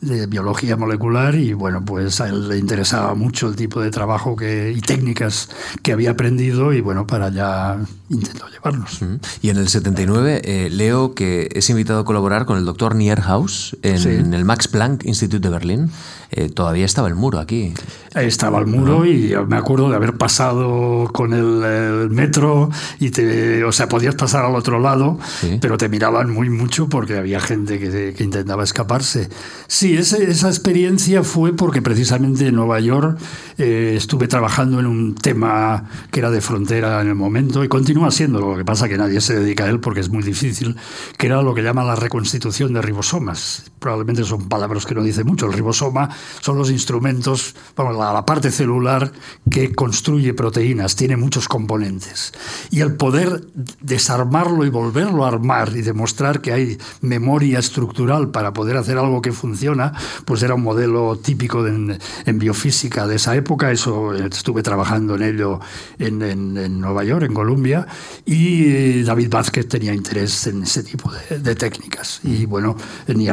de 0.00 0.26
Biología 0.26 0.76
Molecular, 0.76 1.34
y 1.34 1.52
bueno, 1.52 1.84
pues 1.84 2.20
a 2.20 2.28
él 2.28 2.48
le 2.48 2.58
interesaba 2.58 3.14
mucho 3.14 3.48
el 3.48 3.56
tipo 3.56 3.80
de 3.80 3.90
trabajo 3.90 4.36
que, 4.36 4.72
y 4.76 4.80
técnicas 4.80 5.48
que 5.82 5.92
había 5.92 6.12
aprendido, 6.12 6.72
y 6.72 6.80
bueno, 6.80 7.06
para 7.06 7.26
allá 7.26 7.78
intentó 8.08 8.48
llevarnos. 8.48 9.00
Y 9.42 9.50
en 9.50 9.56
el 9.56 9.68
79 9.68 10.42
eh, 10.44 10.68
leo 10.70 11.14
que 11.14 11.48
es 11.52 11.68
invitado 11.70 12.00
a 12.00 12.04
colaborar 12.04 12.46
con 12.46 12.58
el 12.58 12.64
doctor 12.64 12.94
Nierhaus 12.94 13.76
en, 13.82 14.34
el 14.34 14.44
Max 14.44 14.68
Planck 14.68 15.04
Institute 15.04 15.46
de 15.46 15.50
Berlín. 15.50 15.90
Eh, 16.30 16.50
todavía 16.50 16.84
estaba 16.84 17.08
el 17.08 17.14
muro 17.14 17.38
aquí. 17.38 17.72
Estaba 18.14 18.58
el 18.58 18.66
muro 18.66 19.06
y 19.06 19.34
me 19.46 19.56
acuerdo 19.56 19.88
de 19.88 19.96
haber 19.96 20.16
pasado 20.16 21.08
con 21.12 21.32
el, 21.32 22.10
metro 22.10 22.70
y 22.98 23.10
te, 23.10 23.64
o 23.64 23.72
sea, 23.72 23.88
podías 23.88 24.14
pasar 24.14 24.44
al 24.44 24.54
otro 24.54 24.80
lado, 24.80 25.18
pero 25.60 25.78
te 25.78 25.88
miraban 25.88 26.30
muy 26.30 26.50
mucho 26.50 26.88
porque 26.88 27.16
había 27.16 27.40
gente 27.40 27.78
que, 27.78 28.14
que 28.16 28.24
intentaba 28.24 28.64
escaparse. 28.64 29.28
Sí, 29.66 29.96
esa 29.96 30.48
experiencia 30.48 31.22
fue 31.22 31.52
porque 31.52 31.80
precisamente 31.80 32.48
en 32.48 32.56
Nueva 32.56 32.80
York 32.80 33.18
eh, 33.58 33.94
estuve 33.96 34.28
trabajando 34.28 34.80
en 34.80 34.86
un 34.86 35.14
tema 35.14 35.84
que 36.10 36.20
era 36.20 36.30
de 36.30 36.40
frontera 36.40 37.00
en 37.00 37.08
el 37.08 37.14
momento 37.14 37.64
y 37.64 37.68
continúa 37.68 38.10
siendo, 38.10 38.40
lo 38.40 38.56
que 38.56 38.64
pasa 38.64 38.88
que 38.88 38.96
nadie 38.96 39.20
se 39.20 39.38
dedica 39.38 39.64
a 39.64 39.68
él 39.68 39.80
porque 39.80 40.00
es 40.00 40.08
muy 40.08 40.22
difícil, 40.22 40.76
que 41.16 41.26
era 41.26 41.42
lo 41.42 41.54
que 41.54 41.62
llama 41.62 41.84
la 41.84 41.96
reconstitución 41.96 42.72
de 42.72 42.82
ribosomas. 42.82 43.70
Probablemente 43.78 44.24
son 44.24 44.48
palabras 44.48 44.86
que 44.86 44.94
no 44.94 45.02
dice 45.02 45.24
mucho. 45.24 45.46
El 45.46 45.52
ribosoma 45.52 46.10
son 46.40 46.58
los 46.58 46.70
instrumentos, 46.70 47.54
vamos, 47.76 47.96
la, 47.96 48.12
la 48.12 48.24
parte 48.24 48.50
celular 48.50 49.12
que 49.50 49.72
construye 49.72 50.34
proteínas, 50.34 50.96
tiene 50.96 51.16
muchos 51.16 51.48
componentes. 51.48 52.32
Y 52.70 52.80
el 52.80 52.94
poder 52.94 53.46
desarmarlo 53.80 54.64
y 54.64 54.70
volverlo 54.70 55.24
a 55.24 55.28
armar 55.28 55.72
y 55.74 55.82
demostrar 55.82 56.40
que 56.40 56.52
hay 56.52 56.78
memoria 57.00 57.58
estructural 57.58 58.30
para 58.30 58.52
poder 58.52 58.76
hacer 58.76 58.98
algo 58.98 59.22
que 59.22 59.32
funciona, 59.32 59.92
pues 60.24 60.42
era 60.42 60.54
un 60.54 60.62
modelo 60.62 61.16
típico 61.16 61.66
en, 61.66 61.98
biofísica 62.34 63.06
de 63.06 63.16
esa 63.16 63.34
época. 63.36 63.70
Eso 63.70 64.14
estuve 64.14 64.62
trabajando 64.62 65.16
en 65.16 65.22
ello 65.22 65.60
en, 65.98 66.22
en, 66.22 66.80
Nueva 66.80 67.04
York, 67.04 67.24
en 67.24 67.34
Columbia, 67.34 67.86
y 68.24 69.02
David 69.02 69.30
Vázquez 69.30 69.68
tenía 69.68 69.94
interés 69.94 70.46
en 70.46 70.62
ese 70.62 70.82
tipo 70.82 71.10
de, 71.30 71.54
técnicas. 71.54 72.20
Y 72.22 72.46
bueno, 72.46 72.76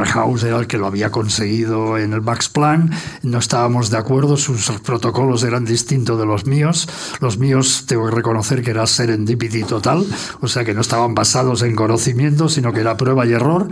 House 0.06 0.44
era 0.44 0.60
el 0.60 0.68
que 0.68 0.78
lo 0.78 0.88
había 0.88 1.12
conseguido 1.12 1.98
en 1.98 2.14
el 2.14 2.22
Max 2.22 2.50
Planck, 2.50 2.75
no 3.24 3.38
estábamos 3.38 3.90
de 3.90 3.98
acuerdo, 3.98 4.38
sus 4.38 4.70
protocolos 4.82 5.44
eran 5.44 5.66
distintos 5.66 6.20
de 6.20 6.26
los 6.26 6.46
míos. 6.46 6.88
Los 7.20 7.38
míos 7.38 7.86
tengo 7.88 8.06
que 8.06 8.16
reconocer 8.16 8.62
que 8.62 8.72
era 8.72 8.88
serendipity 8.88 9.64
total, 9.64 10.06
o 10.42 10.48
sea 10.48 10.64
que 10.64 10.74
no 10.74 10.82
estaban 10.82 11.16
basados 11.16 11.62
en 11.62 11.76
conocimiento, 11.76 12.50
sino 12.50 12.74
que 12.74 12.82
era 12.82 12.98
prueba 12.98 13.26
y 13.26 13.34
error. 13.34 13.70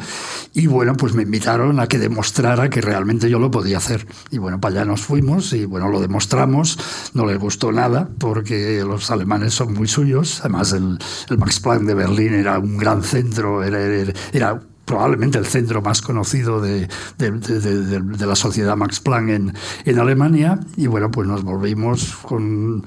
Y 0.53 0.67
bueno, 0.67 0.93
pues 0.95 1.13
me 1.13 1.23
invitaron 1.23 1.79
a 1.79 1.87
que 1.87 1.97
demostrara 1.97 2.69
que 2.69 2.81
realmente 2.81 3.29
yo 3.29 3.39
lo 3.39 3.51
podía 3.51 3.77
hacer. 3.77 4.05
Y 4.31 4.37
bueno, 4.37 4.59
para 4.59 4.75
allá 4.75 4.85
nos 4.85 5.01
fuimos 5.01 5.53
y 5.53 5.65
bueno, 5.65 5.89
lo 5.89 5.99
demostramos. 5.99 6.77
No 7.13 7.25
les 7.25 7.39
gustó 7.39 7.71
nada 7.71 8.09
porque 8.19 8.83
los 8.85 9.11
alemanes 9.11 9.53
son 9.53 9.73
muy 9.73 9.87
suyos. 9.87 10.39
Además, 10.41 10.73
el, 10.73 10.99
Max 11.37 11.59
Planck 11.59 11.83
de 11.83 11.93
Berlín 11.93 12.33
era 12.33 12.59
un 12.59 12.77
gran 12.77 13.03
centro, 13.03 13.63
era, 13.63 13.79
era, 13.79 14.13
era 14.31 14.61
probablemente 14.85 15.37
el 15.37 15.45
centro 15.45 15.81
más 15.81 16.01
conocido 16.01 16.59
de, 16.59 16.87
la 17.19 18.35
sociedad 18.35 18.75
Max 18.75 18.99
Planck 18.99 19.29
en, 19.29 19.53
en, 19.85 19.99
Alemania. 19.99 20.59
Y 20.75 20.87
bueno, 20.87 21.09
pues 21.11 21.27
nos 21.27 21.43
volvimos 21.43 22.15
con 22.21 22.83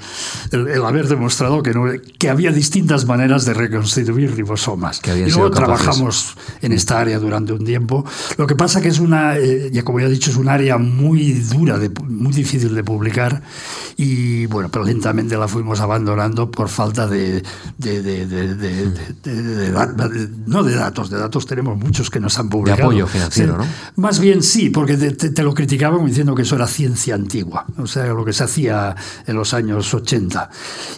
el, 0.53 0.85
haber 0.85 1.09
demostrado 1.09 1.63
que, 1.63 1.73
no, 1.73 1.85
que 2.19 2.29
había 2.29 2.53
distintas 2.53 3.07
maneras 3.07 3.45
de 3.45 3.55
reconstituir 3.55 4.35
ribosomas. 4.35 5.01
Que 5.01 5.17
y 5.17 5.31
luego 5.31 5.51
trabajamos 5.51 6.37
en 6.61 6.73
esta 6.73 7.01
área 7.01 7.19
durante 7.19 7.53
un 7.53 7.65
tiempo. 7.65 8.05
Lo 8.37 8.47
que 8.47 8.55
pasa 8.55 8.81
que 8.81 8.89
es 8.89 9.01
una, 9.01 9.39
eh, 9.39 9.71
ya 9.73 9.83
como 9.83 10.01
ya 10.01 10.07
he 10.07 10.11
dicho, 10.11 10.31
es 10.31 10.37
un 10.37 10.49
área 10.49 10.77
muy 10.79 11.33
dura, 11.33 11.79
de, 11.79 11.89
muy 11.89 12.33
difícil 12.33 12.75
de 12.75 12.85
publicar. 12.85 13.43
Y 13.97 14.45
bueno, 14.47 14.69
pero 14.71 14.85
lentamente 14.85 15.37
la 15.39 15.49
fuimos 15.49 15.81
abandonando 15.81 16.51
por 16.51 16.69
falta 16.69 17.07
de, 17.07 17.43
no 20.47 20.63
de 20.63 20.75
datos, 20.75 21.09
de 21.09 21.19
datos 21.19 21.47
tenemos 21.47 21.79
muchos 21.87 22.11
que 22.11 22.21
nos 22.21 22.39
han 22.39 22.49
publicado. 22.49 22.77
De 22.77 22.83
apoyo 22.83 23.07
financiero, 23.07 23.59
¿no? 23.59 23.67
Más 23.97 24.19
bien 24.19 24.43
sí, 24.43 24.71
porque 24.71 24.97
te, 24.97 25.43
lo 25.43 25.55
criticaban 25.55 26.05
diciendo 26.05 26.35
que 26.35 26.43
eso 26.43 26.57
era 26.57 26.67
ciencia 26.67 27.15
antigua, 27.15 27.67
o 27.79 27.87
sea, 27.87 28.07
lo 28.07 28.25
que 28.25 28.33
se 28.33 28.45
hacía 28.45 28.95
en 29.27 29.37
los 29.37 29.55
años 29.55 29.93
80. 29.95 30.51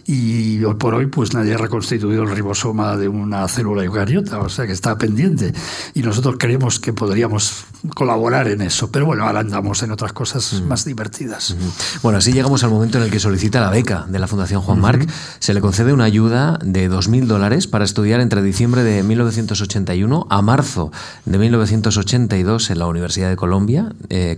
Y 0.06 0.64
hoy 0.64 0.74
por 0.74 0.94
hoy, 0.94 1.06
pues 1.06 1.34
nadie 1.34 1.54
ha 1.54 1.58
reconstituido 1.58 2.22
el 2.22 2.30
ribosoma 2.30 2.96
de 2.96 3.08
una 3.08 3.46
célula 3.48 3.84
eucariota, 3.84 4.38
o 4.38 4.48
sea, 4.48 4.66
que 4.66 4.72
está 4.72 4.96
pendiente. 4.96 5.52
Y 5.94 6.02
nosotros 6.02 6.36
creemos 6.38 6.80
que 6.80 6.92
podríamos 6.92 7.64
colaborar 7.94 8.48
en 8.48 8.62
eso, 8.62 8.90
pero 8.90 9.06
bueno, 9.06 9.24
ahora 9.24 9.40
andamos 9.40 9.82
en 9.82 9.90
otras 9.90 10.12
cosas 10.12 10.62
más 10.66 10.84
divertidas. 10.84 11.56
Bueno, 12.02 12.18
así 12.18 12.32
llegamos 12.32 12.64
al 12.64 12.70
momento 12.70 12.98
en 12.98 13.04
el 13.04 13.10
que 13.10 13.20
solicita 13.20 13.60
la 13.60 13.70
beca 13.70 14.06
de 14.08 14.18
la 14.18 14.26
Fundación 14.26 14.62
Juan 14.62 14.80
Marc. 14.80 15.08
Se 15.38 15.54
le 15.54 15.60
concede 15.60 15.92
una 15.92 16.04
ayuda 16.04 16.58
de 16.62 16.90
2.000 16.90 17.26
dólares 17.26 17.66
para 17.66 17.84
estudiar 17.84 18.20
entre 18.20 18.42
diciembre 18.42 18.82
de 18.82 19.02
1981 19.02 20.26
a 20.30 20.42
marzo 20.42 20.77
de 21.24 21.38
1982 21.38 22.70
en 22.70 22.78
la 22.78 22.86
Universidad 22.86 23.28
de 23.28 23.36
Colombia. 23.36 23.92
Eh, 24.08 24.36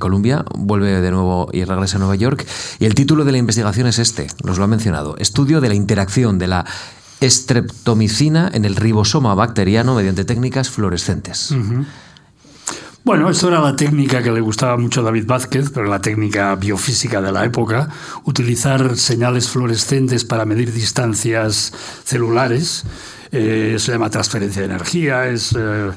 vuelve 0.57 1.01
de 1.01 1.11
nuevo 1.11 1.49
y 1.53 1.65
regresa 1.65 1.97
a 1.97 2.01
Nueva 2.01 2.17
York. 2.17 2.47
Y 2.79 2.87
el 2.87 2.95
título 2.95 3.25
de 3.25 3.33
la 3.33 3.39
investigación 3.39 3.87
es 3.87 3.99
este, 3.99 4.27
nos 4.45 4.59
lo 4.59 4.65
ha 4.65 4.69
mencionado, 4.69 5.17
Estudio 5.19 5.61
de 5.61 5.69
la 5.69 5.75
interacción 5.75 6.39
de 6.39 6.47
la 6.47 6.65
estreptomicina 7.21 8.51
en 8.53 8.65
el 8.65 8.77
ribosoma 8.77 9.35
bacteriano 9.35 9.95
mediante 9.95 10.25
técnicas 10.25 10.71
fluorescentes. 10.71 11.55
Bueno, 13.03 13.31
esto 13.31 13.49
era 13.49 13.61
la 13.61 13.77
técnica 13.77 14.23
que 14.23 14.31
le 14.31 14.43
gustaba 14.43 14.77
mucho 14.77 15.01
a 15.01 15.05
David 15.05 15.27
Vázquez, 15.27 15.71
pero 15.71 15.87
la 15.87 16.03
técnica 16.03 16.55
biofísica 16.57 17.23
de 17.23 17.33
la 17.33 17.45
época, 17.47 17.89
utilizar 18.25 18.97
señales 18.99 19.49
fluorescentes 19.49 20.25
para 20.25 20.45
medir 20.45 20.73
distancias 20.73 21.73
celulares. 22.05 22.85
Eh, 23.33 23.77
se 23.79 23.93
llama 23.93 24.11
transferencia 24.11 24.63
de 24.63 24.67
energía, 24.67 25.29
es 25.29 25.55
eh, 25.57 25.91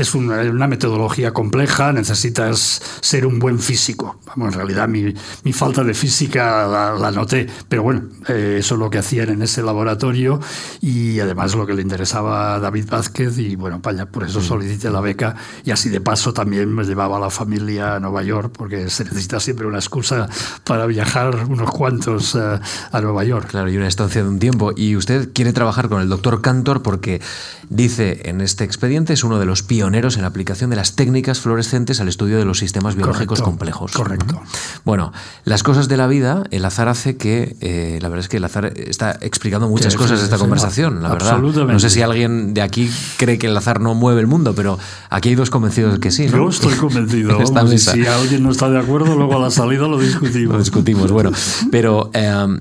es 0.00 0.14
una, 0.14 0.66
metodología 0.66 1.32
compleja, 1.32 1.92
necesitas 1.92 2.80
ser 3.00 3.26
un 3.26 3.38
buen 3.38 3.58
físico. 3.58 4.18
Vamos, 4.26 4.54
en 4.54 4.58
realidad 4.58 4.88
mi, 4.88 5.14
mi 5.44 5.52
falta 5.52 5.84
de 5.84 5.94
física 5.94 6.66
la, 6.66 7.10
noté, 7.10 7.46
pero 7.68 7.82
bueno, 7.82 8.04
eh, 8.28 8.56
eso 8.60 8.74
es 8.74 8.78
lo 8.78 8.88
que 8.88 8.98
hacían 8.98 9.28
en 9.28 9.42
ese 9.42 9.62
laboratorio 9.62 10.40
y 10.80 11.20
además 11.20 11.54
lo 11.54 11.66
que 11.66 11.74
le 11.74 11.82
interesaba 11.82 12.54
a 12.54 12.60
David 12.60 12.86
Vázquez 12.88 13.38
y 13.38 13.56
bueno, 13.56 13.82
por 13.82 14.24
eso 14.24 14.40
solicité 14.40 14.90
la 14.90 15.00
beca 15.00 15.36
y 15.64 15.70
así 15.70 15.88
de 15.88 16.00
paso 16.00 16.32
también 16.32 16.72
me 16.72 16.84
llevaba 16.84 17.16
a 17.16 17.20
la 17.20 17.30
familia 17.30 17.96
a 17.96 18.00
Nueva 18.00 18.22
York 18.22 18.54
porque 18.56 18.88
se 18.88 19.04
necesita 19.04 19.40
siempre 19.40 19.66
una 19.66 19.78
excusa 19.78 20.28
para 20.64 20.86
viajar 20.86 21.46
unos 21.48 21.70
cuantos 21.70 22.34
eh, 22.36 22.58
a 22.92 23.00
Nueva 23.00 23.24
York. 23.24 23.48
Claro, 23.50 23.68
y 23.68 23.76
una 23.76 23.88
estancia 23.88 24.22
de 24.22 24.28
un 24.28 24.38
tiempo. 24.38 24.72
Y 24.76 24.96
usted 24.96 25.32
quiere 25.32 25.52
trabajar 25.52 25.88
con 25.88 26.00
el 26.00 26.08
doctor 26.08 26.40
Cantor 26.40 26.79
Porque 26.82 27.20
dice 27.68 28.22
en 28.24 28.40
este 28.40 28.64
expediente 28.64 29.12
es 29.12 29.24
uno 29.24 29.38
de 29.38 29.46
los 29.46 29.62
pioneros 29.62 30.16
en 30.16 30.22
la 30.22 30.28
aplicación 30.28 30.70
de 30.70 30.76
las 30.76 30.96
técnicas 30.96 31.40
fluorescentes 31.40 32.00
al 32.00 32.08
estudio 32.08 32.38
de 32.38 32.44
los 32.44 32.58
sistemas 32.58 32.96
biológicos 32.96 33.42
complejos. 33.42 33.92
Correcto. 33.92 34.40
Bueno, 34.84 35.12
las 35.44 35.62
cosas 35.62 35.88
de 35.88 35.96
la 35.96 36.06
vida, 36.06 36.44
el 36.50 36.64
azar 36.64 36.88
hace 36.88 37.16
que, 37.16 37.56
eh, 37.60 37.98
la 38.00 38.08
verdad 38.08 38.24
es 38.24 38.28
que 38.28 38.38
el 38.38 38.44
azar 38.44 38.72
está 38.76 39.18
explicando 39.20 39.68
muchas 39.68 39.94
cosas 39.94 40.18
de 40.18 40.24
esta 40.24 40.38
conversación, 40.38 41.02
la 41.02 41.10
verdad. 41.10 41.38
No 41.38 41.80
sé 41.80 41.90
si 41.90 42.02
alguien 42.02 42.54
de 42.54 42.62
aquí 42.62 42.90
cree 43.16 43.38
que 43.38 43.46
el 43.46 43.56
azar 43.56 43.80
no 43.80 43.94
mueve 43.94 44.20
el 44.20 44.26
mundo, 44.26 44.54
pero 44.54 44.78
aquí 45.08 45.30
hay 45.30 45.34
dos 45.34 45.50
convencidos 45.50 45.98
que 45.98 46.10
sí. 46.10 46.26
¿no? 46.26 46.38
Yo 46.38 46.48
estoy 46.48 46.74
convencido. 46.74 47.38
si 47.78 48.06
alguien 48.06 48.42
no 48.42 48.50
está 48.50 48.68
de 48.70 48.78
acuerdo, 48.78 49.16
luego 49.16 49.36
a 49.36 49.40
la 49.40 49.50
salida 49.50 49.86
lo 49.88 49.98
discutimos. 49.98 50.30
Lo 50.50 50.58
discutimos, 50.58 51.12
bueno. 51.12 51.30
Pero 51.70 52.10
eh, 52.12 52.60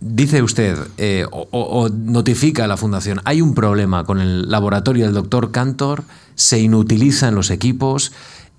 dice 0.00 0.42
usted 0.42 0.78
eh, 0.96 1.26
o, 1.30 1.88
notifica 1.88 2.64
a 2.64 2.66
la 2.68 2.76
Fundación, 2.76 3.20
hay 3.24 3.40
un 3.40 3.54
problema 3.54 4.04
con 4.04 4.20
el 4.20 4.50
laboratorio 4.50 5.04
del 5.04 5.14
doctor 5.14 5.50
Cantor, 5.50 6.04
se 6.34 6.60
inutilizan 6.60 7.34
los 7.34 7.50
equipos 7.50 8.12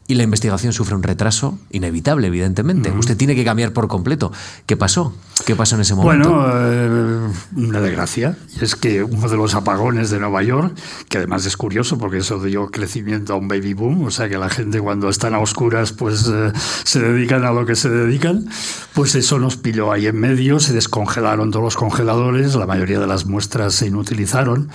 y 0.08 0.16
la 0.16 0.24
investigación 0.24 0.74
sufre 0.74 0.96
un 0.96 1.04
retraso 1.04 1.60
inevitable, 1.70 2.28
evidentemente. 2.28 2.92
Usted 2.92 3.16
tiene 3.16 3.36
que 3.36 3.46
cambiar 3.46 3.74
por 3.74 3.88
completo. 3.88 4.32
¿Qué 4.66 4.76
pasó? 4.76 5.14
¿Qué 5.50 5.56
pasó 5.56 5.74
en 5.74 5.82
ese 5.82 5.96
momento? 5.96 6.30
Bueno, 6.30 6.48
eh, 6.54 7.32
una 7.56 7.82
desgracia. 7.82 8.38
Y 8.62 8.64
es 8.64 8.76
que 8.76 9.02
uno 9.02 9.28
de 9.28 9.36
los 9.36 9.56
apagones 9.56 10.12
de 10.12 10.20
Nueva 10.20 10.44
York, 10.44 10.78
que 11.10 11.18
además 11.18 11.44
es 11.48 11.58
curioso 11.58 11.98
porque 11.98 12.20
eso 12.20 12.40
dio 12.40 12.68
crecimiento 12.70 13.34
a 13.34 13.38
un 13.38 13.48
baby 13.48 13.74
boom, 13.74 14.04
o 14.04 14.12
sea 14.12 14.30
que 14.30 14.38
la 14.38 14.50
gente 14.50 14.80
cuando 14.80 15.10
están 15.10 15.34
a 15.34 15.40
oscuras 15.40 15.92
pues 15.92 16.30
eh, 16.32 16.52
se 16.84 17.00
dedican 17.00 17.46
a 17.46 17.52
lo 17.52 17.66
que 17.66 17.76
se 17.76 17.90
dedican, 17.90 18.48
pues 18.94 19.16
eso 19.16 19.40
nos 19.40 19.58
pilló 19.58 19.92
ahí 19.92 20.06
en 20.06 20.20
medio, 20.20 20.60
se 20.60 20.72
descongelaron 20.72 21.50
todos 21.50 21.64
los 21.64 21.78
congeladores, 21.78 22.54
la 22.54 22.68
mayoría 22.68 23.00
de 23.00 23.08
las 23.08 23.26
muestras 23.26 23.74
se 23.74 23.88
inutilizaron 23.88 24.70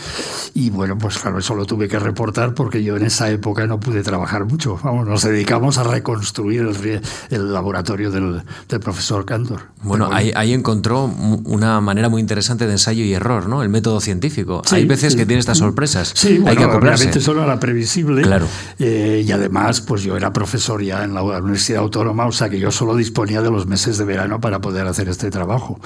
y 0.55 0.71
bueno, 0.71 0.99
pues 0.99 1.19
claro, 1.19 1.39
eso 1.39 1.55
lo 1.55 1.67
tuve 1.67 1.87
que 1.87 2.01
reportar 2.01 2.55
porque 2.55 2.83
yo 2.83 2.97
en 2.97 3.05
esa 3.05 3.31
época 3.31 3.69
no 3.69 3.79
pude 3.79 4.03
trabajar 4.03 4.45
mucho. 4.45 4.81
Vamos, 4.83 5.23
dedicamos 5.23 5.79
a 5.79 5.85
reconstruir 5.85 6.69
el, 7.31 7.53
laboratorio 7.53 8.11
del, 8.11 8.43
profesor 8.81 9.25
Cantor. 9.25 9.69
Bueno, 9.85 10.09
ahí, 10.11 10.53
encontró 10.65 11.05
una 11.45 11.79
manera 11.83 12.09
muy 12.09 12.23
interesante 12.23 12.67
de 12.67 12.73
ensayo 12.73 13.05
y 13.05 13.13
error, 13.13 13.49
¿no? 13.49 13.63
El 13.63 13.69
método 13.69 14.01
científico. 14.01 14.63
Hay 14.71 14.87
veces 14.87 15.15
que 15.15 15.27
tiene 15.27 15.41
estas 15.41 15.59
sorpresas. 15.59 16.13
Sí, 16.15 16.43
Hay 16.47 16.57
que 16.57 16.65
obviamente 16.65 17.19
eso 17.19 17.35
no 17.35 17.45
era 17.45 17.61
previsible. 17.61 18.23
Claro. 18.23 18.47
Eh, 18.79 19.23
y 19.27 19.31
además, 19.31 19.83
pues 19.83 20.03
yo 20.03 20.17
era 20.17 20.33
profesor 20.33 20.83
ya 20.83 21.05
en 21.05 21.13
la 21.13 21.23
Universidad 21.23 21.83
Autónoma, 21.83 22.27
o 22.27 22.33
sea 22.33 22.49
que 22.49 22.59
yo 22.59 22.71
solo 22.71 22.97
disponía 22.97 23.43
de 23.43 23.51
los 23.51 23.67
meses 23.67 23.99
de 23.99 24.05
verano 24.07 24.41
para 24.41 24.63
poder 24.63 24.87
hacer 24.87 25.11
este 25.11 25.31
trabajo. 25.31 25.79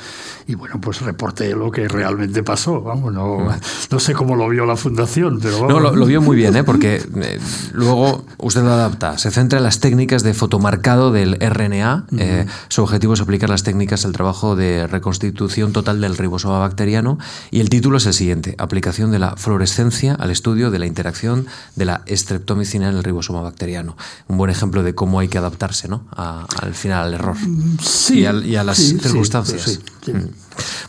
Y 0.47 0.55
bueno, 0.55 0.81
pues 0.81 1.01
reporté 1.01 1.57
lo 1.57 1.73
que 1.73 1.89
realmente 1.89 2.45
pasó. 2.45 2.81
Vamos, 2.81 3.13
no, 3.13 3.39
mm. 3.39 3.51
no 3.91 3.99
sé 3.99 4.13
cómo 4.13 4.37
lo 4.37 4.49
vio 4.49 4.65
la 4.65 4.77
fundación, 4.77 5.41
pero 5.43 5.67
No, 5.67 5.81
lo, 5.81 6.07
vio 6.07 6.23
muy 6.23 6.37
bien, 6.37 6.55
¿eh? 6.55 6.63
porque 6.63 7.03
eh, 7.17 7.41
luego 7.73 8.25
usted 8.39 8.63
lo 8.63 8.73
adapta 8.73 9.19
se 9.19 9.31
centra 9.31 9.59
en 9.59 9.65
las 9.65 9.81
técnicas 9.81 10.23
de 10.23 10.35
fotomarcado 10.35 11.11
del 11.11 11.37
RNA. 11.41 12.07
Eh, 12.19 12.47
su 12.69 12.83
objetivo 12.83 13.15
es 13.15 13.21
aplicar 13.21 13.49
las 13.49 13.63
técnicas 13.63 14.05
al 14.05 14.13
trabajo 14.13 14.57
de 14.57 14.68
reconstitución 14.91 15.73
total 15.73 16.01
del 16.01 16.17
ribosoma 16.17 16.59
bacteriano. 16.59 17.19
Y 17.51 17.61
el 17.61 17.71
título 17.71 17.99
es 17.99 18.07
el 18.07 18.15
siguiente: 18.15 18.55
Aplicación 18.59 19.11
de 19.11 19.19
la 19.19 19.37
fluorescencia 19.37 20.15
al 20.15 20.31
estudio 20.31 20.71
de 20.71 20.79
la 20.79 20.87
interacción 20.87 21.47
de 21.77 21.85
la 21.85 22.03
estreptomicina 22.07 22.89
en 22.89 22.97
el 22.97 23.05
ribosoma 23.05 23.41
bacteriano. 23.43 23.97
Un 24.29 24.39
buen 24.39 24.51
ejemplo 24.51 24.83
de 24.83 24.95
cómo 24.95 25.21
hay 25.21 25.29
que 25.29 25.39
adaptarse 25.39 25.89
¿no? 25.89 26.05
al 26.17 26.75
final 26.75 27.07
al 27.07 27.15
error 27.15 27.37
sí, 27.83 28.21
y, 28.21 28.57
a, 28.57 28.65
las 28.65 28.79
circunstancias. 28.79 29.81
Mm. 30.07 30.29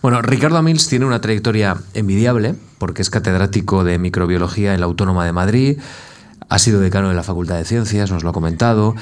Bueno, 0.01 0.21
Ricardo 0.21 0.57
Amils 0.57 0.87
tiene 0.87 1.05
una 1.05 1.21
trayectoria 1.21 1.77
envidiable 1.93 2.55
porque 2.77 3.01
es 3.01 3.09
catedrático 3.09 3.83
de 3.83 3.99
microbiología 3.99 4.73
en 4.73 4.79
la 4.79 4.85
Autónoma 4.85 5.25
de 5.25 5.31
Madrid 5.31 5.79
ha 6.49 6.57
sido 6.57 6.79
decano 6.79 7.09
de 7.09 7.15
la 7.15 7.23
Facultad 7.23 7.57
de 7.57 7.65
Ciencias, 7.65 8.11
nos 8.11 8.23
lo 8.23 8.31
ha 8.31 8.33
comentado. 8.33 8.95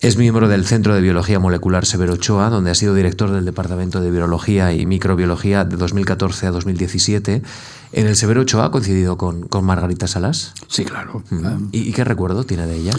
Es 0.00 0.16
miembro 0.16 0.46
del 0.46 0.64
Centro 0.64 0.94
de 0.94 1.00
Biología 1.00 1.40
Molecular 1.40 1.84
Severo 1.84 2.12
Ochoa, 2.12 2.50
donde 2.50 2.70
ha 2.70 2.74
sido 2.76 2.94
director 2.94 3.32
del 3.32 3.44
Departamento 3.44 4.00
de 4.00 4.12
Biología 4.12 4.72
y 4.72 4.86
Microbiología 4.86 5.64
de 5.64 5.76
2014 5.76 6.46
a 6.46 6.50
2017. 6.52 7.42
¿En 7.92 8.06
el 8.06 8.14
Severo 8.14 8.42
Ochoa 8.42 8.66
ha 8.66 8.70
coincidido 8.70 9.18
con, 9.18 9.48
Margarita 9.64 10.06
Salas? 10.06 10.54
Sí, 10.68 10.84
claro. 10.84 11.24
¿Y, 11.72 11.92
qué 11.92 12.04
recuerdo 12.04 12.44
tiene 12.44 12.68
de 12.68 12.76
ella? 12.76 12.92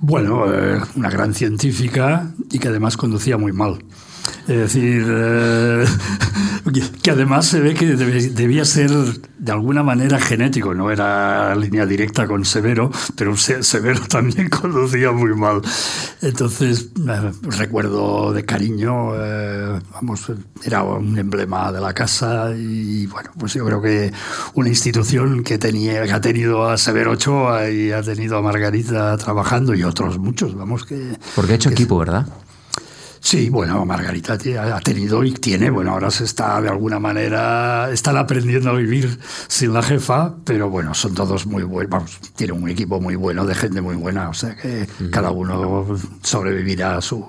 Bueno, 0.00 0.52
eh, 0.52 0.80
una 0.96 1.08
gran 1.08 1.34
científica 1.34 2.32
y 2.50 2.58
que 2.58 2.66
además 2.66 2.96
conducía 2.96 3.38
muy 3.38 3.52
mal. 3.52 3.84
Es 4.46 4.58
decir, 4.58 5.06
eh, 5.08 5.84
que 7.02 7.10
además 7.10 7.46
se 7.46 7.60
ve 7.60 7.74
que 7.74 7.86
debía 7.86 8.64
ser 8.64 8.90
de 8.90 9.52
alguna 9.52 9.82
manera 9.82 10.18
genético, 10.18 10.74
no 10.74 10.90
era 10.90 11.54
línea 11.54 11.86
directa 11.86 12.26
con 12.26 12.44
Severo, 12.44 12.90
pero 13.16 13.36
Severo 13.36 14.00
también 14.08 14.48
conducía 14.48 15.12
muy 15.12 15.34
mal. 15.34 15.62
Entonces, 16.20 16.88
eh, 17.08 17.32
recuerdo 17.42 18.32
de 18.32 18.44
cariño, 18.44 19.14
eh, 19.14 19.80
vamos, 19.92 20.30
era 20.62 20.82
un 20.82 21.18
emblema 21.18 21.72
de 21.72 21.80
la 21.80 21.92
casa 21.92 22.52
y 22.56 23.06
bueno, 23.06 23.30
pues 23.38 23.54
yo 23.54 23.64
creo 23.64 23.80
que 23.80 24.12
una 24.54 24.68
institución 24.68 25.42
que, 25.42 25.58
tenía, 25.58 26.04
que 26.04 26.12
ha 26.12 26.20
tenido 26.20 26.66
a 26.68 26.76
Severo 26.76 27.12
Ochoa 27.12 27.70
y 27.70 27.92
ha 27.92 28.02
tenido 28.02 28.38
a 28.38 28.42
Margarita 28.42 29.16
trabajando 29.16 29.74
y 29.74 29.84
otros 29.84 30.18
muchos, 30.18 30.54
vamos 30.54 30.84
que... 30.84 31.16
Porque 31.34 31.52
ha 31.52 31.56
hecho 31.56 31.70
equipo, 31.70 31.98
¿verdad? 31.98 32.26
Sí, 33.24 33.48
bueno, 33.48 33.86
Margarita 33.86 34.34
ha 34.34 34.80
tenido 34.80 35.24
y 35.24 35.32
tiene, 35.32 35.70
bueno, 35.70 35.92
ahora 35.92 36.10
se 36.10 36.24
está 36.24 36.60
de 36.60 36.68
alguna 36.68 36.98
manera, 36.98 37.90
están 37.90 38.18
aprendiendo 38.18 38.68
a 38.68 38.74
vivir 38.74 39.18
sin 39.48 39.72
la 39.72 39.82
jefa, 39.82 40.34
pero 40.44 40.68
bueno, 40.68 40.92
son 40.92 41.14
todos 41.14 41.46
muy 41.46 41.62
buenos, 41.62 41.90
vamos, 41.90 42.18
tiene 42.36 42.52
un 42.52 42.68
equipo 42.68 43.00
muy 43.00 43.16
bueno, 43.16 43.46
de 43.46 43.54
gente 43.54 43.80
muy 43.80 43.96
buena, 43.96 44.28
o 44.28 44.34
sea 44.34 44.54
que 44.54 44.86
cada 45.10 45.30
uno 45.30 45.86
sobrevivirá 46.20 46.98
a 46.98 47.00
su, 47.00 47.26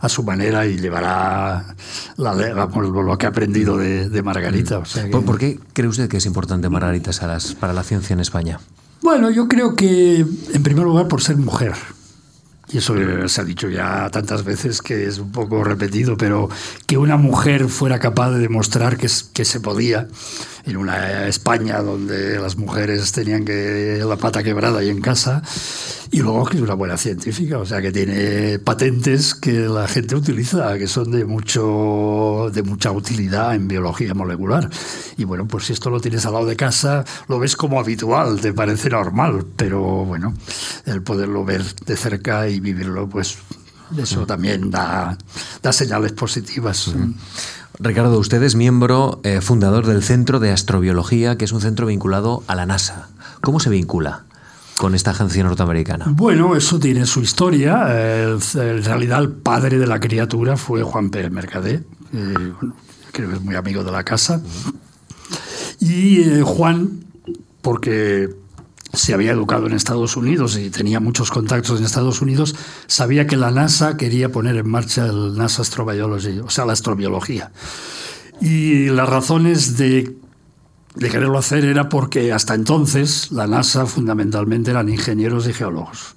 a 0.00 0.08
su 0.08 0.22
manera 0.22 0.64
y 0.66 0.78
llevará 0.78 1.76
la, 2.16 2.32
lo 2.32 3.18
que 3.18 3.26
ha 3.26 3.28
aprendido 3.28 3.76
de, 3.76 4.22
Margarita. 4.22 4.84
¿Por, 5.10 5.36
qué 5.36 5.60
cree 5.74 5.88
usted 5.88 6.08
que 6.08 6.16
es 6.16 6.24
importante 6.24 6.70
Margarita 6.70 7.12
Salas 7.12 7.54
para 7.54 7.74
la 7.74 7.82
ciencia 7.82 8.14
en 8.14 8.20
España? 8.20 8.58
Bueno, 9.02 9.30
yo 9.30 9.48
creo 9.48 9.76
que, 9.76 10.20
en 10.20 10.62
primer 10.62 10.84
lugar, 10.84 11.08
por 11.08 11.20
ser 11.20 11.36
mujer. 11.36 11.74
Y 12.72 12.78
eso 12.78 12.94
se 13.28 13.40
ha 13.40 13.44
dicho 13.44 13.68
ya 13.68 14.10
tantas 14.10 14.44
veces 14.44 14.82
que 14.82 15.06
es 15.06 15.18
un 15.18 15.30
poco 15.30 15.62
repetido, 15.62 16.16
pero 16.16 16.48
que 16.86 16.98
una 16.98 17.16
mujer 17.16 17.68
fuera 17.68 18.00
capaz 18.00 18.30
de 18.30 18.40
demostrar 18.40 18.96
que, 18.96 19.08
que 19.32 19.44
se 19.44 19.60
podía 19.60 20.08
en 20.66 20.76
una 20.76 21.28
España 21.28 21.80
donde 21.80 22.38
las 22.40 22.56
mujeres 22.56 23.12
tenían 23.12 23.44
que 23.44 24.02
la 24.06 24.16
pata 24.16 24.42
quebrada 24.42 24.82
y 24.82 24.88
en 24.90 25.00
casa, 25.00 25.42
y 26.10 26.20
luego 26.20 26.44
que 26.44 26.56
es 26.56 26.62
una 26.62 26.74
buena 26.74 26.96
científica, 26.96 27.58
o 27.58 27.66
sea 27.66 27.80
que 27.80 27.92
tiene 27.92 28.58
patentes 28.58 29.34
que 29.34 29.68
la 29.68 29.86
gente 29.86 30.16
utiliza, 30.16 30.76
que 30.76 30.88
son 30.88 31.12
de 31.12 31.24
mucho 31.24 32.50
de 32.52 32.62
mucha 32.62 32.90
utilidad 32.90 33.54
en 33.54 33.68
biología 33.68 34.14
molecular. 34.14 34.68
Y 35.16 35.24
bueno, 35.24 35.46
pues 35.46 35.66
si 35.66 35.72
esto 35.72 35.90
lo 35.90 36.00
tienes 36.00 36.26
al 36.26 36.32
lado 36.34 36.46
de 36.46 36.56
casa, 36.56 37.04
lo 37.28 37.38
ves 37.38 37.56
como 37.56 37.78
habitual, 37.78 38.40
te 38.40 38.52
parece 38.52 38.90
normal, 38.90 39.46
pero 39.56 40.04
bueno, 40.04 40.34
el 40.84 41.02
poderlo 41.02 41.44
ver 41.44 41.62
de 41.86 41.96
cerca 41.96 42.48
y 42.48 42.60
vivirlo, 42.60 43.08
pues 43.08 43.38
eso 43.96 44.26
también 44.26 44.70
da, 44.70 45.16
da 45.62 45.72
señales 45.72 46.12
positivas. 46.12 46.92
Ricardo, 47.78 48.18
usted 48.18 48.42
es 48.42 48.54
miembro 48.54 49.20
eh, 49.22 49.40
fundador 49.40 49.86
del 49.86 50.02
Centro 50.02 50.40
de 50.40 50.50
Astrobiología, 50.50 51.36
que 51.36 51.44
es 51.44 51.52
un 51.52 51.60
centro 51.60 51.86
vinculado 51.86 52.42
a 52.46 52.54
la 52.54 52.66
NASA. 52.66 53.08
¿Cómo 53.42 53.60
se 53.60 53.70
vincula? 53.70 54.24
con 54.76 54.94
esta 54.94 55.12
agencia 55.12 55.42
norteamericana? 55.42 56.04
Bueno, 56.10 56.54
eso 56.54 56.78
tiene 56.78 57.06
su 57.06 57.22
historia. 57.22 57.86
Eh, 57.88 58.38
en 58.56 58.84
realidad 58.84 59.20
el 59.20 59.30
padre 59.30 59.78
de 59.78 59.86
la 59.86 60.00
criatura 60.00 60.58
fue 60.58 60.82
Juan 60.82 61.08
Pérez 61.08 61.30
Mercader, 61.30 61.84
creo 63.12 63.30
que 63.30 63.36
es 63.36 63.42
muy 63.42 63.54
amigo 63.54 63.82
de 63.82 63.90
la 63.90 64.04
casa. 64.04 64.42
Y 65.80 66.20
eh, 66.20 66.42
Juan, 66.42 67.04
porque 67.62 68.28
se 68.96 69.14
había 69.14 69.32
educado 69.32 69.66
en 69.66 69.74
Estados 69.74 70.16
Unidos 70.16 70.56
y 70.56 70.70
tenía 70.70 71.00
muchos 71.00 71.30
contactos 71.30 71.78
en 71.78 71.84
Estados 71.84 72.22
Unidos, 72.22 72.56
sabía 72.86 73.26
que 73.26 73.36
la 73.36 73.50
NASA 73.50 73.96
quería 73.96 74.32
poner 74.32 74.56
en 74.56 74.68
marcha 74.68 75.06
el 75.06 75.36
NASA 75.36 75.62
Astrobiology, 75.62 76.40
o 76.40 76.50
sea, 76.50 76.64
la 76.64 76.72
astrobiología. 76.72 77.52
Y 78.40 78.86
las 78.86 79.08
razones 79.08 79.76
de, 79.76 80.16
quererlo 80.98 81.38
hacer 81.38 81.64
era 81.64 81.88
porque 81.88 82.32
hasta 82.32 82.54
entonces 82.54 83.30
la 83.32 83.46
NASA 83.46 83.86
fundamentalmente 83.86 84.70
eran 84.70 84.88
ingenieros 84.88 85.46
y 85.48 85.52
geólogos. 85.52 86.14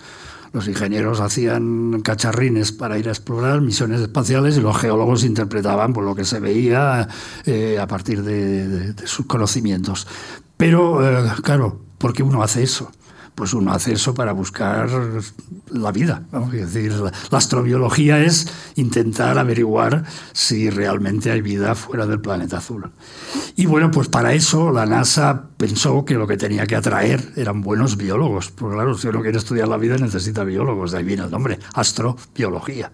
Los 0.52 0.68
ingenieros 0.68 1.20
hacían 1.20 2.02
cacharrines 2.02 2.72
para 2.72 2.98
ir 2.98 3.08
a 3.08 3.12
explorar 3.12 3.62
misiones 3.62 4.02
espaciales 4.02 4.58
y 4.58 4.62
los 4.62 4.76
geólogos 4.78 5.24
interpretaban 5.24 5.94
por 5.94 6.04
lo 6.04 6.16
que 6.16 6.26
se 6.26 6.40
veía 6.40 7.08
eh, 7.46 7.78
a 7.80 7.86
partir 7.86 8.24
de, 8.24 8.96
sus 9.06 9.28
conocimientos. 9.28 10.08
Pero, 10.58 11.08
eh, 11.08 11.32
claro, 11.44 11.89
¿por 12.00 12.14
qué 12.14 12.24
uno 12.24 12.42
hace 12.42 12.64
eso? 12.64 12.92
pues 13.40 13.54
uno 13.54 13.72
hace 13.72 13.94
eso 13.94 14.14
para 14.14 14.34
buscar 14.34 14.90
la 15.72 15.94
vida. 15.94 16.24
Vamos 16.30 16.50
a 16.50 16.58
decir, 16.58 16.92
la, 16.92 17.38
astrobiología 17.38 18.20
es 18.20 18.50
intentar 18.76 19.38
averiguar 19.38 20.04
si 20.34 20.70
realmente 20.70 21.32
hay 21.32 21.40
vida 21.40 21.74
fuera 21.74 22.06
del 22.06 22.20
planeta 22.20 22.58
azul. 22.58 22.92
Y 23.56 23.66
bueno, 23.66 23.92
pues 23.92 24.10
para 24.10 24.34
eso 24.34 24.72
la 24.74 24.86
NASA 24.86 25.46
pensó 25.56 26.04
que 26.04 26.16
lo 26.16 26.28
que 26.28 26.36
tenía 26.36 26.68
que 26.68 26.76
atraer 26.76 27.32
eran 27.38 27.62
buenos 27.62 27.96
biólogos. 27.96 28.52
Porque 28.52 28.76
claro, 28.76 28.98
si 28.98 29.08
uno 29.08 29.22
quiere 29.22 29.38
estudiar 29.38 29.70
la 29.70 29.78
vida 29.78 29.98
necesita 29.98 30.44
biólogos, 30.44 30.92
de 30.92 30.98
ahí 30.98 31.06
viene 31.06 31.24
el 31.24 31.32
nombre, 31.32 31.60
astrobiología. 31.74 32.92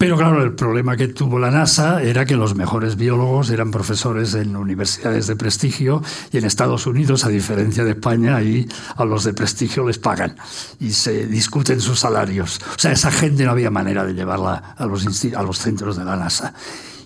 Pero 0.00 0.16
claro, 0.16 0.42
el 0.42 0.54
problema 0.54 0.96
que 0.96 1.08
tuvo 1.08 1.38
la 1.38 1.50
NASA 1.50 2.02
era 2.02 2.24
que 2.24 2.34
los 2.34 2.54
mejores 2.54 2.96
biólogos 2.96 3.50
eran 3.50 3.70
profesores 3.70 4.32
en 4.32 4.56
universidades 4.56 5.26
de 5.26 5.36
prestigio 5.36 6.02
y 6.32 6.38
en 6.38 6.46
Estados 6.46 6.86
Unidos, 6.86 7.26
a 7.26 7.28
diferencia 7.28 7.84
de 7.84 7.90
España, 7.90 8.34
ahí 8.34 8.66
a 8.96 9.04
los 9.04 9.24
de 9.24 9.34
prestigio 9.34 9.86
les 9.86 9.98
pagan 9.98 10.36
y 10.78 10.92
se 10.92 11.26
discuten 11.26 11.82
sus 11.82 12.00
salarios. 12.00 12.62
O 12.76 12.78
sea, 12.78 12.92
esa 12.92 13.10
gente 13.10 13.44
no 13.44 13.50
había 13.50 13.70
manera 13.70 14.06
de 14.06 14.14
llevarla 14.14 14.74
a 14.78 14.86
los, 14.86 15.04
a 15.34 15.42
los 15.42 15.58
centros 15.58 15.98
de 15.98 16.04
la 16.06 16.16
NASA. 16.16 16.54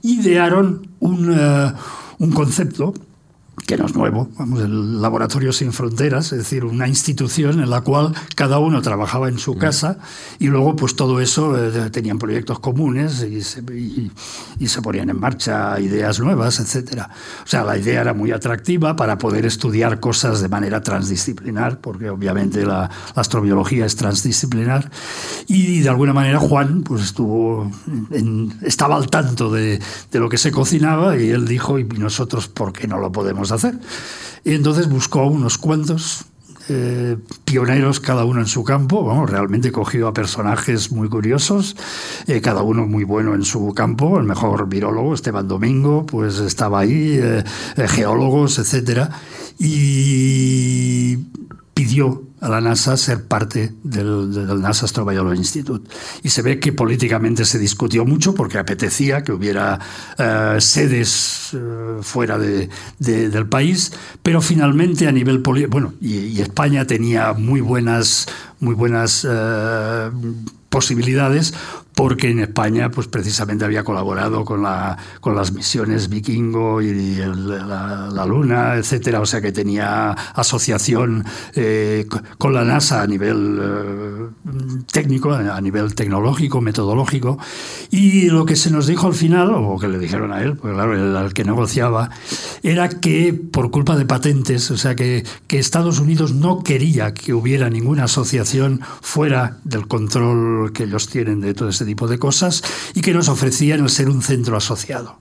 Idearon 0.03 0.87
un, 1.01 1.37
eh, 1.37 1.73
un 2.19 2.31
concepto 2.31 2.95
que 3.67 3.77
no 3.79 3.87
es 3.87 3.95
nuevo, 3.95 4.29
vamos, 4.37 4.61
el 4.61 5.01
Laboratorio 5.01 5.53
Sin 5.53 5.73
Fronteras, 5.73 6.33
es 6.33 6.39
decir, 6.39 6.65
una 6.65 6.87
institución 6.87 7.61
en 7.61 7.71
la 7.71 7.81
cual 7.81 8.13
cada 8.35 8.59
uno 8.59 8.83
trabajaba 8.83 9.29
en 9.29 9.39
su 9.39 9.55
mm. 9.55 9.59
casa 9.59 9.99
y 10.39 10.49
luego 10.49 10.77
pues 10.77 10.97
todo 10.97 11.21
eso 11.21 11.57
eh, 11.57 11.91
tenían 11.91 12.19
proyectos 12.19 12.59
comunes 12.59 13.23
y 13.23 13.43
se, 13.43 13.63
y, 13.73 14.11
se, 14.67 14.83
ponían 14.83 15.09
en 15.09 15.19
marcha 15.19 15.81
ideas 15.81 16.21
nuevas, 16.21 16.61
etc. 16.61 17.05
O 17.43 17.47
sea, 17.47 17.65
la 17.65 17.79
idea 17.79 18.03
era 18.03 18.13
muy 18.13 18.33
atractiva 18.33 18.97
para 18.97 19.17
poder 19.19 19.47
estudiar 19.47 19.99
cosas 19.99 20.41
de 20.41 20.49
manera 20.49 20.83
transdisciplinar, 20.83 21.81
porque 21.81 22.11
obviamente 22.11 22.67
la, 22.67 22.91
astrobiología 23.15 23.87
es 23.87 23.97
transdisciplinar 23.97 24.91
y 25.47 25.81
de 25.81 25.89
alguna 25.89 26.13
manera 26.13 26.39
Juan 26.39 26.83
pues 26.83 27.03
estuvo 27.03 27.71
estaba 28.63 28.97
al 28.97 29.09
tanto 29.09 29.51
de, 29.51 29.81
de 30.11 30.19
lo 30.19 30.29
que 30.29 30.39
se 30.39 30.51
cocinaba 30.51 31.17
y 31.17 31.31
él 31.31 31.47
dijo, 31.47 31.79
y 31.79 31.85
nosotros, 31.85 32.49
¿por 32.49 32.73
qué 32.73 32.87
no 32.87 32.99
lo 32.99 33.13
podemos 33.13 33.44
hacer. 33.53 33.79
Y 34.45 34.55
entonces 34.55 34.89
buscó 34.89 35.27
unos 35.27 35.59
cuantos 35.59 36.27
eh, 36.71 37.19
pioneros, 37.45 38.01
cada 38.01 38.25
uno 38.25 38.41
en 38.41 38.47
su 38.47 38.65
campo. 38.65 39.03
Bueno, 39.03 39.27
realmente 39.27 39.71
cogió 39.71 40.09
a 40.09 40.15
personajes 40.15 40.91
muy 40.91 41.11
curiosos, 41.11 41.77
eh, 42.27 42.41
cada 42.41 42.63
uno 42.63 42.87
muy 42.87 43.05
bueno 43.05 43.35
en 43.35 43.45
su 43.45 43.75
campo. 43.75 44.19
El 44.19 44.25
mejor 44.25 44.67
virólogo, 44.69 45.15
Esteban 45.15 45.47
Domingo, 45.47 46.07
pues 46.07 46.39
estaba 46.39 46.81
ahí, 46.81 47.19
eh, 47.21 47.45
geólogos, 47.89 48.59
etcétera. 48.59 49.11
Y 49.59 51.17
pidió 51.75 52.23
a 52.45 52.49
la 52.51 52.61
NASA 52.61 52.95
ser 52.99 53.25
parte 53.25 53.73
del, 53.83 54.61
NASA 54.61 54.85
Astrobiology 54.85 55.39
Institute. 55.39 55.89
Y 56.23 56.29
se 56.29 56.43
ve 56.43 56.61
que 56.61 56.75
políticamente 56.75 57.47
se 57.47 57.59
discutió 57.59 58.05
mucho 58.05 58.35
porque 58.35 58.59
apetecía 58.59 59.23
que 59.23 59.33
hubiera 59.33 59.81
eh, 60.19 60.57
sedes 60.61 61.55
eh, 61.55 62.03
fuera 62.03 62.39
de, 62.39 62.69
del 62.99 63.47
país, 63.49 63.93
pero 64.23 64.43
finalmente 64.43 65.09
a 65.09 65.13
nivel 65.13 65.41
político, 65.41 65.71
bueno, 65.73 65.95
y, 66.03 66.35
España 66.45 66.87
tenía 66.87 67.33
muy 67.33 67.63
buenas, 67.63 68.27
muy 68.61 68.75
buenas 68.75 69.27
eh, 69.27 70.11
posibilidades 70.69 71.55
porque 71.95 72.31
en 72.31 72.41
España 72.41 72.91
pues 72.91 73.07
precisamente 73.07 73.65
había 73.65 73.85
colaborado 73.85 74.45
con, 74.45 74.63
la, 74.63 74.99
con 75.21 75.37
las 75.37 75.53
misiones 75.53 76.09
Vikingo 76.09 76.83
y 76.83 77.17
la, 77.17 78.25
Luna, 78.27 78.75
etcétera, 78.77 79.21
o 79.21 79.27
sea 79.27 79.41
que 79.41 79.53
tenía 79.53 80.13
asociación 80.13 81.25
eh, 81.55 82.07
con 82.39 82.55
la 82.55 82.65
NASA 82.65 83.03
a 83.03 83.07
nivel 83.07 83.61
eh, 83.63 84.83
técnico, 84.91 85.33
a 85.33 85.61
nivel 85.61 85.95
tecnológico, 85.95 86.61
metodológico, 86.61 87.39
y 87.91 88.31
lo 88.31 88.47
que 88.47 88.57
se 88.57 88.71
nos 88.71 88.87
dijo 88.87 89.07
al 89.07 89.15
final, 89.15 89.53
o 89.55 89.79
que 89.79 89.89
le 89.89 89.99
dijeron 89.99 90.33
a 90.33 90.43
él, 90.43 90.57
pues 90.57 90.73
claro, 90.73 90.95
el, 90.95 91.15
al 91.17 91.35
que 91.35 91.45
negociaba, 91.45 92.11
era 92.63 92.89
que 92.89 93.35
por 93.35 93.71
culpa 93.71 93.97
de 93.97 94.07
patentes, 94.07 94.71
o 94.71 94.79
sea 94.79 94.95
que, 94.97 95.25
que 95.47 95.59
Estados 95.59 96.01
Unidos 96.01 96.33
no 96.33 96.63
quería 96.63 97.13
que 97.13 97.35
hubiera 97.35 97.69
ninguna 97.69 98.05
asociación 98.05 98.81
fuera 99.03 99.59
del 99.65 99.87
control 99.87 100.73
que 100.73 100.85
ellos 100.85 101.09
tienen 101.09 101.41
de 101.41 101.55
todo 101.55 101.69
tipo 101.85 102.09
de 102.09 102.18
cosas 102.18 102.62
y 102.95 103.01
que 103.01 103.12
nos 103.12 103.28
ofrecían 103.28 103.80
el 103.80 103.91
ser 103.91 104.09
un 104.09 104.22
centro 104.22 104.57
asociado. 104.57 105.18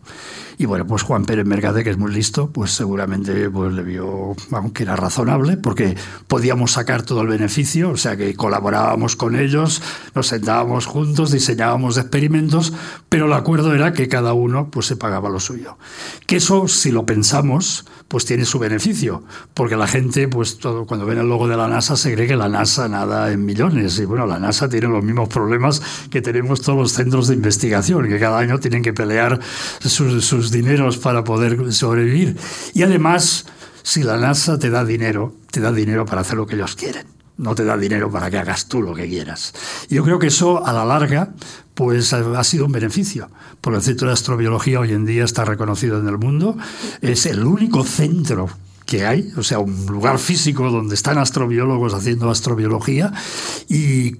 Y 0.57 0.65
bueno, 0.65 0.85
pues 0.85 1.01
Juan 1.01 1.25
Pérez 1.25 1.45
Mercade, 1.45 1.83
que 1.83 1.89
es 1.89 1.97
muy 1.97 2.11
listo, 2.11 2.49
pues 2.49 2.71
seguramente 2.71 3.49
pues, 3.49 3.73
le 3.73 3.83
vio 3.83 4.35
aunque 4.51 4.83
era 4.83 4.95
razonable, 4.95 5.57
porque 5.57 5.95
podíamos 6.27 6.71
sacar 6.71 7.03
todo 7.03 7.21
el 7.21 7.27
beneficio, 7.27 7.91
o 7.91 7.97
sea 7.97 8.15
que 8.17 8.35
colaborábamos 8.35 9.15
con 9.15 9.35
ellos, 9.35 9.81
nos 10.13 10.27
sentábamos 10.27 10.85
juntos, 10.85 11.31
diseñábamos 11.31 11.97
experimentos, 11.97 12.73
pero 13.09 13.25
el 13.25 13.33
acuerdo 13.33 13.73
era 13.73 13.93
que 13.93 14.07
cada 14.07 14.33
uno 14.33 14.69
pues, 14.69 14.85
se 14.85 14.95
pagaba 14.95 15.29
lo 15.29 15.39
suyo. 15.39 15.77
Que 16.27 16.37
eso, 16.37 16.67
si 16.67 16.91
lo 16.91 17.05
pensamos, 17.05 17.85
pues 18.13 18.25
tiene 18.25 18.45
su 18.45 18.59
beneficio, 18.59 19.23
porque 19.55 19.75
la 19.75 19.87
gente, 19.87 20.27
pues 20.27 20.59
todo, 20.59 20.85
cuando 20.85 21.07
ven 21.07 21.17
el 21.17 21.27
logo 21.27 21.47
de 21.47 21.57
la 21.57 21.67
NASA, 21.67 21.97
se 21.97 22.13
cree 22.13 22.27
que 22.27 22.35
la 22.35 22.47
NASA 22.47 22.87
nada 22.87 23.31
en 23.31 23.43
millones. 23.43 23.97
Y 23.97 24.05
bueno, 24.05 24.27
la 24.27 24.37
NASA 24.37 24.69
tiene 24.69 24.87
los 24.87 25.03
mismos 25.03 25.29
problemas 25.29 25.81
que 26.11 26.21
tenemos 26.21 26.61
todos 26.61 26.77
los 26.77 26.91
centros 26.91 27.27
de 27.27 27.33
investigación, 27.33 28.07
que 28.07 28.19
cada 28.19 28.37
año 28.37 28.59
tienen 28.59 28.83
que 28.83 28.93
pelear 28.93 29.39
sus, 29.79 30.51
dineros 30.51 30.99
para 30.99 31.23
poder 31.23 31.73
sobrevivir. 31.73 32.37
Y 32.75 32.83
además, 32.83 33.47
si 33.81 34.03
la 34.03 34.17
NASA 34.17 34.59
te 34.59 34.69
da 34.69 34.85
dinero, 34.85 35.33
te 35.49 35.59
da 35.59 35.71
dinero 35.71 36.05
para 36.05 36.21
hacer 36.21 36.37
lo 36.37 36.45
que 36.45 36.53
ellos 36.53 36.75
quieren 36.75 37.22
no 37.37 37.55
te 37.55 37.65
da 37.65 37.77
dinero 37.77 38.11
para 38.11 38.29
que 38.29 38.37
hagas 38.37 38.67
tú 38.67 38.81
lo 38.81 38.93
que 38.93 39.07
quieras. 39.07 39.53
Yo 39.89 40.03
creo 40.03 40.19
que 40.19 40.27
eso, 40.27 40.65
a 40.65 40.73
la 40.73 40.85
larga, 40.85 41.33
pues 41.73 42.13
ha 42.13 42.43
sido 42.43 42.65
un 42.65 42.71
beneficio, 42.71 43.29
porque 43.61 43.77
el 43.77 43.83
Centro 43.83 44.07
de 44.07 44.13
Astrobiología 44.13 44.79
hoy 44.79 44.91
en 44.91 45.05
día 45.05 45.23
está 45.23 45.45
reconocido 45.45 45.99
en 45.99 46.07
el 46.07 46.17
mundo, 46.17 46.57
es 47.01 47.25
el 47.25 47.43
único 47.43 47.83
centro 47.83 48.49
que 48.85 49.05
hay, 49.05 49.31
o 49.37 49.43
sea, 49.43 49.59
un 49.59 49.85
lugar 49.87 50.19
físico 50.19 50.69
donde 50.69 50.95
están 50.95 51.17
astrobiólogos 51.17 51.93
haciendo 51.93 52.29
astrobiología 52.29 53.11
y 53.69 54.17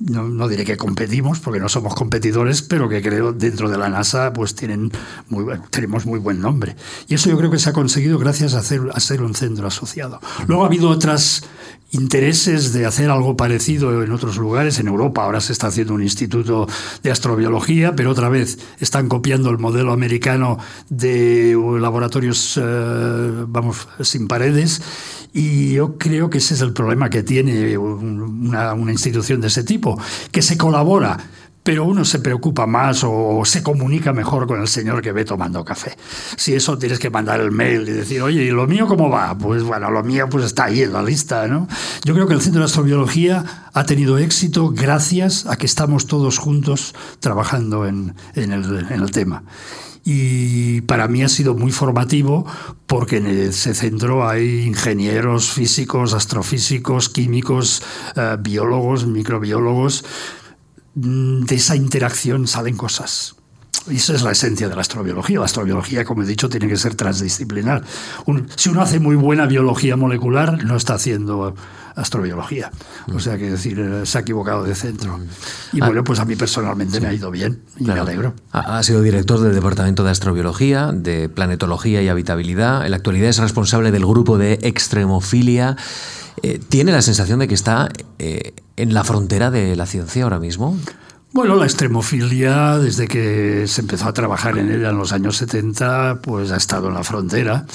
no, 0.00 0.46
diré 0.46 0.64
que 0.64 0.76
competimos, 0.76 1.40
porque 1.40 1.58
no 1.58 1.68
somos 1.68 1.94
competidores, 1.94 2.62
pero 2.62 2.88
que 2.88 3.02
creo 3.02 3.32
dentro 3.32 3.68
de 3.68 3.76
la 3.78 3.88
NASA 3.88 4.32
pues 4.32 4.54
tienen 4.54 4.92
tenemos 5.70 6.06
muy 6.06 6.20
buen 6.20 6.40
nombre. 6.40 6.76
Y 7.08 7.14
eso 7.14 7.28
yo 7.28 7.36
creo 7.36 7.50
que 7.50 7.58
se 7.58 7.70
ha 7.70 7.72
conseguido 7.72 8.18
gracias 8.18 8.54
a, 8.54 8.60
hacer, 8.60 8.80
a 8.94 9.00
ser 9.00 9.22
un 9.22 9.34
centro 9.34 9.66
asociado. 9.66 10.20
Luego 10.46 10.62
ha 10.62 10.66
habido 10.66 10.88
otras 10.88 11.42
intereses 11.90 12.72
de 12.72 12.84
hacer 12.84 13.10
algo 13.10 13.36
parecido 13.36 14.02
en 14.02 14.12
otros 14.12 14.36
lugares. 14.36 14.78
En 14.78 14.88
Europa 14.88 15.24
ahora 15.24 15.40
se 15.40 15.52
está 15.52 15.68
haciendo 15.68 15.94
un 15.94 16.02
instituto 16.02 16.68
de 17.02 17.10
astrobiología, 17.10 17.96
pero 17.96 18.10
otra 18.10 18.28
vez 18.28 18.58
están 18.78 19.08
copiando 19.08 19.50
el 19.50 19.58
modelo 19.58 19.92
americano 19.92 20.58
de 20.90 21.56
laboratorios, 21.80 22.58
eh, 22.62 23.44
vamos, 23.46 23.88
sin 24.00 24.28
paredes. 24.28 24.82
Y 25.32 25.74
yo 25.74 25.98
creo 25.98 26.30
que 26.30 26.38
ese 26.38 26.54
es 26.54 26.60
el 26.60 26.72
problema 26.72 27.10
que 27.10 27.22
tiene 27.22 27.76
una, 27.78 28.74
una 28.74 28.92
institución 28.92 29.40
de 29.40 29.48
ese 29.48 29.62
tipo, 29.62 30.00
que 30.32 30.42
se 30.42 30.56
colabora 30.56 31.18
pero 31.68 31.84
uno 31.84 32.02
se 32.02 32.20
preocupa 32.20 32.66
más 32.66 33.04
o 33.04 33.42
se 33.44 33.62
comunica 33.62 34.14
mejor 34.14 34.46
con 34.46 34.58
el 34.58 34.68
señor 34.68 35.02
que 35.02 35.12
ve 35.12 35.26
tomando 35.26 35.62
café. 35.66 35.98
Si 36.34 36.54
eso 36.54 36.78
tienes 36.78 36.98
que 36.98 37.10
mandar 37.10 37.42
el 37.42 37.50
mail 37.50 37.86
y 37.86 37.92
decir, 37.92 38.22
oye, 38.22 38.42
¿y 38.44 38.50
lo 38.50 38.66
mío 38.66 38.86
cómo 38.86 39.10
va? 39.10 39.36
Pues 39.36 39.62
bueno, 39.62 39.90
lo 39.90 40.02
mío 40.02 40.28
pues 40.30 40.46
está 40.46 40.64
ahí 40.64 40.80
en 40.80 40.94
la 40.94 41.02
lista, 41.02 41.46
¿no? 41.46 41.68
Yo 42.06 42.14
creo 42.14 42.26
que 42.26 42.32
el 42.32 42.40
Centro 42.40 42.60
de 42.60 42.64
Astrobiología 42.64 43.68
ha 43.74 43.84
tenido 43.84 44.16
éxito 44.16 44.70
gracias 44.70 45.44
a 45.44 45.58
que 45.58 45.66
estamos 45.66 46.06
todos 46.06 46.38
juntos 46.38 46.94
trabajando 47.20 47.86
en, 47.86 48.14
el, 48.34 49.10
tema 49.10 49.42
y 50.04 50.80
para 50.82 51.06
mí 51.06 51.22
ha 51.22 51.28
sido 51.28 51.54
muy 51.54 51.70
formativo 51.70 52.46
porque 52.86 53.18
en 53.18 53.26
ese 53.26 53.74
centro 53.74 54.26
hay 54.26 54.62
ingenieros 54.62 55.50
físicos, 55.50 56.14
astrofísicos, 56.14 57.10
químicos, 57.10 57.82
eh, 58.16 58.38
biólogos, 58.40 59.06
microbiólogos 59.06 60.06
de 61.00 61.54
esa 61.54 61.76
interacción 61.76 62.46
salen 62.46 62.76
cosas. 62.76 63.36
Y 63.90 63.96
esa 63.96 64.14
es 64.14 64.22
la 64.22 64.32
esencia 64.32 64.68
de 64.68 64.74
la 64.74 64.82
astrobiología. 64.82 65.38
La 65.38 65.46
astrobiología, 65.46 66.04
como 66.04 66.22
he 66.22 66.26
dicho, 66.26 66.48
tiene 66.48 66.68
que 66.68 66.76
ser 66.76 66.94
transdisciplinar. 66.94 67.82
si 68.56 68.68
uno 68.68 68.82
hace 68.82 69.00
muy 69.00 69.16
buena 69.16 69.46
biología 69.46 69.96
molecular, 69.96 70.62
no 70.64 70.76
está 70.76 70.94
haciendo 70.94 71.54
astrobiología. 71.94 72.70
O 73.14 73.20
sea, 73.20 73.38
que 73.38 73.50
decir, 73.50 73.78
eh, 73.78 74.04
se 74.04 74.18
ha 74.18 74.20
equivocado 74.20 74.64
de 74.64 74.74
centro. 74.74 75.18
Y 75.72 75.82
ah. 75.82 75.86
bueno, 75.86 76.04
pues 76.04 76.18
a 76.20 76.24
mí 76.24 76.36
personalmente 76.36 77.00
me 77.00 77.08
ha 77.08 77.14
ido 77.14 77.30
bien 77.30 77.62
y 77.78 77.84
me 77.84 77.92
alegro. 77.94 78.34
Ha, 78.52 78.82
sido 78.82 79.02
director 79.02 79.40
del 79.40 79.54
Departamento 79.54 80.04
de 80.04 80.10
Astrobiología, 80.10 80.92
de 80.92 81.28
Planetología 81.28 82.02
y 82.02 82.08
Habitabilidad. 82.08 82.84
En 82.84 82.90
la 82.90 82.98
actualidad 82.98 83.30
es 83.30 83.38
responsable 83.38 83.90
del 83.90 84.04
grupo 84.04 84.38
de 84.38 84.58
extremofilia. 84.62 85.76
Eh, 86.42 86.60
¿Tiene 86.68 86.92
la 86.92 87.02
sensación 87.02 87.38
de 87.40 87.48
que 87.48 87.54
está 87.54 87.88
eh, 88.18 88.54
en 88.78 88.94
la 88.94 89.04
frontera 89.04 89.50
de 89.50 89.74
la 89.76 89.86
ciencia 89.86 90.22
ahora 90.22 90.38
mismo? 90.38 90.78
Bueno, 91.32 91.56
la 91.56 91.64
extremofilia, 91.64 92.78
desde 92.78 93.06
que 93.06 93.66
se 93.66 93.82
empezó 93.82 94.08
a 94.08 94.12
trabajar 94.12 94.56
en 94.56 94.72
ella 94.72 94.90
en 94.90 94.96
los 94.96 95.12
años 95.12 95.36
70, 95.36 96.20
pues 96.22 96.50
ha 96.52 96.56
estado 96.56 96.88
en 96.88 96.94
la 96.94 97.04
frontera. 97.04 97.66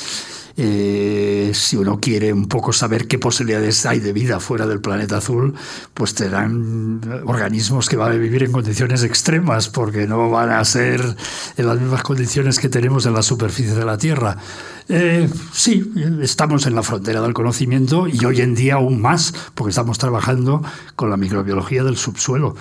Eh, 0.55 1.51
si 1.55 1.77
uno 1.77 1.99
quiere 1.99 2.31
un 2.31 2.47
poco 2.47 2.73
saber 2.73 3.07
qué 3.07 3.17
posibilidades 3.17 3.87
hay 3.87 3.99
de 3.99 4.13
vida 4.13 4.39
fuera 4.39 4.67
del 4.67 4.81
planeta 4.81 5.17
azul, 5.17 5.55
pues 5.95 6.13
tendrán 6.13 7.01
organismos 7.25 7.89
que 7.89 7.95
van 7.95 8.11
a 8.11 8.15
vivir 8.15 8.43
en 8.43 8.51
condiciones 8.51 9.03
extremas, 9.03 9.69
porque 9.69 10.05
no 10.05 10.29
van 10.29 10.51
a 10.51 10.63
ser 10.63 11.01
en 11.57 11.67
las 11.67 11.79
mismas 11.79 12.03
condiciones 12.03 12.59
que 12.59 12.69
tenemos 12.69 13.05
en 13.07 13.13
la 13.13 13.23
superficie 13.23 13.73
de 13.73 13.85
la 13.85 13.97
Tierra. 13.97 14.37
Eh, 14.89 15.27
sí, 15.53 15.91
estamos 16.21 16.67
en 16.67 16.75
la 16.75 16.83
frontera 16.83 17.21
del 17.21 17.33
conocimiento 17.33 18.07
y 18.07 18.23
hoy 18.25 18.41
en 18.41 18.53
día 18.53 18.75
aún 18.75 19.01
más, 19.01 19.33
porque 19.55 19.69
estamos 19.71 19.97
trabajando 19.97 20.61
con 20.95 21.09
la 21.09 21.17
microbiología 21.17 21.83
del 21.83 21.97
subsuelo, 21.97 22.55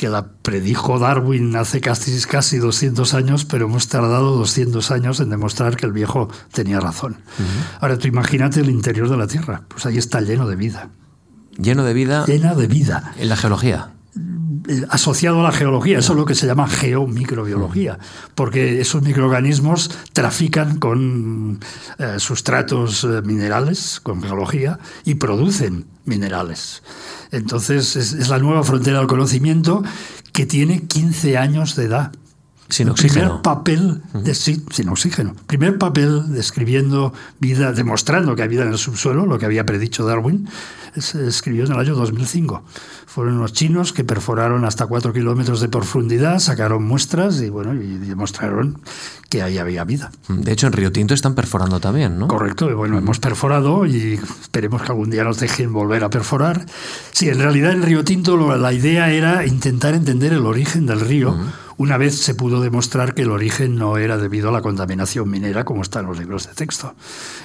que 0.00 0.08
la 0.08 0.32
predijo 0.32 0.98
Darwin 0.98 1.54
hace 1.56 1.82
casi, 1.82 2.18
casi 2.22 2.56
200 2.56 3.12
años, 3.12 3.44
pero 3.44 3.66
hemos 3.66 3.88
tardado 3.88 4.34
200 4.34 4.90
años 4.92 5.20
en 5.20 5.28
demostrar 5.28 5.76
que 5.76 5.84
el 5.84 5.92
viejo 5.92 6.30
tenía 6.52 6.80
razón. 6.80 7.18
Ahora 7.80 7.98
tú 7.98 8.08
imagínate 8.08 8.60
el 8.60 8.70
interior 8.70 9.10
de 9.10 9.18
la 9.18 9.26
Tierra, 9.26 9.64
pues 9.68 9.84
ahí 9.84 9.98
está 9.98 10.22
lleno 10.22 10.48
de 10.48 10.56
vida. 10.56 10.88
Lleno 11.58 11.84
de 11.84 11.92
vida. 11.92 12.24
Llena 12.24 12.54
de 12.54 12.66
vida. 12.66 13.12
En 13.18 13.28
la 13.28 13.36
geología. 13.36 13.90
Eh, 14.68 14.84
asociado 14.90 15.40
a 15.40 15.42
la 15.44 15.52
geología, 15.52 15.98
eso 15.98 16.12
es 16.12 16.18
lo 16.18 16.24
que 16.24 16.34
se 16.34 16.46
llama 16.46 16.68
geomicrobiología, 16.68 17.98
porque 18.34 18.80
esos 18.80 19.02
microorganismos 19.02 19.90
trafican 20.12 20.78
con 20.78 21.60
eh, 21.98 22.16
sustratos 22.18 23.04
eh, 23.04 23.22
minerales, 23.22 24.00
con 24.00 24.22
geología, 24.22 24.78
y 25.04 25.14
producen 25.14 25.86
minerales. 26.04 26.82
Entonces 27.30 27.96
es, 27.96 28.28
la 28.28 28.38
nueva 28.38 28.62
frontera 28.62 28.98
del 28.98 29.06
conocimiento 29.06 29.82
que 30.32 30.46
tiene 30.46 30.82
15 30.82 31.38
años 31.38 31.76
de 31.76 31.84
edad. 31.84 32.12
Sin 32.70 32.88
oxígeno. 32.88 33.42
Primer 33.42 33.42
papel, 33.42 34.02
de, 34.14 34.34
sin 34.34 34.88
oxígeno. 34.88 35.34
Primer 35.46 35.78
papel 35.78 36.32
describiendo 36.32 37.12
vida, 37.40 37.72
demostrando 37.72 38.36
que 38.36 38.42
hay 38.42 38.48
vida 38.48 38.62
en 38.62 38.68
el 38.68 38.78
subsuelo, 38.78 39.26
lo 39.26 39.38
que 39.38 39.46
había 39.46 39.66
predicho 39.66 40.04
Darwin, 40.04 40.48
se 40.96 41.26
escribió 41.26 41.64
en 41.66 41.72
el 41.72 41.78
año 41.78 41.94
2005. 41.94 42.62
Fueron 43.06 43.38
los 43.38 43.52
chinos 43.52 43.92
que 43.92 44.04
perforaron 44.04 44.64
hasta 44.64 44.86
4 44.86 45.12
kilómetros 45.12 45.60
de 45.60 45.68
profundidad, 45.68 46.38
sacaron 46.38 46.84
muestras 46.84 47.40
y, 47.40 47.48
bueno, 47.48 47.74
y 47.74 47.98
demostraron 47.98 48.80
que 49.28 49.42
ahí 49.42 49.58
había 49.58 49.84
vida. 49.84 50.10
De 50.28 50.52
hecho, 50.52 50.66
en 50.66 50.72
Río 50.72 50.92
Tinto 50.92 51.14
están 51.14 51.34
perforando 51.34 51.80
también, 51.80 52.18
¿no? 52.18 52.28
Correcto, 52.28 52.74
bueno, 52.76 52.98
hemos 52.98 53.18
perforado 53.18 53.86
y 53.86 54.14
esperemos 54.42 54.82
que 54.82 54.88
algún 54.88 55.10
día 55.10 55.24
nos 55.24 55.38
dejen 55.38 55.72
volver 55.72 56.04
a 56.04 56.10
perforar. 56.10 56.66
Sí, 57.12 57.28
en 57.28 57.38
realidad 57.38 57.72
en 57.72 57.82
Río 57.82 58.04
Tinto 58.04 58.36
la 58.36 58.72
idea 58.72 59.10
era 59.10 59.46
intentar 59.46 59.94
entender 59.94 60.32
el 60.32 60.46
origen 60.46 60.86
del 60.86 61.00
río 61.00 61.36
una 61.80 61.96
vez 61.96 62.20
se 62.20 62.34
pudo 62.34 62.60
demostrar 62.60 63.14
que 63.14 63.22
el 63.22 63.30
origen 63.30 63.76
no 63.76 63.96
era 63.96 64.18
debido 64.18 64.50
a 64.50 64.52
la 64.52 64.60
contaminación 64.60 65.30
minera, 65.30 65.64
como 65.64 65.80
está 65.80 66.00
en 66.00 66.06
los 66.08 66.18
libros 66.18 66.46
de 66.46 66.52
texto. 66.52 66.94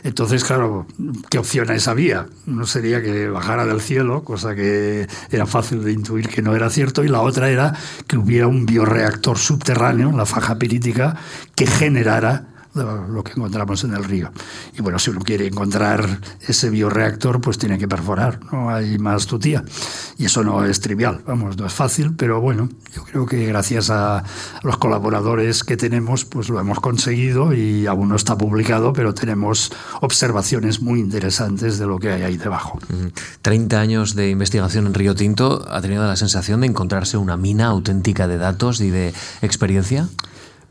Entonces, 0.03 0.43
claro, 0.43 0.87
¿qué 1.29 1.37
opciones 1.37 1.87
había? 1.87 2.27
No 2.45 2.65
sería 2.65 3.01
que 3.01 3.29
bajara 3.29 3.65
del 3.65 3.79
cielo, 3.79 4.25
cosa 4.25 4.53
que 4.53 5.07
era 5.31 5.45
fácil 5.45 5.85
de 5.85 5.93
intuir 5.93 6.27
que 6.27 6.41
no 6.41 6.53
era 6.53 6.69
cierto, 6.69 7.05
y 7.05 7.07
la 7.07 7.21
otra 7.21 7.49
era 7.49 7.77
que 8.07 8.17
hubiera 8.17 8.47
un 8.47 8.65
bioreactor 8.65 9.37
subterráneo, 9.37 10.11
la 10.11 10.25
faja 10.25 10.59
pirítica, 10.59 11.15
que 11.55 11.65
generara 11.65 12.54
lo 12.75 13.23
que 13.23 13.31
encontramos 13.31 13.83
en 13.83 13.93
el 13.93 14.03
río. 14.03 14.31
Y 14.77 14.81
bueno, 14.81 14.99
si 14.99 15.09
uno 15.09 15.21
quiere 15.21 15.47
encontrar 15.47 16.19
ese 16.47 16.69
bioreactor, 16.69 17.41
pues 17.41 17.57
tiene 17.57 17.77
que 17.77 17.87
perforar, 17.87 18.39
no 18.51 18.69
hay 18.69 18.97
más 18.97 19.25
tutía. 19.25 19.63
Y 20.17 20.25
eso 20.25 20.43
no 20.43 20.65
es 20.65 20.79
trivial, 20.79 21.21
vamos, 21.25 21.57
no 21.57 21.65
es 21.65 21.73
fácil, 21.73 22.13
pero 22.15 22.41
bueno, 22.41 22.69
yo 22.93 23.03
creo 23.03 23.25
que 23.25 23.45
gracias 23.45 23.89
a 23.89 24.23
los 24.63 24.77
colaboradores 24.77 25.63
que 25.63 25.77
tenemos, 25.77 26.25
pues 26.25 26.49
lo 26.49 26.59
hemos 26.59 26.79
conseguido 26.79 27.53
y 27.53 27.87
aún 27.87 28.09
no 28.09 28.15
está 28.15 28.37
publicado, 28.37 28.93
pero 28.93 29.13
tenemos 29.13 29.71
observaciones 30.01 30.81
muy 30.81 30.99
interesantes 30.99 31.79
de 31.79 31.87
lo 31.87 31.97
que 31.99 32.11
hay 32.11 32.23
ahí 32.23 32.37
debajo. 32.37 32.79
30 33.41 33.79
años 33.79 34.15
de 34.15 34.29
investigación 34.29 34.87
en 34.87 34.93
Río 34.93 35.15
Tinto, 35.15 35.65
¿ha 35.69 35.81
tenido 35.81 36.05
la 36.05 36.15
sensación 36.15 36.61
de 36.61 36.67
encontrarse 36.67 37.17
una 37.17 37.37
mina 37.37 37.67
auténtica 37.67 38.27
de 38.27 38.37
datos 38.37 38.81
y 38.81 38.89
de 38.89 39.13
experiencia? 39.41 40.07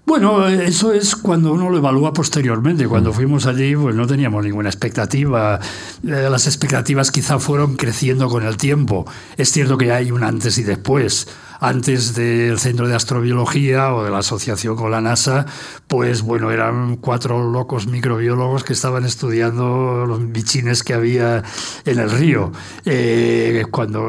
Bueno, 0.07 0.46
eso 0.48 0.92
es 0.92 1.16
cuando 1.16 1.52
uno 1.52 1.70
lo 1.70 1.78
evalúa 1.78 2.12
posteriormente. 2.12 2.86
Cuando 2.86 3.11
mm. 3.11 3.14
fuimos 3.14 3.46
allí, 3.46 3.74
pues 3.74 3.94
no 3.94 4.07
teníamos 4.07 4.44
ninguna 4.44 4.68
expectativa. 4.68 5.59
Eh, 6.07 6.28
las 6.30 6.46
expectativas 6.46 7.11
quizá 7.11 7.38
fueron 7.38 7.76
creciendo 7.76 8.28
con 8.28 8.44
el 8.44 8.59
tiempo. 8.59 9.07
Es 9.36 9.50
cierto 9.50 9.78
que 9.78 9.92
hay 9.92 10.11
un 10.11 10.22
antes 10.22 10.59
y 10.59 10.62
después 10.62 11.26
antes 11.61 12.14
del 12.14 12.59
Centro 12.59 12.88
de 12.88 12.94
Astrobiología 12.94 13.94
o 13.94 14.05
de 14.05 14.11
la 14.11 14.18
asociación 14.18 14.76
con 14.76 14.90
la 14.90 15.00
NASA, 15.00 15.46
pues 15.86 16.22
bueno, 16.22 16.50
eran 16.50 16.96
cuatro 16.96 17.50
locos 17.50 17.86
microbiólogos 17.86 18.64
que 18.64 18.72
estaban 18.72 19.05
estudiando 19.05 20.05
los 20.07 20.30
bichines 20.32 20.82
que 20.82 20.94
había 20.94 21.42
en 21.84 21.98
el 21.98 22.11
río. 22.11 22.52
Eh, 22.84 23.64
cuando 23.70 24.07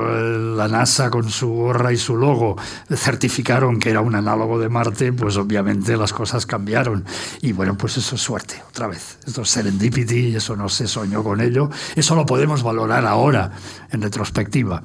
la 0.56 0.68
NASA 0.68 1.10
con 1.10 1.30
su 1.30 1.50
gorra 1.50 1.94
y 1.94 1.98
su 1.98 2.16
logo 2.16 2.56
certificaron 2.90 3.80
que 3.80 3.90
era 3.90 4.02
un 4.02 4.16
análogo 4.16 4.60
de 4.60 4.70
Marte, 4.70 5.14
pues 5.14 5.38
obviamente 5.38 5.98
las 5.98 6.14
cosas 6.14 6.46
cambiaron. 6.46 7.06
Y 7.42 7.52
bueno, 7.52 7.78
pues 7.78 7.98
eso 7.98 8.16
es 8.16 8.22
suerte, 8.22 8.62
otra 8.70 8.88
vez. 8.88 9.20
Esto 9.26 9.42
es 9.42 9.50
serendipity, 9.50 10.36
eso 10.36 10.56
no 10.56 10.70
se 10.70 10.88
soñó 10.88 11.24
con 11.24 11.42
ello. 11.42 11.70
Eso 11.96 12.16
lo 12.16 12.26
podemos 12.26 12.64
valorar 12.64 13.06
ahora, 13.06 13.52
en 13.92 14.02
retrospectiva 14.02 14.84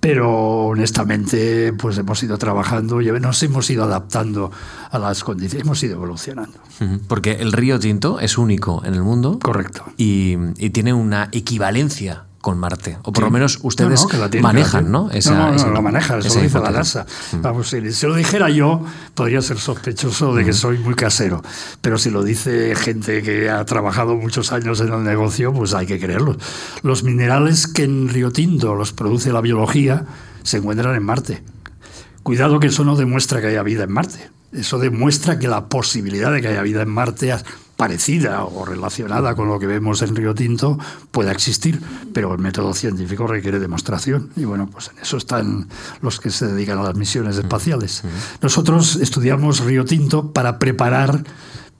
pero 0.00 0.66
honestamente 0.66 1.72
pues 1.74 1.98
hemos 1.98 2.22
ido 2.22 2.38
trabajando 2.38 3.00
y 3.02 3.10
nos 3.20 3.42
hemos 3.42 3.68
ido 3.70 3.84
adaptando 3.84 4.50
a 4.90 4.98
las 4.98 5.22
condiciones, 5.22 5.66
hemos 5.66 5.82
ido 5.82 5.94
evolucionando. 5.94 6.58
Porque 7.06 7.32
el 7.32 7.52
río 7.52 7.78
Tinto 7.78 8.18
es 8.18 8.38
único 8.38 8.82
en 8.84 8.94
el 8.94 9.02
mundo. 9.02 9.38
Correcto. 9.40 9.84
Y, 9.98 10.36
y 10.56 10.70
tiene 10.70 10.94
una 10.94 11.28
equivalencia 11.32 12.24
con 12.40 12.58
Marte. 12.58 12.98
O 13.02 13.12
por 13.12 13.24
lo 13.24 13.30
menos 13.30 13.58
ustedes 13.62 14.06
manejan, 14.40 14.90
¿no? 14.90 15.10
Esa, 15.10 15.34
no, 15.34 15.52
no, 15.52 15.70
lo 15.70 15.82
maneja, 15.82 16.18
eso 16.18 16.36
lo 16.36 16.42
dice 16.42 16.58
la 16.58 16.70
NASA. 16.70 17.06
Mm. 17.32 17.42
Vamos, 17.42 17.68
si, 17.68 17.92
si, 17.92 18.06
lo 18.06 18.14
dijera 18.14 18.48
yo, 18.48 18.82
podría 19.14 19.42
ser 19.42 19.58
sospechoso 19.58 20.34
de 20.34 20.44
que 20.44 20.52
mm. 20.52 20.54
soy 20.54 20.78
muy 20.78 20.94
casero. 20.94 21.42
Pero 21.82 21.98
si 21.98 22.10
lo 22.10 22.22
dice 22.22 22.74
gente 22.76 23.22
que 23.22 23.50
ha 23.50 23.64
trabajado 23.64 24.16
muchos 24.16 24.52
años 24.52 24.80
en 24.80 24.92
el 24.92 25.04
negocio, 25.04 25.52
pues 25.52 25.74
hay 25.74 25.86
que 25.86 26.00
creerlo. 26.00 26.36
Los 26.82 27.04
minerales 27.04 27.66
que 27.66 27.84
en 27.84 28.08
Río 28.08 28.30
Tinto 28.30 28.74
los 28.74 28.92
produce 28.92 29.32
la 29.32 29.42
biología 29.42 30.06
se 30.42 30.56
encuentran 30.58 30.96
en 30.96 31.02
Marte. 31.02 31.42
Cuidado 32.22 32.58
que 32.58 32.68
eso 32.68 32.84
no 32.84 32.96
demuestra 32.96 33.40
que 33.40 33.48
haya 33.48 33.62
vida 33.62 33.84
en 33.84 33.92
Marte. 33.92 34.30
Eso 34.52 34.78
demuestra 34.78 35.38
que 35.38 35.48
la 35.48 35.68
posibilidad 35.68 36.32
de 36.32 36.40
que 36.40 36.48
haya 36.48 36.62
vida 36.62 36.82
en 36.82 36.90
Marte 36.90 37.32
parecida 37.76 38.44
o 38.44 38.66
relacionada 38.66 39.34
con 39.34 39.48
lo 39.48 39.58
que 39.58 39.66
vemos 39.66 40.02
en 40.02 40.14
Río 40.14 40.34
Tinto 40.34 40.78
pueda 41.12 41.32
existir, 41.32 41.80
pero 42.12 42.34
el 42.34 42.38
método 42.38 42.74
científico 42.74 43.26
requiere 43.26 43.58
demostración. 43.58 44.28
Y 44.36 44.44
bueno, 44.44 44.68
pues 44.70 44.90
en 44.92 44.98
eso 44.98 45.16
están 45.16 45.66
los 46.02 46.20
que 46.20 46.28
se 46.28 46.46
dedican 46.46 46.78
a 46.78 46.82
las 46.82 46.94
misiones 46.94 47.38
espaciales. 47.38 48.02
Nosotros 48.42 48.96
estudiamos 48.96 49.60
Río 49.60 49.86
Tinto 49.86 50.32
para 50.32 50.58
preparar 50.58 51.24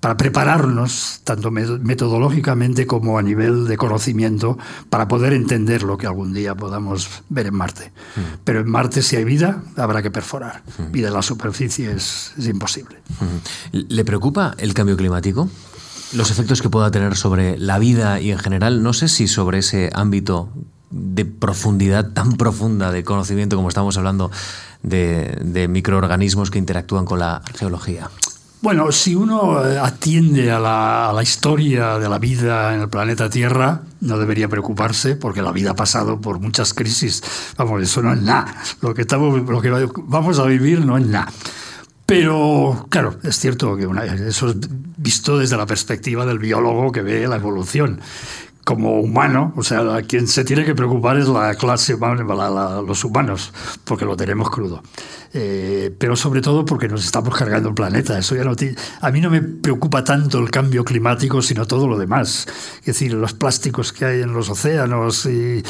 para 0.01 0.17
prepararnos, 0.17 1.21
tanto 1.25 1.51
metodológicamente 1.51 2.87
como 2.87 3.19
a 3.19 3.23
nivel 3.23 3.67
de 3.67 3.77
conocimiento, 3.77 4.59
para 4.89 5.09
poder 5.09 5.33
entender 5.35 5.83
lo 5.83 5.99
que 5.99 6.07
algún 6.07 6.33
día 6.33 6.55
podamos 6.55 7.23
ver 7.29 7.47
en 7.47 7.55
Marte. 7.55 7.93
Pero 8.45 8.61
en 8.61 8.71
Marte, 8.71 9.03
si 9.03 9.17
hay 9.17 9.25
vida, 9.25 9.63
habrá 9.77 10.03
que 10.03 10.11
perforar. 10.11 10.63
Vida 10.91 11.09
en 11.09 11.15
la 11.15 11.23
superficie 11.23 11.93
es, 11.93 12.33
es 12.39 12.47
imposible. 12.47 12.97
¿Le 13.73 14.05
preocupa 14.05 14.55
el 14.59 14.75
cambio 14.75 14.97
climático? 14.97 15.49
los 16.13 16.31
efectos 16.31 16.61
que 16.61 16.69
pueda 16.69 16.91
tener 16.91 17.17
sobre 17.17 17.57
la 17.59 17.79
vida 17.79 18.21
y 18.21 18.33
en 18.33 18.39
general, 18.39 18.83
no 18.83 18.93
sé 18.93 19.09
si 19.09 19.29
sobre 19.29 19.59
ese 19.59 19.91
ámbito 19.95 20.49
de 20.91 21.25
profundidad 21.25 22.11
tan 22.11 22.33
profunda 22.33 22.91
de 22.91 23.05
conocimiento 23.05 23.57
como 23.57 23.69
estamos 23.69 23.97
hablando 23.97 24.31
de, 24.83 25.67
microorganismos 25.69 26.51
que 26.51 26.59
interactúan 26.59 27.05
con 27.05 27.21
la 27.21 27.43
geología. 27.55 28.11
Bueno, 28.63 28.93
si 28.93 29.15
uno 29.15 29.65
eh, 29.65 29.79
atiende 29.79 30.51
a 30.51 30.59
la, 30.61 31.23
historia 31.23 31.99
de 31.99 32.11
la 32.11 32.19
vida 32.19 32.75
en 32.75 32.83
el 32.83 32.91
planeta 32.91 33.31
Tierra, 33.31 33.81
no 34.03 34.19
debería 34.19 34.49
preocuparse 34.49 35.17
porque 35.17 35.41
la 35.41 35.51
vida 35.51 35.71
ha 35.71 35.75
pasado 35.75 36.21
por 36.21 36.41
muchas 36.41 36.75
crisis. 36.75 37.23
Vamos, 37.57 37.83
eso 37.83 38.03
no 38.03 38.13
es 38.13 38.21
nada. 38.21 38.55
Lo 38.83 38.93
que, 38.93 39.03
estamos, 39.03 39.49
lo 39.49 39.63
que 39.63 39.89
vamos 40.05 40.39
a 40.39 40.45
vivir 40.45 40.85
no 40.85 40.99
es 40.99 41.07
nada. 41.07 41.33
Pero, 42.05 42.87
claro, 42.91 43.17
es 43.23 43.39
cierto 43.39 43.77
que 43.77 43.89
eso 44.29 44.51
es 44.51 44.57
visto 44.99 45.39
desde 45.39 45.57
la 45.57 45.65
perspectiva 45.65 46.27
del 46.27 46.39
biólogo 46.39 46.93
que 46.93 47.01
ve 47.01 47.27
la 47.27 47.37
evolución. 47.37 48.01
Como 48.71 49.01
humano, 49.01 49.53
o 49.57 49.65
sea, 49.65 49.97
a 49.97 50.03
quien 50.03 50.29
se 50.29 50.45
tiene 50.45 50.65
que 50.65 50.77
preocupar 50.77 51.17
es 51.19 51.27
la 51.27 51.57
clase 51.57 51.95
humana, 51.95 52.23
los 52.87 53.03
humanos, 53.03 53.53
porque 53.85 54.05
lo 54.05 54.17
tenemos 54.17 54.49
crudo. 54.49 54.81
Eh, 55.33 55.95
pero 55.97 56.17
sobre 56.17 56.41
todo 56.41 56.65
porque 56.65 56.89
nos 56.89 57.05
estamos 57.05 57.37
cargando 57.37 57.69
el 57.69 57.75
planeta. 57.75 58.19
Eso 58.19 58.35
ya 58.35 58.43
no 58.43 58.55
a 59.01 59.11
mí 59.11 59.21
no 59.21 59.31
me 59.31 59.41
preocupa 59.41 60.03
tanto 60.03 60.39
el 60.41 60.51
cambio 60.51 60.85
climático, 60.85 61.41
sino 61.41 61.67
todo 61.67 61.87
lo 61.87 61.99
demás. 61.99 62.47
Es 62.81 62.87
decir, 62.87 63.15
los 63.15 63.33
plásticos 63.33 63.93
que 63.93 64.05
hay 64.05 64.23
en 64.23 64.33
los 64.33 64.49
océanos 64.49 65.27
y, 65.27 65.63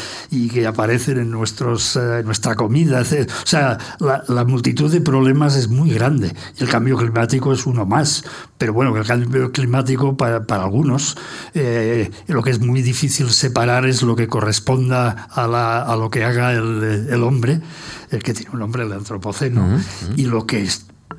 que 0.50 0.66
aparecen 0.66 1.18
en 1.18 1.30
nuestros, 1.30 1.96
eh, 1.96 2.22
nuestra 2.24 2.54
comida. 2.54 3.02
O 3.02 3.46
sea, 3.46 3.78
la, 3.98 4.44
multitud 4.44 4.90
de 4.90 5.00
problemas 5.00 5.56
es 5.56 5.68
muy 5.68 5.90
grande 5.90 6.34
y 6.58 6.62
el 6.62 6.68
cambio 6.68 6.96
climático 6.96 7.52
es 7.52 7.66
uno 7.66 7.84
más. 7.84 8.24
Pero 8.56 8.72
bueno, 8.72 8.96
el 8.96 9.06
cambio 9.06 9.52
climático 9.52 10.16
para, 10.16 10.44
para 10.44 10.64
algunos, 10.64 11.16
eh, 11.54 12.10
lo 12.26 12.42
que 12.42 12.50
es 12.50 12.60
muy 12.60 12.82
difícil 12.90 13.30
separar 13.30 13.86
es 13.86 14.02
lo 14.02 14.16
que 14.16 14.26
corresponda 14.26 15.28
a, 15.30 15.46
la, 15.46 15.82
a 15.82 15.96
lo 15.96 16.10
que 16.10 16.24
haga 16.24 16.52
el, 16.52 17.08
el 17.08 17.22
hombre 17.22 17.60
el 18.10 18.22
que 18.22 18.34
tiene 18.34 18.50
un 18.52 18.58
nombre, 18.58 18.82
el 18.82 18.92
antropoceno, 18.92 19.80
y 20.16 20.24
lo 20.24 20.46
que 20.46 20.68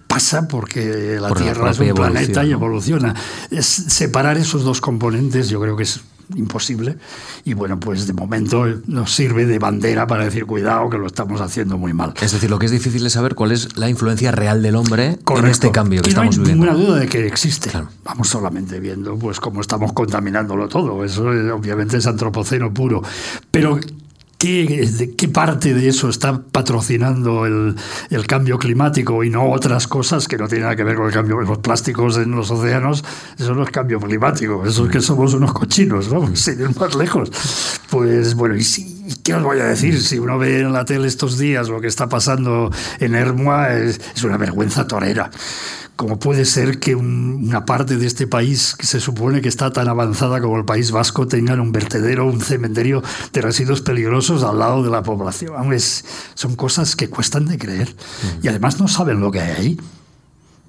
pasa 0.07 0.47
porque 0.47 1.17
la 1.21 1.33
Tierra 1.33 1.71
es 1.71 1.79
un 1.79 1.93
planeta 1.93 2.43
y 2.43 2.51
evoluciona. 2.51 3.15
Es 3.49 3.65
separar 3.65 4.37
esos 4.37 4.63
dos 4.63 4.81
componentes 4.81 5.49
yo 5.49 5.61
creo 5.61 5.77
que 5.77 5.83
es 5.83 6.01
imposible. 6.35 6.97
Y 7.45 7.53
bueno 7.53 7.79
pues 7.79 8.07
de 8.07 8.13
momento 8.13 8.65
nos 8.87 9.13
sirve 9.13 9.45
de 9.45 9.59
bandera 9.59 10.07
para 10.07 10.25
decir 10.25 10.45
cuidado 10.45 10.89
que 10.89 10.97
lo 10.97 11.07
estamos 11.07 11.41
haciendo 11.41 11.77
muy 11.77 11.93
mal 11.93 12.13
es 12.21 12.31
decir 12.31 12.49
lo 12.49 12.59
que 12.59 12.65
es 12.65 12.71
difícil 12.71 13.05
es 13.05 13.13
saber 13.13 13.35
cuál 13.35 13.51
es 13.51 13.77
la 13.77 13.89
influencia 13.89 14.31
real 14.31 14.61
del 14.61 14.75
hombre 14.75 15.17
en 15.37 15.45
este 15.45 15.71
cambio 15.71 16.01
que 16.01 16.09
y 16.09 16.11
estamos 16.11 16.37
no 16.37 16.45
hay 16.45 16.51
ninguna 16.51 16.73
duda 16.73 16.99
de 16.99 17.07
que 17.07 17.25
existe. 17.27 17.71
Vamos 18.03 18.29
solamente 18.29 18.79
viendo 18.79 19.17
pues 19.17 19.39
cómo 19.39 19.61
estamos 19.61 19.93
contaminándolo 19.93 20.67
todo. 20.67 21.03
Eso 21.03 21.25
obviamente 21.53 21.97
es 21.97 22.07
antropoceno 22.07 22.73
puro. 22.73 23.01
Pero 23.49 23.79
¿Qué, 24.41 25.13
¿Qué, 25.15 25.27
parte 25.27 25.71
de 25.75 25.87
eso 25.87 26.09
está 26.09 26.41
patrocinando 26.41 27.45
el, 27.45 27.75
el, 28.09 28.25
cambio 28.25 28.57
climático 28.57 29.23
y 29.23 29.29
no 29.29 29.51
otras 29.51 29.87
cosas 29.87 30.27
que 30.27 30.35
no 30.35 30.47
tienen 30.47 30.63
nada 30.63 30.75
que 30.75 30.83
ver 30.83 30.95
con 30.95 31.05
el 31.05 31.13
cambio? 31.13 31.39
Los 31.41 31.59
plásticos 31.59 32.17
en 32.17 32.31
los 32.31 32.49
océanos, 32.49 33.05
eso 33.37 33.53
no 33.53 33.61
es 33.61 33.69
cambio 33.69 33.99
climático, 33.99 34.65
eso 34.65 34.85
es 34.85 34.91
que 34.91 34.99
somos 34.99 35.35
unos 35.35 35.53
cochinos, 35.53 36.11
¿no? 36.11 36.35
Sin 36.35 36.59
ir 36.59 36.75
más 36.75 36.95
lejos. 36.95 37.31
Pues 37.91 38.33
bueno, 38.33 38.55
¿y, 38.55 38.63
si, 38.63 39.00
qué 39.23 39.33
os 39.33 39.43
voy 39.43 39.59
a 39.59 39.65
decir? 39.65 40.01
Si 40.01 40.19
uno 40.19 40.37
ve 40.37 40.61
en 40.61 40.73
la 40.73 40.85
tele 40.85 41.07
estos 41.07 41.37
días 41.37 41.69
lo 41.69 41.81
que 41.81 41.87
está 41.87 42.09
pasando 42.09 42.71
en 42.99 43.15
Hermua, 43.15 43.73
es, 43.73 43.99
es 44.15 44.23
una 44.23 44.37
vergüenza 44.37 44.87
torera 44.87 45.29
como 46.01 46.17
puede 46.17 46.45
ser 46.45 46.79
que 46.79 46.95
una 46.95 47.63
parte 47.63 47.95
de 47.95 48.07
este 48.07 48.25
país 48.25 48.73
que 48.75 48.87
se 48.87 48.99
supone 48.99 49.39
que 49.39 49.49
está 49.49 49.71
tan 49.71 49.87
avanzada 49.87 50.41
como 50.41 50.57
el 50.57 50.65
País 50.65 50.89
Vasco 50.89 51.27
tengan 51.27 51.59
un 51.59 51.71
vertedero, 51.71 52.25
un 52.25 52.41
cementerio 52.41 53.03
de 53.31 53.41
residuos 53.41 53.81
peligrosos 53.81 54.43
al 54.43 54.57
lado 54.57 54.81
de 54.81 54.89
la 54.89 55.03
población. 55.03 55.53
son 56.33 56.55
cosas 56.55 56.95
que 56.95 57.07
cuestan 57.07 57.45
de 57.45 57.59
creer. 57.59 57.95
Y 58.41 58.47
además 58.47 58.79
no 58.79 58.87
saben 58.87 59.19
lo 59.19 59.29
que 59.29 59.41
hay 59.41 59.51
ahí. 59.51 59.79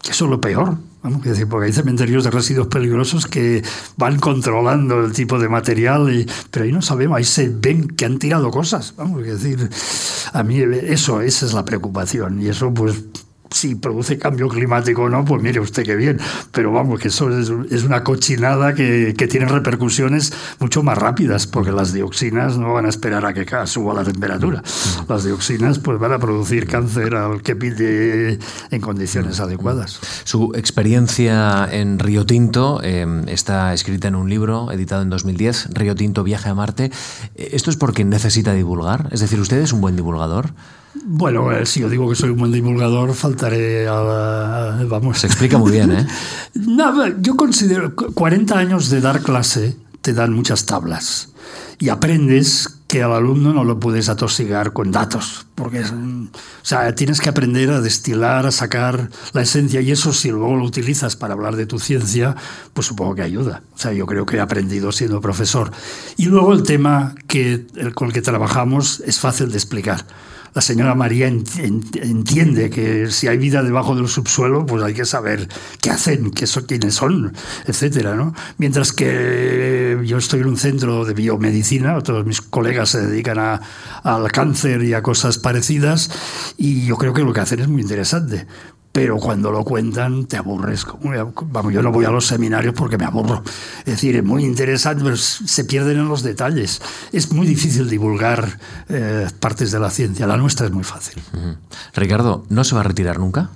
Que 0.03 0.11
eso 0.11 0.25
es 0.25 0.31
lo 0.31 0.41
peor. 0.41 0.77
Vamos 1.03 1.23
decir, 1.25 1.49
porque 1.49 1.67
hay 1.67 1.73
cementerios 1.73 2.23
de 2.23 2.31
residuos 2.31 2.69
peligrosos 2.69 3.27
que 3.27 3.63
van 3.97 4.21
controlando 4.21 5.05
el 5.05 5.13
tipo 5.13 5.39
de 5.41 5.49
material, 5.49 6.27
pero 6.51 6.65
ahí 6.65 6.71
no 6.71 6.81
sabemos, 6.81 7.17
ahí 7.17 7.25
se 7.25 7.49
ven 7.49 7.89
que 7.89 8.05
han 8.05 8.19
tirado 8.21 8.51
cosas. 8.53 8.95
Vamos 8.97 9.25
decir, 9.25 9.69
a 10.33 10.43
mí 10.45 10.61
eso, 10.61 11.21
esa 11.21 11.47
es 11.47 11.55
la 11.55 11.65
preocupación. 11.65 12.41
Y 12.41 12.49
eso, 12.49 12.73
pues, 12.73 13.03
si 13.53 13.75
produce 13.75 14.19
cambio 14.19 14.49
climático 14.49 15.03
o 15.03 15.09
no, 15.09 15.25
pues 15.25 15.43
mire 15.43 15.61
usted 15.61 15.85
qué 15.85 15.97
bien. 15.97 16.19
Pero 16.51 16.73
vamos, 16.73 17.01
que 17.01 17.09
eso 17.09 17.31
es, 17.31 17.51
una 17.85 18.03
cochinada 18.05 18.75
que, 18.75 19.15
que, 19.17 19.27
tiene 19.27 19.47
repercusiones 19.47 20.33
mucho 20.59 20.83
más 20.83 20.99
rápidas, 20.99 21.47
porque 21.47 21.73
las 21.73 21.93
dioxinas 21.93 22.59
no 22.59 22.73
van 22.73 22.87
a 22.87 22.89
esperar 22.89 23.25
a 23.27 23.35
que 23.35 23.47
suba 23.67 23.95
la 23.95 24.05
temperatura. 24.05 24.63
Las 25.09 25.25
dioxinas 25.25 25.79
pues 25.79 25.99
van 25.99 26.13
a 26.13 26.19
producir 26.19 26.67
cáncer 26.67 27.15
al 27.15 27.43
que 27.43 27.57
pide 27.57 28.39
en 28.71 28.81
condiciones 28.81 29.41
adecuadas. 29.41 30.01
Su 30.25 30.53
experiencia 30.55 31.69
en 31.71 31.99
Río 31.99 32.27
Tinto 32.27 32.81
eh, 32.83 33.07
está 33.27 33.75
escrita 33.75 34.09
en 34.09 34.15
un 34.15 34.29
libro 34.29 34.71
editado 34.73 35.03
en 35.03 35.11
2010, 35.11 35.69
Río 35.75 35.95
Tinto 35.95 36.25
Viaje 36.25 36.49
a 36.49 36.55
Marte. 36.55 36.91
¿Esto 37.35 37.71
es 37.71 37.77
porque 37.77 38.05
necesita 38.05 38.53
divulgar? 38.55 39.09
Es 39.11 39.21
decir, 39.21 39.41
¿usted 39.41 39.59
es 39.59 39.73
un 39.73 39.81
buen 39.81 39.97
divulgador? 39.97 40.53
Bueno, 40.95 41.53
eh, 41.53 41.65
si 41.67 41.81
yo 41.81 41.89
digo 41.89 42.09
que 42.09 42.15
soy 42.15 42.31
un 42.31 42.39
buen 42.39 42.53
divulgador, 42.53 43.15
faltaré 43.15 43.89
a... 43.89 44.85
vamos. 44.89 45.19
Se 45.19 45.27
explica 45.27 45.59
muy 45.59 45.73
bien, 45.73 45.93
¿eh? 45.93 46.07
Nada, 46.55 47.15
yo 47.21 47.37
considero 47.37 47.95
40 47.95 48.59
años 48.59 48.91
de 48.91 49.01
dar 49.01 49.23
clase 49.23 49.77
te 50.03 50.13
dan 50.13 50.33
muchas 50.33 50.67
tablas 50.67 51.29
y 51.79 51.89
aprendes 51.89 52.69
que 52.89 53.03
al 53.03 53.13
alumno 53.13 53.55
no 53.55 53.65
lo 53.65 53.81
puedes 53.81 54.11
atosigar 54.11 54.75
con 54.75 54.91
datos, 54.91 55.47
porque 55.55 55.81
o 55.81 56.29
sea, 56.61 56.95
tienes 56.95 57.21
que 57.21 57.31
aprender 57.31 57.71
a 57.71 57.81
destilar, 57.81 58.45
a 58.45 58.51
sacar 58.51 59.09
la 59.33 59.43
esencia 59.43 59.81
y 59.81 59.93
eso 59.93 60.13
si 60.13 60.31
luego 60.31 60.57
lo 60.57 60.65
utilizas 60.65 61.17
para 61.17 61.33
hablar 61.33 61.57
de 61.57 61.65
tu 61.65 61.79
ciencia, 61.79 62.37
pues 62.75 62.89
supongo 62.89 63.15
que 63.15 63.23
ayuda. 63.23 63.63
O 63.75 63.79
sea, 63.79 63.93
yo 63.93 64.05
creo 64.05 64.27
que 64.27 64.37
he 64.37 64.41
aprendido 64.41 64.93
siendo 64.93 65.23
profesor. 65.23 65.71
Y 66.19 66.27
luego 66.27 66.53
el 66.53 66.65
tema 66.65 67.15
que, 67.29 67.67
con 67.95 68.09
el 68.09 68.13
que 68.13 68.21
trabajamos 68.21 69.01
es 69.07 69.19
fácil 69.19 69.51
de 69.51 69.57
explicar 69.57 70.05
la 70.55 70.61
señora 70.61 70.95
María 70.95 71.27
entiende 71.27 72.71
que 72.71 73.11
si 73.11 73.29
hay 73.29 73.39
vida 73.39 73.63
debajo 73.63 73.95
del 73.95 74.09
subsuelo, 74.09 74.67
pues 74.67 74.83
hay 74.83 74.95
que 74.95 75.05
saber 75.05 75.49
qué 75.81 75.91
hacen, 75.91 76.31
qué 76.31 76.47
son, 76.47 76.65
quiénes 76.65 76.95
son, 76.95 77.33
etcétera, 77.67 78.15
¿no? 78.15 78.35
Mientras 78.59 78.93
que 78.93 79.99
yo 80.05 80.19
estoy 80.19 80.41
en 80.41 80.49
un 80.49 80.57
centro 80.59 81.05
de 81.05 81.15
biomedicina, 81.15 81.99
todos 82.03 82.27
mis 82.27 82.43
colegas 82.43 82.91
se 82.91 83.01
dedican 83.07 83.39
a, 83.39 83.61
al 84.03 84.31
cáncer 84.31 84.83
y 84.85 84.95
a 84.95 85.03
cosas 85.03 85.39
parecidas, 85.39 86.11
y 86.59 86.85
yo 86.85 86.97
creo 86.97 87.15
que 87.15 87.23
lo 87.23 87.33
que 87.33 87.41
hacen 87.41 87.61
es 87.61 87.69
muy 87.69 87.83
interesante 87.83 88.47
pero 88.93 89.17
cuando 89.17 89.51
lo 89.51 89.65
cuentan 89.65 90.27
te 90.27 90.37
aburres. 90.37 90.87
Vamos, 91.47 91.73
yo 91.73 91.83
no 91.83 91.91
voy 91.91 92.05
a 92.05 92.11
los 92.11 92.27
seminarios 92.27 92.75
porque 92.75 92.99
me 92.99 93.07
aburro. 93.07 93.43
Es 93.81 93.95
decir, 93.95 94.17
es 94.17 94.25
muy 94.25 94.45
interesante, 94.45 95.03
pero 95.03 95.17
se 95.17 95.65
pierden 95.65 95.99
en 95.99 96.09
los 96.09 96.23
detalles. 96.23 96.81
Es 97.11 97.33
muy 97.33 97.47
difícil 97.47 97.89
divulgar 97.89 98.59
eh, 98.91 99.29
partes 99.41 99.73
de 99.73 99.81
la 99.81 99.91
ciencia. 99.91 100.27
La 100.27 100.37
nuestra 100.37 100.67
es 100.67 100.73
muy 100.73 100.85
fácil. 100.85 101.23
Ricardo, 101.95 102.45
¿no 102.51 102.65
se 102.65 102.75
va 102.75 102.83
a 102.83 102.85
retirar 102.85 103.19
nunca? 103.19 103.49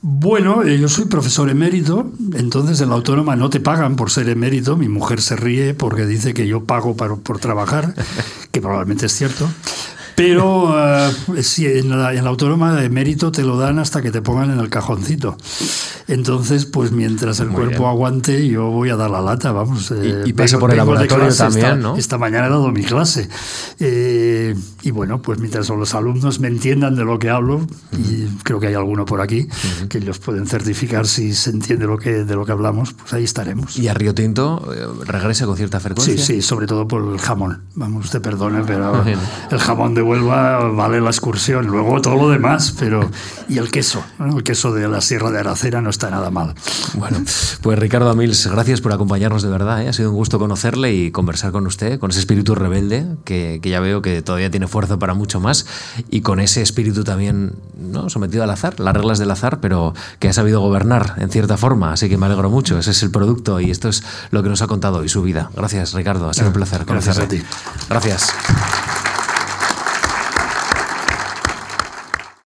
Bueno, 0.00 0.64
eh, 0.64 0.78
yo 0.78 0.88
soy 0.88 1.04
profesor 1.04 1.48
emérito, 1.48 2.10
entonces 2.34 2.80
en 2.80 2.88
la 2.88 2.96
autónoma 2.96 3.36
no 3.36 3.50
te 3.50 3.60
pagan 3.60 3.94
por 3.94 4.10
ser 4.10 4.28
emérito. 4.28 4.76
Mi 4.76 4.88
mujer 4.88 5.20
se 5.20 5.36
ríe 5.36 5.74
porque 5.74 6.06
dice 6.06 6.34
que 6.34 6.46
yo 6.46 6.64
pago 6.64 6.96
por 6.96 7.38
trabajar, 7.38 7.94
que 8.52 8.60
probablemente 8.60 9.06
es 9.06 9.12
cierto. 9.12 9.48
Pero 10.14 10.74
eh, 11.06 11.42
si 11.42 11.66
en, 11.66 11.90
la, 11.90 12.10
autónoma 12.28 12.74
de 12.74 12.88
mérito 12.88 13.32
te 13.32 13.42
lo 13.42 13.56
dan 13.56 13.78
hasta 13.78 14.02
que 14.02 14.10
te 14.10 14.22
pongan 14.22 14.50
en 14.50 14.60
el 14.60 14.68
cajoncito. 14.68 15.36
Entonces, 16.12 16.66
pues 16.66 16.92
mientras 16.92 17.40
el 17.40 17.48
cuerpo 17.48 17.88
aguante, 17.88 18.46
yo 18.46 18.66
voy 18.66 18.90
a 18.90 18.96
dar 18.96 19.10
la 19.10 19.22
lata, 19.22 19.50
vamos. 19.50 19.90
y, 19.90 20.28
eh, 20.30 20.34
pasa 20.36 20.58
por 20.58 20.70
el 20.70 20.76
laboratorio 20.76 21.34
también, 21.34 21.64
esta, 21.64 21.76
¿no? 21.76 21.96
Esta 21.96 22.18
mañana 22.18 22.48
he 22.48 22.50
dado 22.50 22.70
mi 22.70 22.84
clase. 22.84 23.30
Eh, 23.80 24.54
y 24.82 24.90
bueno, 24.90 25.22
pues 25.22 25.38
mientras 25.38 25.70
los 25.70 25.94
alumnos 25.94 26.38
me 26.38 26.48
entiendan 26.48 26.96
de 26.96 27.06
lo 27.06 27.18
que 27.18 27.30
hablo, 27.30 27.66
y 27.96 28.26
creo 28.42 28.60
que 28.60 28.66
hay 28.66 28.74
alguno 28.74 29.06
por 29.06 29.22
aquí, 29.22 29.48
que 29.88 29.98
ellos 29.98 30.18
pueden 30.18 30.46
certificar 30.46 31.06
si 31.06 31.32
se 31.32 31.48
entiende 31.48 31.86
lo 31.86 31.96
que, 31.96 32.24
de 32.24 32.34
lo 32.34 32.44
que 32.44 32.52
hablamos, 32.52 32.92
pues 32.92 33.14
ahí 33.14 33.24
estaremos. 33.24 33.78
¿Y 33.78 33.88
a 33.88 33.94
Río 33.94 34.14
Tinto 34.14 34.70
regresa 35.06 35.46
con 35.46 35.56
cierta 35.56 35.80
frecuencia? 35.80 36.18
Sí, 36.18 36.34
sí, 36.34 36.42
sobre 36.42 36.66
todo 36.66 36.86
por 36.86 37.10
el 37.10 37.20
jamón. 37.20 37.62
Vamos, 37.74 38.04
usted 38.04 38.20
perdone, 38.20 38.62
pero 38.66 39.02
el 39.50 39.58
jamón 39.58 39.94
de 39.94 40.02
vuelva 40.02 40.58
vale 40.68 41.00
la 41.00 41.08
excursión. 41.08 41.68
Luego 41.68 42.02
todo 42.02 42.16
lo 42.16 42.28
demás, 42.28 42.74
pero. 42.78 43.10
Y 43.48 43.56
el 43.56 43.70
queso, 43.70 44.04
el 44.18 44.42
queso 44.42 44.74
de 44.74 44.88
la 44.88 45.00
Sierra 45.00 45.30
de 45.30 45.38
Aracena 45.40 45.80
no 45.80 45.90
está 45.90 46.01
nada 46.10 46.30
mal. 46.30 46.54
Bueno, 46.94 47.18
pues 47.60 47.78
Ricardo 47.78 48.10
Amils, 48.10 48.46
gracias 48.46 48.80
por 48.80 48.92
acompañarnos 48.92 49.42
de 49.42 49.48
verdad. 49.48 49.82
¿eh? 49.82 49.88
Ha 49.88 49.92
sido 49.92 50.10
un 50.10 50.16
gusto 50.16 50.38
conocerle 50.38 50.94
y 50.94 51.10
conversar 51.10 51.52
con 51.52 51.66
usted, 51.66 51.98
con 51.98 52.10
ese 52.10 52.20
espíritu 52.20 52.54
rebelde 52.54 53.06
que, 53.24 53.60
que, 53.62 53.70
ya 53.70 53.80
veo 53.80 54.02
que 54.02 54.22
todavía 54.22 54.50
tiene 54.50 54.68
fuerza 54.68 54.98
para 54.98 55.14
mucho 55.14 55.40
más 55.40 55.66
y 56.10 56.20
con 56.20 56.40
ese 56.40 56.62
espíritu 56.62 57.04
también 57.04 57.54
¿no? 57.76 58.08
sometido 58.08 58.42
al 58.42 58.50
azar, 58.50 58.78
las 58.80 58.94
reglas 58.94 59.18
del 59.18 59.30
azar, 59.30 59.60
pero 59.60 59.94
que 60.18 60.28
ha 60.28 60.32
sabido 60.32 60.60
gobernar 60.60 61.14
en 61.18 61.30
cierta 61.30 61.56
forma. 61.56 61.92
Así 61.92 62.08
que 62.08 62.16
me 62.16 62.26
alegro 62.26 62.50
mucho. 62.50 62.78
Ese 62.78 62.90
es 62.90 63.02
el 63.02 63.10
producto 63.10 63.60
y 63.60 63.70
esto 63.70 63.88
es 63.88 64.02
lo 64.30 64.42
que 64.42 64.48
nos 64.48 64.62
ha 64.62 64.66
contado 64.66 64.98
hoy 64.98 65.08
su 65.08 65.22
vida. 65.22 65.50
Gracias, 65.54 65.94
Ricardo. 65.94 66.28
Ha 66.28 66.34
sido 66.34 66.48
un 66.48 66.52
placer 66.52 66.84
Gracias 66.84 67.18
a 67.18 67.28
ti. 67.28 67.42
Gracias. 67.88 68.32